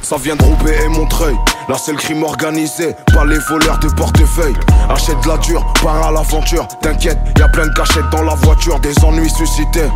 Ça 0.04 0.18
vient 0.18 0.36
de 0.36 0.44
Roubaix 0.44 0.78
et 0.84 0.90
Montreuil. 0.90 1.36
Là, 1.70 1.76
c'est 1.78 1.94
le 1.94 1.98
crime 1.98 2.24
organisé, 2.24 2.94
pas 3.14 3.24
les 3.24 3.40
voleurs 3.50 3.80
de 3.80 3.88
portefeuille. 3.88 4.56
Achète 4.90 5.20
de 5.24 5.30
la 5.30 5.38
dure, 5.38 5.66
pars 5.82 6.08
à 6.08 6.12
l'aventure. 6.12 6.68
T'inquiète, 6.82 7.18
y 7.40 7.42
a 7.42 7.48
plein 7.48 7.68
de 7.68 7.74
cachettes 7.74 8.10
dans 8.12 8.22
la 8.24 8.36
voiture, 8.36 8.80
des 8.82 8.94
ennuis 9.04 9.30
suscités. 9.30 9.90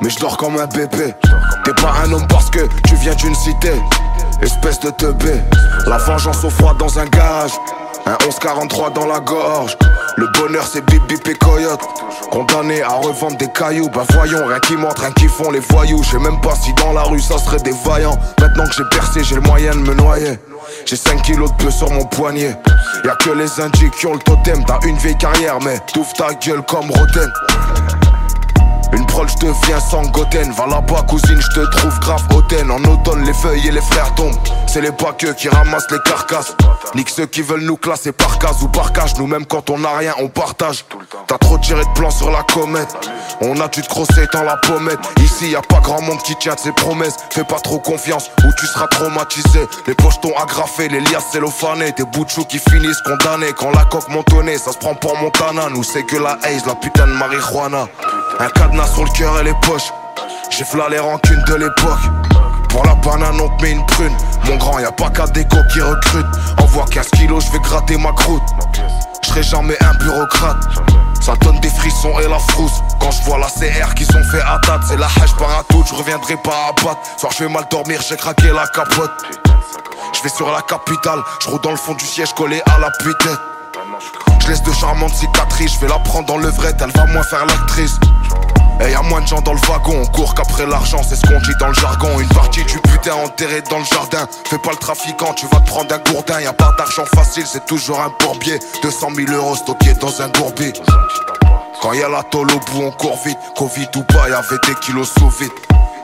Mais 0.00 0.10
je 0.10 0.18
dors 0.18 0.36
comme 0.36 0.58
un 0.58 0.66
bébé. 0.66 1.14
T'es 1.64 1.72
pas 1.74 1.94
un 2.04 2.12
homme 2.12 2.26
parce 2.28 2.50
que 2.50 2.66
tu 2.88 2.96
viens 2.96 3.14
d'une 3.14 3.36
cité. 3.36 3.72
Espèce 4.42 4.80
de 4.80 4.90
teubé. 4.90 5.40
La 5.86 5.98
vengeance 5.98 6.42
au 6.44 6.50
froid 6.50 6.74
dans 6.74 6.98
un 6.98 7.06
garage. 7.06 7.52
Un 8.04 8.18
1143 8.24 8.90
dans 8.90 9.06
la 9.06 9.20
gorge. 9.20 9.76
Le 10.16 10.26
bonheur 10.38 10.66
c'est 10.66 10.84
bip 10.86 11.06
bip 11.08 11.26
et 11.28 11.34
coyote. 11.34 11.80
Condamné 12.30 12.82
à 12.82 12.94
revendre 12.94 13.36
des 13.36 13.50
cailloux. 13.52 13.88
Bah 13.88 14.04
voyons, 14.10 14.46
rien 14.46 14.60
qui 14.60 14.76
montre, 14.76 15.02
rien 15.02 15.12
qui 15.12 15.28
font 15.28 15.50
les 15.50 15.60
voyous. 15.60 16.02
Je 16.02 16.10
sais 16.10 16.18
même 16.18 16.40
pas 16.40 16.54
si 16.54 16.72
dans 16.74 16.92
la 16.92 17.02
rue 17.02 17.20
ça 17.20 17.38
serait 17.38 17.60
des 17.60 17.74
vaillants. 17.84 18.18
Maintenant 18.40 18.64
que 18.64 18.74
j'ai 18.74 18.84
percé, 18.90 19.24
j'ai 19.24 19.36
le 19.36 19.40
moyen 19.42 19.72
de 19.72 19.80
me 19.80 19.94
noyer. 19.94 20.38
J'ai 20.84 20.96
5 20.96 21.22
kilos 21.22 21.50
de 21.52 21.64
peu 21.64 21.70
sur 21.70 21.90
mon 21.90 22.04
poignet. 22.04 22.56
Y'a 23.04 23.16
que 23.16 23.30
les 23.30 23.60
indies 23.60 23.90
qui 23.98 24.06
ont 24.06 24.14
le 24.14 24.18
totem. 24.20 24.64
T'as 24.64 24.78
une 24.86 24.96
vieille 24.96 25.16
carrière, 25.16 25.58
mais 25.60 25.78
t'ouvres 25.92 26.12
ta 26.12 26.34
gueule 26.34 26.62
comme 26.62 26.90
Roten. 26.90 27.32
Une 28.92 29.06
prole, 29.06 29.28
je 29.28 29.46
deviens 29.46 29.80
sans 29.80 30.02
goten. 30.02 30.52
Va 30.52 30.66
là-bas, 30.66 31.02
cousine, 31.08 31.40
je 31.40 31.60
te 31.60 31.66
trouve 31.76 31.98
grave 32.00 32.22
hautaine. 32.34 32.70
En 32.70 32.82
automne, 32.84 33.24
les 33.24 33.32
feuilles 33.32 33.68
et 33.68 33.70
les 33.70 33.80
frères 33.80 34.14
tombent. 34.14 34.36
C'est 34.66 34.80
les 34.80 34.92
paqueux 34.92 35.32
qui 35.34 35.48
ramassent 35.48 35.90
les 35.90 35.98
carcasses. 36.04 36.54
Nique 36.94 37.10
ceux 37.10 37.26
qui 37.26 37.42
veulent 37.42 37.64
nous 37.64 37.76
classer 37.76 38.12
par 38.12 38.38
case 38.38 38.62
ou 38.62 38.68
par 38.68 38.92
cage. 38.92 39.16
Nous-mêmes, 39.18 39.46
quand 39.46 39.70
on 39.70 39.82
a 39.84 39.96
rien, 39.96 40.14
on 40.18 40.28
partage. 40.28 40.84
T'as 41.26 41.38
trop 41.38 41.58
tiré 41.58 41.84
de 41.84 41.90
plans 41.94 42.10
sur 42.10 42.30
la 42.30 42.42
comète. 42.42 42.94
On 43.40 43.58
a 43.60 43.68
dû 43.68 43.82
te 43.82 43.88
crosser 43.88 44.26
dans 44.32 44.44
la 44.44 44.56
pommette. 44.56 45.00
Ici, 45.20 45.50
y 45.50 45.56
a 45.56 45.62
pas 45.62 45.80
grand 45.80 46.00
monde 46.02 46.22
qui 46.22 46.36
tient 46.36 46.54
de 46.54 46.60
ses 46.60 46.72
promesses. 46.72 47.16
Fais 47.30 47.44
pas 47.44 47.60
trop 47.60 47.78
confiance 47.78 48.30
ou 48.44 48.48
tu 48.58 48.66
seras 48.66 48.86
traumatisé. 48.88 49.66
Les 49.86 49.94
pochetons 49.94 50.36
agrafés, 50.36 50.88
les 50.88 51.00
liasses 51.00 51.30
cellophanées. 51.32 51.92
Des 51.92 52.04
bouts 52.04 52.24
de 52.24 52.30
chou 52.30 52.44
qui 52.44 52.58
finissent 52.58 53.00
condamnés. 53.06 53.52
Quand 53.52 53.70
la 53.72 53.84
coque 53.84 54.08
montonnée, 54.08 54.58
ça 54.58 54.72
se 54.72 54.78
prend 54.78 54.94
pour 54.94 55.16
Montana. 55.16 55.68
Nous, 55.70 55.82
c'est 55.82 56.04
que 56.04 56.16
la 56.16 56.38
haze, 56.44 56.66
la 56.66 56.74
putain 56.74 57.06
de 57.06 57.12
marijuana. 57.12 57.88
Un 58.42 58.50
cadenas 58.50 58.88
sur 58.88 59.04
le 59.04 59.10
cœur 59.10 59.38
et 59.38 59.44
les 59.44 59.54
poches. 59.62 59.92
J'ai 60.50 60.64
fla 60.64 60.88
les 60.88 60.98
rancunes 60.98 61.44
de 61.46 61.54
l'époque. 61.54 62.00
Pour 62.70 62.84
la 62.84 62.96
banane, 62.96 63.40
on 63.40 63.48
te 63.56 63.62
met 63.62 63.70
une 63.70 63.86
prune. 63.86 64.12
Mon 64.46 64.56
grand, 64.56 64.80
y 64.80 64.84
a 64.84 64.90
pas 64.90 65.10
qu'à 65.10 65.28
déco 65.28 65.58
qui 65.72 65.80
recrute. 65.80 66.26
Envoie 66.58 66.84
15 66.90 67.10
kilos, 67.10 67.46
je 67.46 67.52
vais 67.52 67.60
gratter 67.60 67.96
ma 67.98 68.10
croûte. 68.10 68.42
Je 69.22 69.28
serai 69.28 69.44
jamais 69.44 69.76
un 69.80 69.94
bureaucrate. 69.94 70.56
Ça 71.20 71.34
donne 71.36 71.60
des 71.60 71.70
frissons 71.70 72.18
et 72.18 72.28
la 72.28 72.40
frousse. 72.40 72.82
Quand 73.00 73.12
je 73.12 73.22
vois 73.22 73.38
la 73.38 73.46
CR 73.46 73.94
qu'ils 73.94 74.10
ont 74.16 74.24
fait 74.24 74.42
à 74.42 74.58
date, 74.66 74.82
c'est 74.88 74.96
la 74.96 75.06
hache 75.06 75.36
par 75.38 75.56
à 75.56 75.62
tout, 75.68 75.84
je 75.88 75.94
reviendrai 75.94 76.36
pas 76.38 76.66
à 76.68 76.72
battre. 76.72 76.98
Soir, 77.18 77.30
je 77.38 77.44
vais 77.44 77.48
mal 77.48 77.64
dormir, 77.70 78.00
j'ai 78.08 78.16
craqué 78.16 78.48
la 78.48 78.66
capote. 78.66 79.12
Je 80.14 80.20
vais 80.20 80.28
sur 80.28 80.50
la 80.50 80.62
capitale, 80.62 81.20
je 81.44 81.48
roule 81.48 81.60
dans 81.60 81.70
le 81.70 81.76
fond 81.76 81.94
du 81.94 82.04
siège 82.04 82.32
collé 82.32 82.60
à 82.66 82.80
la 82.80 82.90
putain. 82.90 83.38
Je 84.40 84.48
laisse 84.48 84.62
de 84.62 84.72
charmantes 84.72 85.14
cicatrices, 85.14 85.74
je 85.74 85.80
vais 85.80 85.88
la 85.88 85.98
prendre 86.00 86.26
dans 86.26 86.38
le 86.38 86.48
vrai, 86.48 86.72
elle 86.80 86.90
va 86.90 87.06
moins 87.06 87.22
faire 87.22 87.46
l'actrice. 87.46 87.98
Et 88.80 88.90
y 88.90 88.94
a 88.94 89.02
moins 89.02 89.20
de 89.20 89.26
gens 89.26 89.40
dans 89.40 89.52
le 89.52 89.60
wagon, 89.68 90.02
on 90.02 90.06
court 90.06 90.34
qu'après 90.34 90.66
l'argent, 90.66 91.02
c'est 91.08 91.14
ce 91.14 91.22
qu'on 91.22 91.38
dit 91.40 91.54
dans 91.60 91.68
le 91.68 91.74
jargon. 91.74 92.18
Une 92.18 92.28
partie 92.28 92.64
du 92.64 92.78
putain 92.78 93.14
enterrée 93.14 93.62
dans 93.70 93.78
le 93.78 93.84
jardin. 93.84 94.26
Fais 94.48 94.58
pas 94.58 94.70
le 94.70 94.76
trafiquant, 94.76 95.32
tu 95.34 95.46
vas 95.46 95.60
te 95.60 95.66
prendre 95.66 95.94
un 95.94 95.98
gourdin. 95.98 96.40
Y 96.40 96.46
a 96.46 96.52
pas 96.52 96.72
d'argent 96.76 97.04
facile, 97.14 97.44
c'est 97.46 97.64
toujours 97.66 98.00
un 98.00 98.12
bourbier. 98.20 98.58
200 98.82 99.08
000 99.14 99.32
euros 99.32 99.54
stockés 99.54 99.94
dans 99.94 100.20
un 100.20 100.28
gourbi. 100.28 100.72
Quand 101.80 101.92
y 101.92 102.02
a 102.02 102.08
la 102.08 102.22
tôle 102.24 102.50
au 102.50 102.58
bout, 102.58 102.82
on 102.82 102.90
court 102.90 103.18
vite. 103.24 103.38
Covid 103.56 103.88
ou 103.96 104.02
pas, 104.02 104.28
y 104.28 104.32
avait 104.32 104.58
des 104.66 104.74
kilos 104.80 105.12
sous 105.16 105.30
vide. 105.30 105.50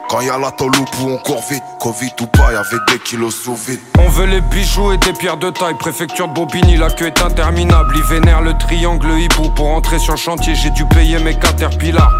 Quand 0.08 0.22
y 0.22 0.30
a 0.30 0.38
la 0.38 0.48
au 0.48 0.70
bout, 0.70 0.86
on 1.02 1.18
court 1.18 1.44
vite. 1.50 1.62
Covid 1.78 2.12
ou 2.22 2.26
pas, 2.26 2.52
y 2.52 2.56
avait 2.56 2.82
des 2.90 2.98
kilos 2.98 3.34
sous 3.34 3.54
vide. 3.54 3.80
On 3.98 4.08
veut 4.08 4.24
les 4.24 4.40
bijoux 4.40 4.92
et 4.92 4.96
des 4.96 5.12
pierres 5.12 5.36
de 5.36 5.50
taille. 5.50 5.76
Préfecture 5.78 6.28
de 6.28 6.32
Bobigny, 6.32 6.78
la 6.78 6.88
queue 6.88 7.08
est 7.08 7.22
interminable. 7.22 7.94
Ils 7.94 8.02
vénèrent 8.04 8.40
le 8.40 8.56
triangle 8.56 9.10
hibou. 9.18 9.50
Pour 9.50 9.68
entrer 9.68 9.98
sur 9.98 10.14
le 10.14 10.18
chantier, 10.18 10.54
j'ai 10.54 10.70
dû 10.70 10.86
payer 10.86 11.18
mes 11.18 11.38
caterpillars. 11.38 12.10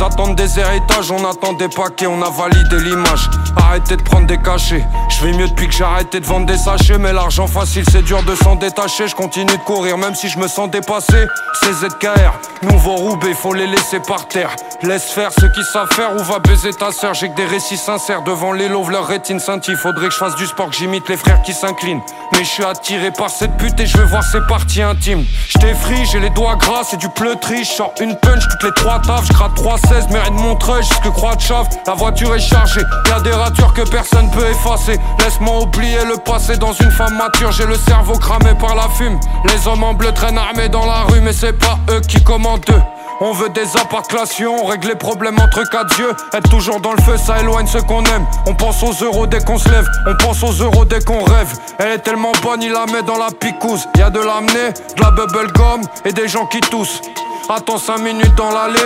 Ils 0.00 0.04
attendent 0.04 0.34
des 0.34 0.58
héritages, 0.58 1.10
on 1.10 1.28
attend 1.28 1.52
des 1.52 1.68
paquets, 1.68 2.06
on 2.06 2.22
a 2.22 2.30
validé 2.30 2.80
l'image. 2.80 3.28
Arrêtez 3.54 3.96
de 3.96 4.02
prendre 4.02 4.26
des 4.26 4.38
cachets. 4.38 4.82
Je 5.10 5.22
vais 5.22 5.32
mieux 5.34 5.46
depuis 5.46 5.68
que 5.68 5.74
j'ai 5.74 5.84
arrêté 5.84 6.20
de 6.20 6.24
vendre 6.24 6.46
des 6.46 6.56
sachets. 6.56 6.96
Mais 6.96 7.12
l'argent 7.12 7.46
facile, 7.46 7.84
c'est 7.90 8.00
dur 8.00 8.22
de 8.22 8.34
s'en 8.34 8.56
détacher. 8.56 9.08
Je 9.08 9.14
continue 9.14 9.52
de 9.52 9.62
courir, 9.66 9.98
même 9.98 10.14
si 10.14 10.30
je 10.30 10.38
me 10.38 10.48
sens 10.48 10.70
dépassé. 10.70 11.26
C'est 11.60 11.74
ZKR, 11.74 12.32
nouveau 12.62 12.96
Roubaix, 12.96 13.34
faut 13.34 13.52
les 13.52 13.66
laisser 13.66 14.00
par 14.00 14.26
terre. 14.26 14.56
Laisse 14.82 15.10
faire 15.10 15.32
ceux 15.38 15.50
qui 15.52 15.62
savent 15.62 15.92
faire 15.92 16.16
ou 16.16 16.22
va 16.24 16.38
baiser 16.38 16.72
ta 16.72 16.92
sœur? 16.92 17.12
J'ai 17.12 17.28
que 17.28 17.36
des 17.36 17.44
récits 17.44 17.76
sincères 17.76 18.22
devant 18.22 18.52
les 18.52 18.68
loaves, 18.68 18.90
leur 18.90 19.06
rétine 19.06 19.38
scintille. 19.38 19.76
Faudrait 19.76 20.08
que 20.08 20.14
je 20.14 20.18
fasse 20.18 20.36
du 20.36 20.46
sport, 20.46 20.70
que 20.70 20.76
j'imite 20.76 21.06
les 21.10 21.18
frères 21.18 21.42
qui 21.42 21.52
s'inclinent. 21.52 22.00
Mais 22.32 22.38
je 22.38 22.48
suis 22.48 22.64
attiré 22.64 23.10
par 23.10 23.28
cette 23.28 23.54
pute 23.58 23.78
et 23.78 23.84
je 23.84 23.98
veux 23.98 24.06
voir 24.06 24.22
ses 24.22 24.40
parties 24.48 24.80
intimes. 24.80 25.26
J't'effrie, 25.50 26.06
j'ai 26.06 26.20
les 26.20 26.30
doigts 26.30 26.56
gras, 26.56 26.84
c'est 26.84 26.96
du 26.96 27.10
pleutri. 27.10 27.64
J'sors 27.64 27.92
une 28.00 28.16
punch 28.16 28.48
toutes 28.48 28.62
les 28.62 28.72
trois 28.72 28.98
taves, 29.00 29.26
j'gratte 29.26 29.54
300 29.56 29.89
16 29.90 30.08
mérite 30.10 30.34
Montreuil 30.34 30.84
jusque 30.84 31.10
Croix 31.10 31.34
de 31.34 31.40
Chave. 31.40 31.66
La 31.84 31.94
voiture 31.94 32.32
est 32.36 32.38
chargée, 32.38 32.80
y 32.80 33.22
des 33.22 33.32
ratures 33.32 33.74
que 33.74 33.82
personne 33.90 34.30
peut 34.30 34.46
effacer. 34.48 34.96
Laisse-moi 35.18 35.62
oublier 35.62 36.04
le 36.04 36.16
passé 36.16 36.56
dans 36.56 36.72
une 36.72 36.92
femme 36.92 37.16
mature. 37.16 37.50
J'ai 37.50 37.66
le 37.66 37.74
cerveau 37.74 38.12
cramé 38.12 38.54
par 38.60 38.76
la 38.76 38.88
fume. 38.90 39.18
Les 39.46 39.66
hommes 39.66 39.82
en 39.82 39.92
bleu 39.92 40.12
traînent 40.12 40.38
armés 40.38 40.68
dans 40.68 40.86
la 40.86 41.02
rue, 41.08 41.20
mais 41.20 41.32
c'est 41.32 41.54
pas 41.54 41.76
eux 41.90 42.00
qui 42.02 42.22
commandent 42.22 42.64
eux. 42.70 42.82
On 43.20 43.32
veut 43.32 43.48
des 43.48 43.76
apparclations, 43.76 44.64
règle 44.64 44.88
les 44.88 44.94
problèmes 44.94 45.40
entre 45.40 45.68
quatre 45.68 45.98
yeux. 45.98 46.14
Être 46.34 46.48
toujours 46.48 46.80
dans 46.80 46.92
le 46.92 47.02
feu, 47.02 47.16
ça 47.16 47.40
éloigne 47.40 47.66
ceux 47.66 47.82
qu'on 47.82 48.04
aime. 48.04 48.24
On 48.46 48.54
pense 48.54 48.84
aux 48.84 48.92
euros 49.04 49.26
dès 49.26 49.40
qu'on 49.40 49.58
se 49.58 49.68
lève, 49.68 49.88
on 50.06 50.14
pense 50.14 50.40
aux 50.44 50.52
euros 50.52 50.84
dès 50.84 51.02
qu'on 51.02 51.24
rêve. 51.24 51.52
Elle 51.80 51.90
est 51.90 51.98
tellement 51.98 52.32
bonne, 52.42 52.62
il 52.62 52.70
la 52.70 52.86
met 52.86 53.02
dans 53.02 53.18
la 53.18 53.30
picouse. 53.32 53.88
Y 53.96 54.02
a 54.02 54.10
de 54.10 54.20
l'amener, 54.20 54.70
de 54.96 55.02
la 55.02 55.10
bubble 55.10 55.50
gum 55.52 55.80
et 56.04 56.12
des 56.12 56.28
gens 56.28 56.46
qui 56.46 56.60
toussent. 56.60 57.00
Attends 57.48 57.78
5 57.78 57.98
minutes 57.98 58.36
dans 58.36 58.52
l'allée. 58.52 58.78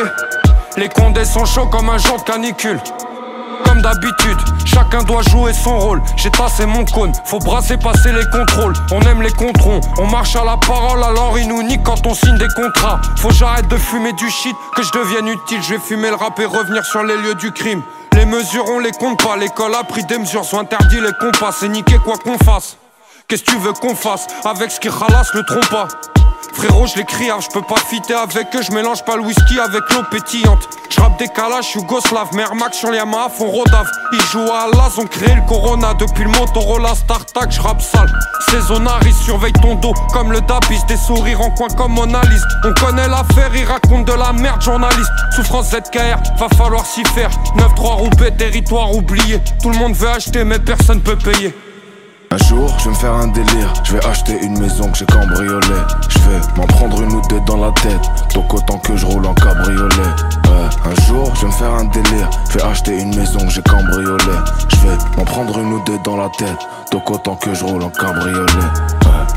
Les 0.77 0.89
condés 0.89 1.25
sont 1.25 1.45
chauds 1.45 1.67
comme 1.67 1.89
un 1.89 1.99
jour 1.99 2.19
de 2.19 2.23
canicule 2.23 2.81
comme 3.65 3.81
d'habitude, 3.81 4.37
chacun 4.65 5.03
doit 5.05 5.23
jouer 5.23 5.53
son 5.53 5.79
rôle. 5.79 6.03
J'ai 6.17 6.31
tassé 6.31 6.67
mon 6.67 6.85
cône, 6.85 7.13
faut 7.25 7.39
brasser, 7.39 7.77
passer 7.77 8.13
les 8.13 8.25
contrôles. 8.31 8.75
On 8.93 9.01
aime 9.03 9.23
les 9.23 9.31
controns, 9.31 9.81
on 9.99 10.07
marche 10.07 10.37
à 10.37 10.45
la 10.45 10.57
parole, 10.57 11.03
alors 11.03 11.39
ils 11.39 11.49
nous 11.49 11.63
niquent 11.63 11.83
quand 11.83 12.07
on 12.07 12.15
signe 12.15 12.37
des 12.37 12.49
contrats. 12.55 13.01
Faut 13.17 13.31
j'arrête 13.31 13.69
de 13.69 13.77
fumer 13.77 14.13
du 14.13 14.29
shit, 14.29 14.55
que 14.77 14.83
je 14.83 14.93
devienne 14.93 15.29
utile. 15.29 15.63
Je 15.63 15.75
vais 15.75 15.81
fumer 15.81 16.11
le 16.11 16.17
rap 16.17 16.39
et 16.41 16.45
revenir 16.45 16.85
sur 16.85 17.03
les 17.05 17.17
lieux 17.17 17.35
du 17.37 17.53
crime. 17.53 17.83
Les 18.13 18.27
mesures, 18.27 18.67
on 18.69 18.81
les 18.81 18.93
compte 18.93 19.23
pas. 19.23 19.37
L'école 19.37 19.75
a 19.75 19.83
pris 19.85 20.05
des 20.05 20.19
mesures, 20.19 20.45
sont 20.45 20.59
interdits 20.59 21.01
les 21.01 21.13
compas. 21.19 21.53
C'est 21.53 21.69
niquer 21.69 21.99
quoi 22.05 22.17
qu'on 22.19 22.39
fasse. 22.39 22.77
Qu'est-ce 23.27 23.43
que 23.43 23.53
tu 23.53 23.59
veux 23.59 23.73
qu'on 23.73 23.95
fasse 23.95 24.27
avec 24.45 24.71
ce 24.71 24.79
qui 24.79 24.89
ralasse 24.89 25.33
le 25.33 25.43
trompe 25.45 25.69
pas 25.71 25.89
Frérot, 26.55 26.87
je 26.87 26.97
l'écris, 26.97 27.29
je 27.41 27.49
peux 27.49 27.63
pas 27.63 27.81
fitter 27.81 28.15
avec 28.15 28.55
eux, 28.55 28.63
je 28.63 28.71
mélange 28.71 29.05
pas 29.05 29.17
le 29.17 29.23
whisky 29.23 29.59
avec 29.59 29.83
l'eau 29.91 30.03
pétillante. 30.09 30.69
Je 30.89 31.01
rappe 31.01 31.19
des 31.19 31.27
calages, 31.27 31.75
Yougoslav, 31.75 32.33
Mermax 32.33 32.79
sur 32.79 32.91
les 32.93 32.99
Yamaha 32.99 33.29
font 33.29 33.51
Rodave. 33.51 33.91
Ils 34.13 34.23
jouent 34.23 34.53
à 34.53 34.69
l'As, 34.73 34.97
ont 34.99 35.07
créé 35.07 35.35
le 35.35 35.43
Corona 35.49 35.95
depuis 35.95 36.23
le 36.23 36.31
Motorola 36.31 36.95
StarTac, 36.95 37.51
je 37.51 37.61
rappe 37.61 37.83
sale. 37.83 38.13
Saisonari 38.51 39.13
surveille 39.13 39.53
ton 39.55 39.75
dos 39.75 39.95
comme 40.13 40.31
le 40.31 40.41
Dabis, 40.43 40.85
des 40.87 40.97
sourires 40.97 41.41
en 41.41 41.51
coin 41.51 41.69
comme 41.77 41.93
Mona 41.93 42.23
Lisa. 42.23 42.47
On 42.65 42.73
connaît 42.75 43.09
l'affaire, 43.09 43.51
ils 43.55 43.65
racontent 43.65 44.13
de 44.13 44.17
la 44.17 44.33
merde, 44.33 44.63
journaliste. 44.63 45.11
Souffrance 45.35 45.71
ZKR, 45.71 46.39
va 46.39 46.49
falloir 46.57 46.87
s'y 46.87 47.03
faire. 47.05 47.31
9-3 47.57 47.81
roupé, 47.97 48.31
territoire 48.31 48.95
oublié. 48.95 49.41
Tout 49.61 49.71
le 49.71 49.77
monde 49.77 49.95
veut 49.95 50.09
acheter, 50.09 50.45
mais 50.45 50.61
personne 50.61 51.01
peut 51.01 51.17
payer. 51.17 51.53
Un 52.35 52.47
jour, 52.49 52.75
je 52.81 52.87
vais 52.87 52.91
me 52.91 52.97
faire 52.97 53.13
un 53.13 53.29
délire. 53.29 53.73
Je 53.85 53.93
vais 53.93 54.05
acheter 54.07 54.37
une 54.43 54.59
maison 54.59 54.91
que 54.91 54.99
j'ai 54.99 55.07
cambriolée. 55.07 55.83
Je 56.09 56.19
vais 56.19 56.41
m'en 56.57 56.67
prendre 56.67 57.01
une 57.01 57.13
ou 57.13 57.23
deux 57.29 57.39
dans 57.47 57.59
la 57.59 57.71
tête. 57.71 58.11
Donc 58.35 58.53
autant 58.53 58.77
que 58.79 58.97
je 58.97 59.07
roule 59.07 59.25
en 59.25 59.35
cabriolet. 59.35 60.11
un 60.85 61.03
jour, 61.03 61.33
je 61.37 61.43
vais 61.43 61.47
me 61.47 61.53
faire 61.53 61.73
un 61.73 61.85
délire. 61.85 62.29
Je 62.51 62.59
vais 62.59 62.65
acheter 62.65 62.99
une 63.01 63.15
maison 63.15 63.39
que 63.39 63.51
j'ai 63.51 63.63
cambriolée. 63.63 64.19
Je 64.69 64.77
vais 64.79 64.97
m'en 65.17 65.25
prendre 65.25 65.57
une 65.61 65.75
ou 65.75 65.85
deux 65.85 65.99
dans 66.03 66.17
la 66.17 66.29
tête. 66.31 66.59
Donc 66.91 67.09
autant 67.09 67.37
que 67.37 67.55
je 67.55 67.63
roule 67.63 67.85
en 67.85 67.91
cabriolet. 67.91 68.49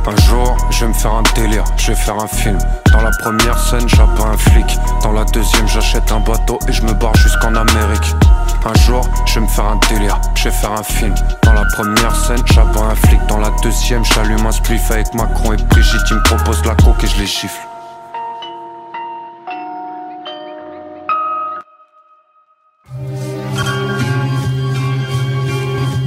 Un 0.08 0.22
jour, 0.24 0.58
je 0.72 0.80
vais 0.80 0.88
me 0.88 0.94
faire 0.94 1.14
un 1.14 1.24
délire. 1.36 1.66
Je 1.78 1.92
vais 1.92 1.96
faire 1.96 2.18
un 2.18 2.28
film. 2.28 2.58
Dans 2.92 3.02
la 3.02 3.12
première 3.22 3.60
scène, 3.60 3.88
j'abat 3.88 4.24
un 4.34 4.38
flic. 4.38 4.76
Dans 5.04 5.12
la 5.12 5.24
deuxième, 5.26 5.68
j'achète 5.68 6.12
un 6.12 6.22
bateau 6.22 6.58
et 6.68 6.74
je 6.74 6.82
me 6.82 6.94
barre 6.94 7.16
jusqu'en 7.16 7.54
Amérique. 7.54 8.16
Un 8.66 8.74
jour, 8.86 9.02
je 9.26 9.36
vais 9.36 9.42
me 9.42 9.48
faire 9.48 9.66
un 9.66 9.80
délire, 9.90 10.20
je 10.36 10.46
vais 10.46 10.52
faire 10.52 10.72
un 10.74 10.84
film. 10.84 11.16
Dans 11.44 11.54
la 11.54 11.66
première 11.74 12.16
scène, 12.16 12.42
j'abats 12.46 12.82
un 12.92 12.96
flic. 12.96 13.20
Dans 13.28 13.38
la 13.38 13.50
deuxième, 13.64 14.04
j'allume 14.04 14.46
un 14.46 14.52
spliff 14.52 14.92
avec 14.92 15.14
Macron 15.14 15.54
et 15.54 15.58
Brigitte. 15.58 16.02
Il 16.10 16.18
me 16.18 16.24
propose 16.24 16.64
la 16.66 16.76
coque 16.76 17.04
et 17.04 17.08
je 17.08 17.20
les 17.20 17.28
gifle. 17.28 17.68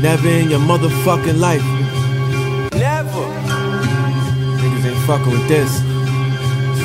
Never 0.03 0.29
in 0.29 0.51
your 0.51 0.61
motherfucking 0.61 1.39
life. 1.39 1.63
Never. 2.75 3.27
Niggas 4.57 4.87
ain't 4.87 5.07
fucking 5.07 5.33
with 5.33 5.49
this. 5.49 5.83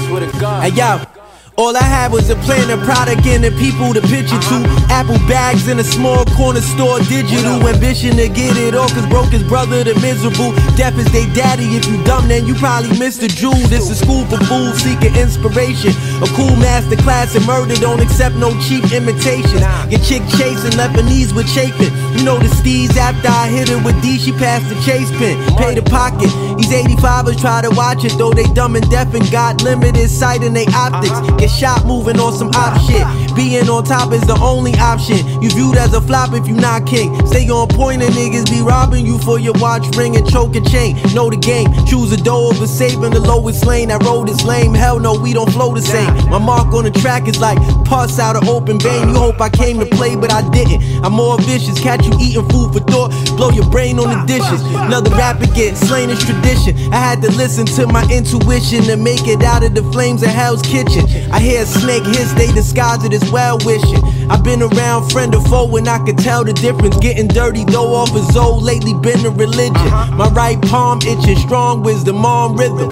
Swear 0.08 0.22
to 0.22 0.40
God. 0.40 0.64
Hey 0.64 0.72
yo. 0.72 1.15
All 1.58 1.72
I 1.72 1.84
had 1.84 2.12
was 2.12 2.30
a 2.30 2.36
plan, 2.44 2.68
a 2.68 2.76
product, 2.84 3.26
and 3.26 3.42
the 3.42 3.52
people 3.56 3.94
to 3.94 4.02
pitch 4.02 4.28
it 4.28 4.44
to. 4.52 4.60
Apple 4.92 5.16
bags 5.24 5.70
in 5.70 5.80
a 5.80 5.86
small 5.86 6.26
corner 6.36 6.60
store, 6.60 7.00
digital 7.08 7.64
ambition 7.64 8.18
to 8.18 8.28
get 8.28 8.58
it 8.58 8.76
all. 8.76 8.90
Cause 8.90 9.08
broke 9.08 9.32
his 9.32 9.44
brother, 9.44 9.82
the 9.82 9.96
miserable. 10.04 10.52
Deaf 10.76 11.00
is 11.00 11.08
they 11.16 11.24
daddy. 11.32 11.64
If 11.80 11.88
you 11.88 12.04
dumb, 12.04 12.28
then 12.28 12.46
you 12.46 12.56
probably 12.56 12.92
missed 13.00 13.22
the 13.22 13.30
jewel. 13.30 13.56
This 13.72 13.90
is 13.90 14.04
school 14.04 14.26
for 14.26 14.36
fools 14.52 14.84
seeking 14.84 15.16
inspiration. 15.16 15.96
A 16.20 16.28
cool 16.36 16.52
master 16.60 16.98
class 16.98 17.36
in 17.36 17.44
murder, 17.48 17.76
don't 17.76 18.02
accept 18.02 18.36
no 18.36 18.52
cheap 18.60 18.92
imitation. 18.92 19.64
Your 19.88 20.04
chick 20.04 20.28
chasing 20.36 20.76
Lebanese 20.76 21.32
with 21.32 21.48
chafing. 21.56 21.96
You 22.20 22.28
know 22.28 22.36
the 22.36 22.52
steez 22.52 23.00
after 23.00 23.32
I 23.32 23.48
hit 23.48 23.70
her 23.70 23.80
with 23.80 23.96
D, 24.04 24.20
she 24.20 24.34
passed 24.34 24.68
the 24.68 24.76
chase 24.84 25.08
pin. 25.16 25.40
Pay 25.56 25.76
the 25.76 25.88
pocket. 25.88 26.28
These 26.60 26.76
85ers 27.00 27.40
try 27.40 27.62
to 27.62 27.72
watch 27.72 28.04
it, 28.04 28.12
though 28.18 28.34
they 28.34 28.44
dumb 28.52 28.76
and 28.76 28.84
deaf 28.92 29.14
and 29.14 29.24
got 29.32 29.64
limited 29.64 30.10
sight 30.10 30.44
in 30.44 30.52
they 30.52 30.68
optics 30.76 31.16
get 31.46 31.52
shot 31.52 31.86
moving 31.86 32.20
on 32.20 32.34
some 32.34 32.50
op 32.56 32.80
shit. 32.82 33.25
Being 33.36 33.68
on 33.70 33.84
top 33.84 34.14
is 34.14 34.22
the 34.22 34.38
only 34.42 34.74
option. 34.76 35.18
You 35.42 35.50
viewed 35.50 35.76
as 35.76 35.94
a 35.94 36.02
flop 36.02 36.34
if 36.34 36.48
you 36.48 36.56
not 36.56 36.88
king. 36.88 37.14
Stay 37.28 37.50
on 37.50 37.68
point 37.68 38.02
and 38.02 38.14
niggas 38.16 38.50
be 38.50 38.62
robbing 38.62 39.06
you 39.06 39.20
for 39.20 39.40
your 39.40 39.54
watch 39.60 39.84
ring 39.98 40.16
and 40.16 40.28
choke 40.30 40.56
and 40.56 40.68
chain. 40.70 40.96
Know 41.14 41.30
the 41.30 41.38
game. 41.38 41.68
Choose 41.86 42.12
a 42.14 42.18
door 42.18 42.54
over 42.54 42.66
saving 42.66 43.12
the 43.12 43.20
lowest 43.20 43.66
lane. 43.66 43.90
That 43.90 44.04
road 44.04 44.30
is 44.30 44.44
lame. 44.44 44.74
Hell 44.74 45.00
no, 45.00 45.20
we 45.20 45.34
don't 45.34 45.52
flow 45.52 45.76
the 45.76 45.82
same. 45.82 46.14
My 46.30 46.40
mark 46.40 46.74
on 46.74 46.86
the 46.86 46.92
track 46.92 47.28
is 47.28 47.38
like 47.40 47.58
pus 47.86 48.20
out 48.20 48.36
of 48.36 48.48
open 48.48 48.80
vein. 48.80 49.10
You 49.10 49.16
hope 49.16 49.42
I 49.42 49.50
came 49.50 49.80
to 49.80 49.86
play, 49.86 50.16
but 50.16 50.32
I 50.32 50.48
didn't. 50.50 50.82
I'm 51.04 51.14
more 51.14 51.38
vicious. 51.42 51.80
Catch 51.80 52.06
you 52.06 52.14
eating 52.20 52.48
food 52.50 52.74
for 52.74 52.80
thought. 52.80 53.12
Blow 53.36 53.50
your 53.52 53.70
brain 53.70 54.00
on 54.00 54.08
the 54.10 54.26
dishes. 54.26 54.62
Another 54.76 55.12
rapper 55.12 55.48
get 55.48 55.76
slain 55.76 56.10
is 56.10 56.24
tradition. 56.24 56.78
I 56.94 56.98
had 56.98 57.22
to 57.22 57.32
listen 57.32 57.66
to 57.78 57.86
my 57.88 58.08
intuition 58.10 58.84
to 58.84 58.96
make 58.96 59.28
it 59.28 59.44
out 59.44 59.64
of 59.64 59.76
the 59.76 59.84
flames 59.92 60.24
of 60.24 60.30
Hell's 60.30 60.62
Kitchen. 60.62 61.04
I 61.32 61.40
hear 61.40 61.64
a 61.64 61.66
snake 61.66 62.06
hiss, 62.06 62.32
they 62.34 62.52
disguise 62.54 63.04
it 63.04 63.14
as 63.14 63.25
well 63.32 63.58
wishing. 63.66 64.04
I've 64.30 64.44
been 64.44 64.62
around 64.62 65.10
friend 65.12 65.34
or 65.36 65.42
foe 65.42 65.76
and 65.78 65.88
I 65.88 66.04
could 66.06 66.18
tell 66.18 66.44
the 66.44 66.54
difference. 66.54 66.98
Getting 66.98 67.28
dirty 67.28 67.64
though 67.66 67.94
off 67.94 68.12
his 68.12 68.36
old, 68.36 68.64
lately 68.64 68.94
been 68.94 69.26
a 69.26 69.30
religion. 69.30 69.76
Uh-huh. 69.76 70.16
My 70.16 70.30
right 70.30 70.62
palm 70.64 71.00
itching, 71.04 71.38
strong 71.38 71.84
wisdom 71.84 72.26
on 72.26 72.56
rhythm. 72.56 72.90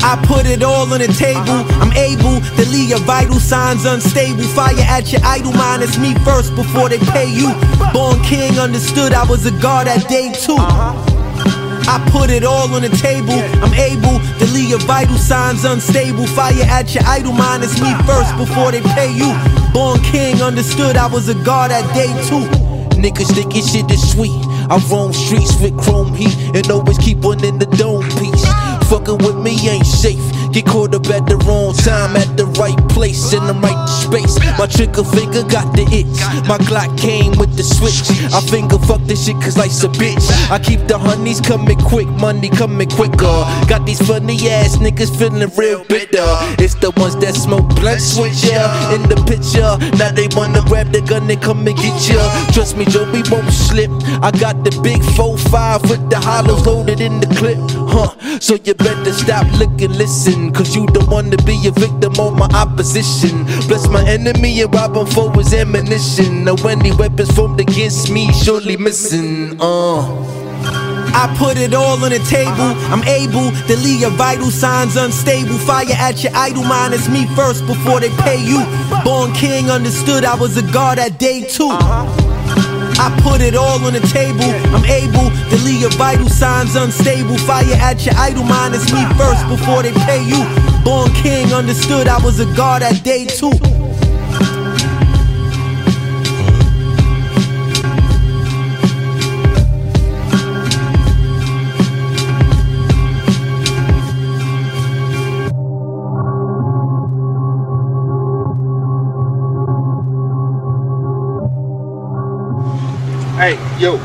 I 0.00 0.16
put 0.26 0.46
it 0.46 0.62
all 0.62 0.92
on 0.92 1.00
the 1.00 1.08
table. 1.08 1.40
Uh-huh. 1.40 1.82
I'm 1.82 1.92
able 1.92 2.40
to 2.56 2.70
leave 2.70 2.90
your 2.90 3.00
vital 3.00 3.40
signs 3.40 3.84
unstable. 3.84 4.42
Fire 4.54 4.74
at 4.78 5.12
your 5.12 5.20
idol 5.24 5.52
mind. 5.52 5.82
It's 5.82 5.98
me 5.98 6.14
first 6.24 6.54
before 6.54 6.88
they 6.88 6.98
pay 6.98 7.30
you. 7.30 7.52
Born 7.92 8.22
king, 8.22 8.58
understood 8.58 9.12
I 9.12 9.24
was 9.28 9.46
a 9.46 9.52
god 9.60 9.88
at 9.88 10.08
day 10.08 10.32
two. 10.32 10.54
Uh-huh. 10.54 11.17
I 11.88 11.96
put 12.12 12.28
it 12.28 12.44
all 12.44 12.68
on 12.74 12.82
the 12.82 12.90
table. 12.90 13.40
I'm 13.64 13.72
able 13.72 14.20
to 14.38 14.44
leave 14.52 14.68
your 14.68 14.78
vital 14.80 15.16
signs 15.16 15.64
unstable. 15.64 16.26
Fire 16.26 16.52
at 16.68 16.94
your 16.94 17.02
idol 17.06 17.32
mind. 17.32 17.64
It's 17.64 17.80
me 17.80 17.94
first 18.04 18.36
before 18.36 18.72
they 18.72 18.82
pay 18.92 19.10
you. 19.10 19.32
Born 19.72 19.98
king, 20.02 20.42
understood 20.42 20.98
I 20.98 21.06
was 21.06 21.30
a 21.30 21.34
god 21.34 21.70
at 21.70 21.88
day 21.94 22.12
two. 22.28 22.44
Niggas 23.00 23.32
thinking 23.34 23.64
shit 23.64 23.90
is 23.90 24.04
sweet. 24.12 24.36
I 24.68 24.76
roam 24.90 25.14
streets 25.14 25.58
with 25.62 25.78
chrome 25.78 26.12
heat 26.12 26.36
and 26.54 26.70
always 26.70 26.98
keep 26.98 27.18
one 27.18 27.42
in 27.42 27.58
the 27.58 27.64
dome 27.80 28.04
piece. 28.20 28.44
Fucking 28.90 29.18
with 29.24 29.36
me 29.36 29.56
ain't 29.66 29.86
safe. 29.86 30.20
Get 30.52 30.66
caught 30.66 30.94
up 30.94 31.06
at 31.10 31.26
the 31.26 31.36
wrong 31.46 31.74
time, 31.74 32.16
at 32.16 32.36
the 32.36 32.46
right 32.58 32.78
place, 32.88 33.32
in 33.32 33.44
the 33.46 33.54
right 33.54 33.86
space. 33.86 34.38
My 34.58 34.66
trigger 34.66 35.04
finger 35.04 35.42
got 35.44 35.76
the 35.76 35.84
itch. 35.92 36.18
My 36.48 36.58
Glock 36.58 36.96
came 36.98 37.36
with 37.38 37.54
the 37.56 37.62
switch. 37.62 38.00
I 38.32 38.40
finger 38.40 38.78
fuck 38.78 39.02
this 39.02 39.26
shit 39.26 39.36
cause 39.36 39.56
life's 39.56 39.84
a 39.84 39.88
bitch. 39.88 40.24
I 40.50 40.58
keep 40.58 40.86
the 40.88 40.98
honeys 40.98 41.40
coming 41.40 41.78
quick, 41.78 42.08
money 42.08 42.48
coming 42.48 42.88
quicker. 42.88 43.38
Got 43.68 43.84
these 43.84 44.00
funny 44.00 44.36
ass 44.48 44.76
niggas 44.78 45.16
feeling 45.18 45.50
real 45.56 45.84
bitter. 45.84 46.26
It's 46.58 46.74
the 46.74 46.90
ones 46.96 47.16
that 47.16 47.34
smoke 47.34 47.68
blunt 47.76 48.00
switch 48.00 48.44
ya 48.44 48.94
in 48.94 49.02
the 49.08 49.16
picture. 49.28 49.76
Now 49.98 50.10
they 50.12 50.28
wanna 50.34 50.62
grab 50.66 50.92
the 50.92 51.02
gun, 51.02 51.26
they 51.26 51.36
come 51.36 51.66
and 51.66 51.76
get 51.76 52.08
ya. 52.08 52.18
Trust 52.52 52.76
me, 52.76 52.84
Joe, 52.86 53.04
we 53.12 53.22
won't 53.30 53.52
slip. 53.52 53.90
I 54.22 54.30
got 54.32 54.64
the 54.64 54.72
big 54.82 55.02
4-5 55.14 55.90
with 55.90 56.10
the 56.10 56.18
hollows 56.18 56.66
loaded 56.66 57.00
in 57.00 57.20
the 57.20 57.28
clip, 57.36 57.58
huh? 57.92 58.40
So 58.40 58.56
you 58.64 58.74
better 58.74 59.12
stop 59.12 59.46
looking, 59.58 59.92
listen. 59.92 60.37
Cause 60.52 60.74
you 60.74 60.86
don't 60.86 61.08
wanna 61.08 61.36
be 61.38 61.56
a 61.66 61.72
victim 61.72 62.12
of 62.18 62.36
my 62.36 62.48
opposition. 62.54 63.44
Bless 63.68 63.88
my 63.88 64.04
enemy 64.08 64.60
and 64.60 64.74
rob 64.74 64.96
him 64.96 65.06
for 65.06 65.32
his 65.32 65.52
ammunition. 65.54 66.44
Now 66.44 66.56
any 66.66 66.92
weapons 66.92 67.30
formed 67.32 67.60
against 67.60 68.10
me 68.10 68.32
surely 68.32 68.76
missing. 68.76 69.56
Uh. 69.60 70.38
I 71.20 71.34
put 71.36 71.58
it 71.58 71.74
all 71.74 72.02
on 72.04 72.10
the 72.10 72.20
table. 72.30 72.70
I'm 72.92 73.02
able 73.02 73.50
to 73.66 73.76
leave 73.76 74.00
your 74.02 74.10
vital 74.10 74.50
signs 74.50 74.96
unstable. 74.96 75.58
Fire 75.58 75.86
at 75.90 76.22
your 76.22 76.32
idol 76.34 76.64
mind. 76.64 76.94
It's 76.94 77.08
me 77.08 77.26
first 77.34 77.66
before 77.66 77.98
they 78.00 78.10
pay 78.22 78.40
you. 78.40 78.62
Born 79.02 79.32
king, 79.32 79.70
understood 79.70 80.24
I 80.24 80.36
was 80.36 80.56
a 80.56 80.62
god 80.72 80.98
at 80.98 81.18
day 81.18 81.42
two. 81.42 81.70
I 82.98 83.16
put 83.22 83.40
it 83.40 83.54
all 83.54 83.82
on 83.84 83.92
the 83.92 84.00
table. 84.00 84.50
I'm 84.74 84.84
able 84.84 85.30
to 85.50 85.56
leave 85.64 85.80
your 85.80 85.90
vital 85.90 86.28
signs 86.28 86.74
unstable. 86.74 87.38
Fire 87.38 87.64
at 87.78 88.04
your 88.04 88.14
idol 88.16 88.44
mind. 88.44 88.74
It's 88.74 88.92
me 88.92 89.04
first 89.14 89.46
before 89.48 89.82
they 89.82 89.92
pay 90.04 90.22
you. 90.22 90.42
Born 90.84 91.10
king, 91.12 91.52
understood 91.52 92.08
I 92.08 92.18
was 92.24 92.40
a 92.40 92.46
god 92.56 92.82
at 92.82 93.02
day 93.04 93.26
two. 93.26 93.52
Hey, 113.40 113.56
yo. 113.78 114.00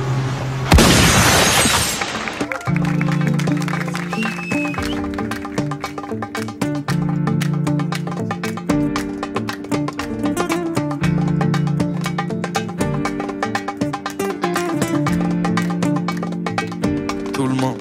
tout 17.33 17.47
le 17.47 17.55
monde. 17.55 17.77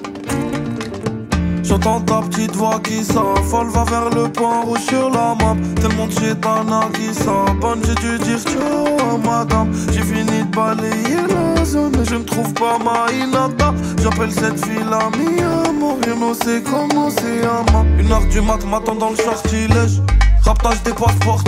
J'entends 1.61 2.01
ta 2.01 2.21
petite 2.21 2.55
voix 2.55 2.79
qui 2.83 3.03
s'affole, 3.03 3.67
va 3.67 3.83
vers 3.83 4.09
le 4.09 4.27
point 4.29 4.61
rouge 4.61 4.79
sur 4.79 5.11
la 5.11 5.35
map. 5.35 5.55
Tellement 5.75 6.07
de 6.07 6.11
gitana 6.13 6.89
qui 6.95 7.13
j'ai 7.85 7.95
dû 7.95 8.19
dire 8.19 8.39
ciao 8.39 8.97
à 8.99 9.17
madame. 9.17 9.71
J'ai 9.91 10.01
fini 10.01 10.43
de 10.43 10.55
balayer 10.55 11.27
la 11.29 11.63
zone, 11.65 11.93
je 12.09 12.15
ne 12.15 12.23
trouve 12.23 12.53
pas 12.53 12.77
ma 12.77 13.11
inata. 13.11 13.73
J'appelle 14.01 14.31
cette 14.31 14.63
fille 14.63 14.83
la 14.89 15.09
mia, 15.17 15.63
rien 16.03 16.33
sait 16.33 16.61
comment 16.63 17.09
c'est 17.09 17.45
à 17.45 17.71
moi. 17.71 17.85
Une 17.97 18.11
heure 18.11 18.25
du 18.27 18.41
mat, 18.41 18.63
m'attend 18.65 18.95
dans 18.95 19.11
le 19.11 19.15
sortilège. 19.15 20.01
Raptage 20.43 20.83
des 20.83 20.91
passeports, 20.91 21.43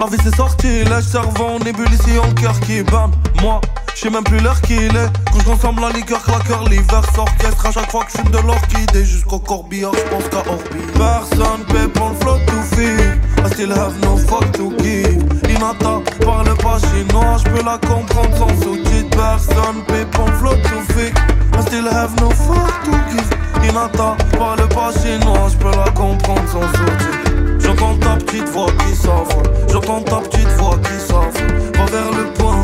La 0.00 0.06
vie 0.06 0.16
c'est 0.24 0.34
sortilège, 0.34 1.04
cerveau 1.04 1.44
en 1.44 1.58
ébullition, 1.58 2.22
cœur 2.40 2.58
qui 2.60 2.82
bam. 2.82 3.10
Moi, 3.42 3.60
je 3.94 4.00
sais 4.00 4.10
même 4.10 4.24
plus 4.24 4.38
l'heure 4.40 4.60
qu'il 4.62 4.84
est. 4.84 5.10
Quand 5.32 5.40
je 5.40 5.44
consomme 5.44 5.80
la 5.80 5.90
liqueur, 5.90 6.22
claqueur, 6.22 6.68
l'hiver 6.68 7.02
s'orchestre. 7.14 7.66
À 7.66 7.72
chaque 7.72 7.90
fois 7.90 8.04
que 8.04 8.12
je 8.12 8.30
de 8.30 8.38
l'orchidée 8.46 9.04
jusqu'au 9.04 9.38
corbillard, 9.38 9.92
je 9.94 10.10
pense 10.10 10.28
qu'à 10.28 10.50
Orbi. 10.50 10.80
Personne 10.94 11.64
paie 11.68 11.88
pour 11.88 12.10
le 12.10 12.46
to 12.46 12.76
feed. 12.76 13.20
I 13.44 13.48
still 13.52 13.72
have 13.72 13.98
no 14.02 14.16
fuck 14.16 14.50
to 14.52 14.72
give. 14.78 15.22
Inata 15.48 16.00
parle 16.24 16.56
pas 16.58 16.78
chinois, 16.78 17.36
je 17.38 17.50
peux 17.50 17.64
la 17.64 17.78
comprendre 17.78 18.36
sans 18.36 18.62
sous-titres. 18.62 19.16
Personne 19.16 19.82
paie 19.86 20.06
pour 20.12 20.26
le 20.26 20.62
to 20.62 20.92
feed. 20.92 21.14
I 21.54 21.62
still 21.62 21.88
have 21.88 22.14
no 22.20 22.30
fuck 22.30 22.72
to 22.84 22.92
give. 23.10 23.68
Inata 23.68 24.16
parle 24.38 24.68
pas 24.68 24.90
chinois, 25.00 25.48
je 25.50 25.56
peux 25.56 25.76
la 25.76 25.90
comprendre 25.92 26.48
sans 26.50 26.62
sous-titres. 26.62 27.32
J'entends 27.58 27.96
ta 27.98 28.16
petite 28.16 28.48
voix 28.48 28.66
qui 28.78 28.96
s'envole. 28.96 29.50
J'entends 29.70 30.02
ta 30.02 30.16
petite 30.16 30.48
voix 30.58 30.76
qui 30.82 31.06
s'envole. 31.06 31.72
Va 31.74 31.84
vers 31.86 32.10
le 32.12 32.32
point 32.34 32.61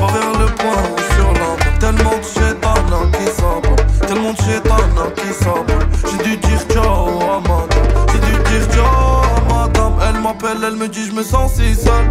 main. 0.00 0.06
Va 0.06 0.12
vers 0.12 0.40
le 0.40 0.46
point 0.54 0.70
rouge 0.70 1.08
sur 1.16 1.32
main. 1.32 1.56
Tellement 1.78 2.16
de 2.18 2.24
chétana 2.24 3.00
qui 3.12 3.26
s'envole. 3.40 4.06
Tellement 4.06 4.32
de 4.32 4.38
chétana 4.38 5.04
qui 5.16 5.44
s'envole. 5.44 5.86
J'ai 6.10 6.24
dû 6.24 6.36
dire 6.36 6.60
ciao 6.70 7.20
à 7.20 7.40
madame. 7.40 7.68
J'ai 8.12 8.20
dû 8.20 8.32
dire 8.32 8.66
ciao 8.74 8.84
à 8.84 9.66
madame. 9.66 9.94
Elle 10.08 10.20
m'appelle, 10.20 10.58
elle 10.66 10.76
me 10.76 10.88
dit 10.88 11.06
je 11.06 11.12
me 11.12 11.22
sens 11.22 11.54
si 11.54 11.74
seul. 11.74 12.04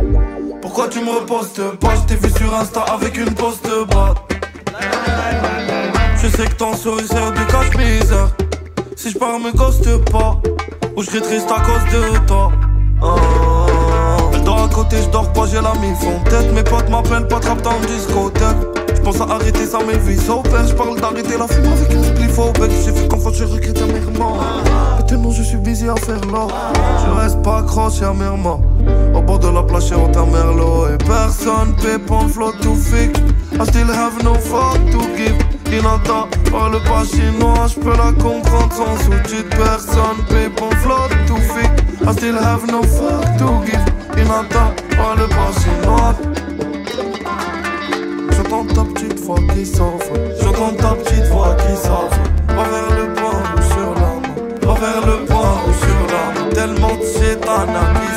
Pourquoi 0.62 0.88
tu 0.88 1.00
me 1.00 1.12
repostes 1.20 1.62
pas? 1.78 1.96
Je 1.96 2.02
t'ai 2.02 2.16
vu 2.16 2.30
sur 2.32 2.54
Insta 2.54 2.82
avec 2.82 3.18
une 3.18 3.34
poste 3.34 3.68
brade. 3.88 4.18
Je 6.22 6.28
sais 6.28 6.48
que 6.48 6.56
ton 6.56 6.74
sourire 6.76 7.32
du 7.32 7.46
cache-misère. 7.46 8.30
Si 8.96 9.12
je 9.12 9.18
pars, 9.18 9.40
me 9.40 9.52
ghoste 9.52 10.04
pas. 10.12 10.42
Ou 10.96 11.02
je 11.02 11.10
serai 11.10 11.22
triste 11.22 11.50
à 11.50 11.62
cause 11.62 11.86
de 11.94 12.18
toi. 12.28 12.52
Ah. 13.02 13.69
Je 14.92 15.10
dors 15.10 15.32
pas, 15.34 15.46
j'ai 15.46 15.62
la 15.62 15.74
mif 15.76 16.02
en 16.04 16.24
tête. 16.30 16.52
Mes 16.54 16.64
potes 16.64 16.90
m'appellent 16.90 17.28
pas 17.28 17.40
trap 17.40 17.62
dans 17.62 17.80
discothèque. 17.82 18.58
Je 18.96 19.02
pense 19.02 19.22
à 19.22 19.26
arrêter 19.26 19.66
ça, 19.66 19.80
mais 19.86 19.98
vie 19.98 20.18
s'opère. 20.18 20.66
Je 20.68 20.74
parle 20.74 21.00
d'arrêter 21.00 21.38
la 21.38 21.48
fume 21.48 21.66
avec 21.66 21.94
une 21.94 22.04
spliff 22.04 22.40
au 22.40 22.52
bec. 22.54 22.72
J'ai 22.86 22.92
fait 22.92 23.08
confiance, 23.08 23.36
je 23.36 23.44
regrette 23.44 23.82
amèrement. 23.82 24.38
Mais 24.98 25.06
tellement 25.06 25.32
je 25.32 25.44
suis 25.44 25.58
busy 25.58 25.88
à 25.90 25.96
faire 25.96 26.22
l'or. 26.32 26.50
Je 27.06 27.22
reste 27.22 27.42
pas 27.42 27.60
accroché 27.60 28.06
amèrement. 28.06 28.62
Au 29.14 29.22
bord 29.22 29.40
de 29.40 29.50
la 29.50 29.64
plage, 29.64 29.88
j'ai 29.90 29.96
un 29.96 30.26
merlot. 30.26 30.88
Et 30.88 30.98
personne 30.98 31.76
paie 31.82 32.00
pour 32.00 32.24
le 32.24 32.30
flow 32.30 32.52
to 32.62 32.74
fake. 32.76 33.18
I 33.60 33.66
still 33.66 33.90
have 33.92 34.24
no 34.24 34.36
fuck 34.36 34.78
to 34.92 35.00
give. 35.18 35.36
Inata 35.72 36.28
parle 36.50 36.82
pas 36.84 37.04
chinois, 37.04 37.68
je 37.68 37.80
peux 37.80 37.96
la 37.96 38.12
comprendre 38.14 38.74
sans 38.74 38.98
sous-titres. 39.04 39.56
Personne 39.58 40.24
paie 40.30 40.50
pour 40.56 40.70
le 40.70 40.76
flow 40.78 41.08
to 41.28 41.36
fake. 41.36 41.79
I 42.10 42.12
still 42.14 42.42
have 42.42 42.66
no 42.66 42.82
fuck 42.82 43.38
to 43.38 43.64
give. 43.68 43.86
Parle 44.98 45.28
pas 45.30 45.52
chinois. 45.62 46.16
J'entends 48.32 48.66
ta 48.66 48.84
petite 48.84 49.20
voix 49.20 49.40
qui 49.54 49.64
s'envole. 49.64 50.34
J'entends 50.42 50.74
ta 50.74 50.96
petite 50.96 51.28
voix 51.28 51.56
qui 51.58 51.76
s'envole. 51.78 52.32
Va 52.48 52.64
vers 52.64 52.90
le 52.98 53.14
point 53.14 53.40
rouge 53.52 53.70
sur 53.76 53.90
main. 54.02 54.18
Va 54.64 54.74
vers 54.74 55.04
le 55.06 55.16
point 55.28 55.54
rouge 55.62 55.82
sur 55.86 56.02
main. 56.12 56.50
Tellement 56.52 56.96
de 56.96 57.06
chétana 57.14 57.84
qui 57.94 58.09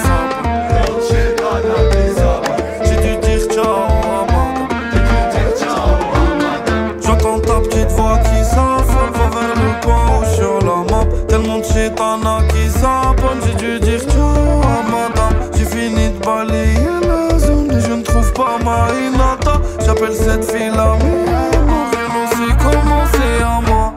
J'appelle 19.94 20.14
cette 20.14 20.44
fille 20.50 20.70
la 20.70 20.96
mia. 20.96 21.50
Mon 21.66 21.84
rien 21.90 22.26
sait 22.30 22.54
comment 22.62 23.04
c'est 23.12 23.42
à 23.42 23.60
moi. 23.60 23.94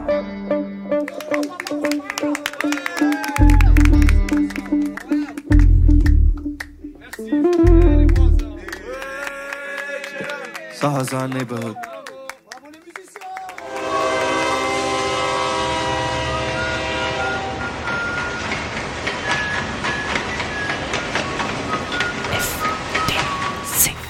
Sahaza 10.70 11.28
neighborhood. 11.28 11.95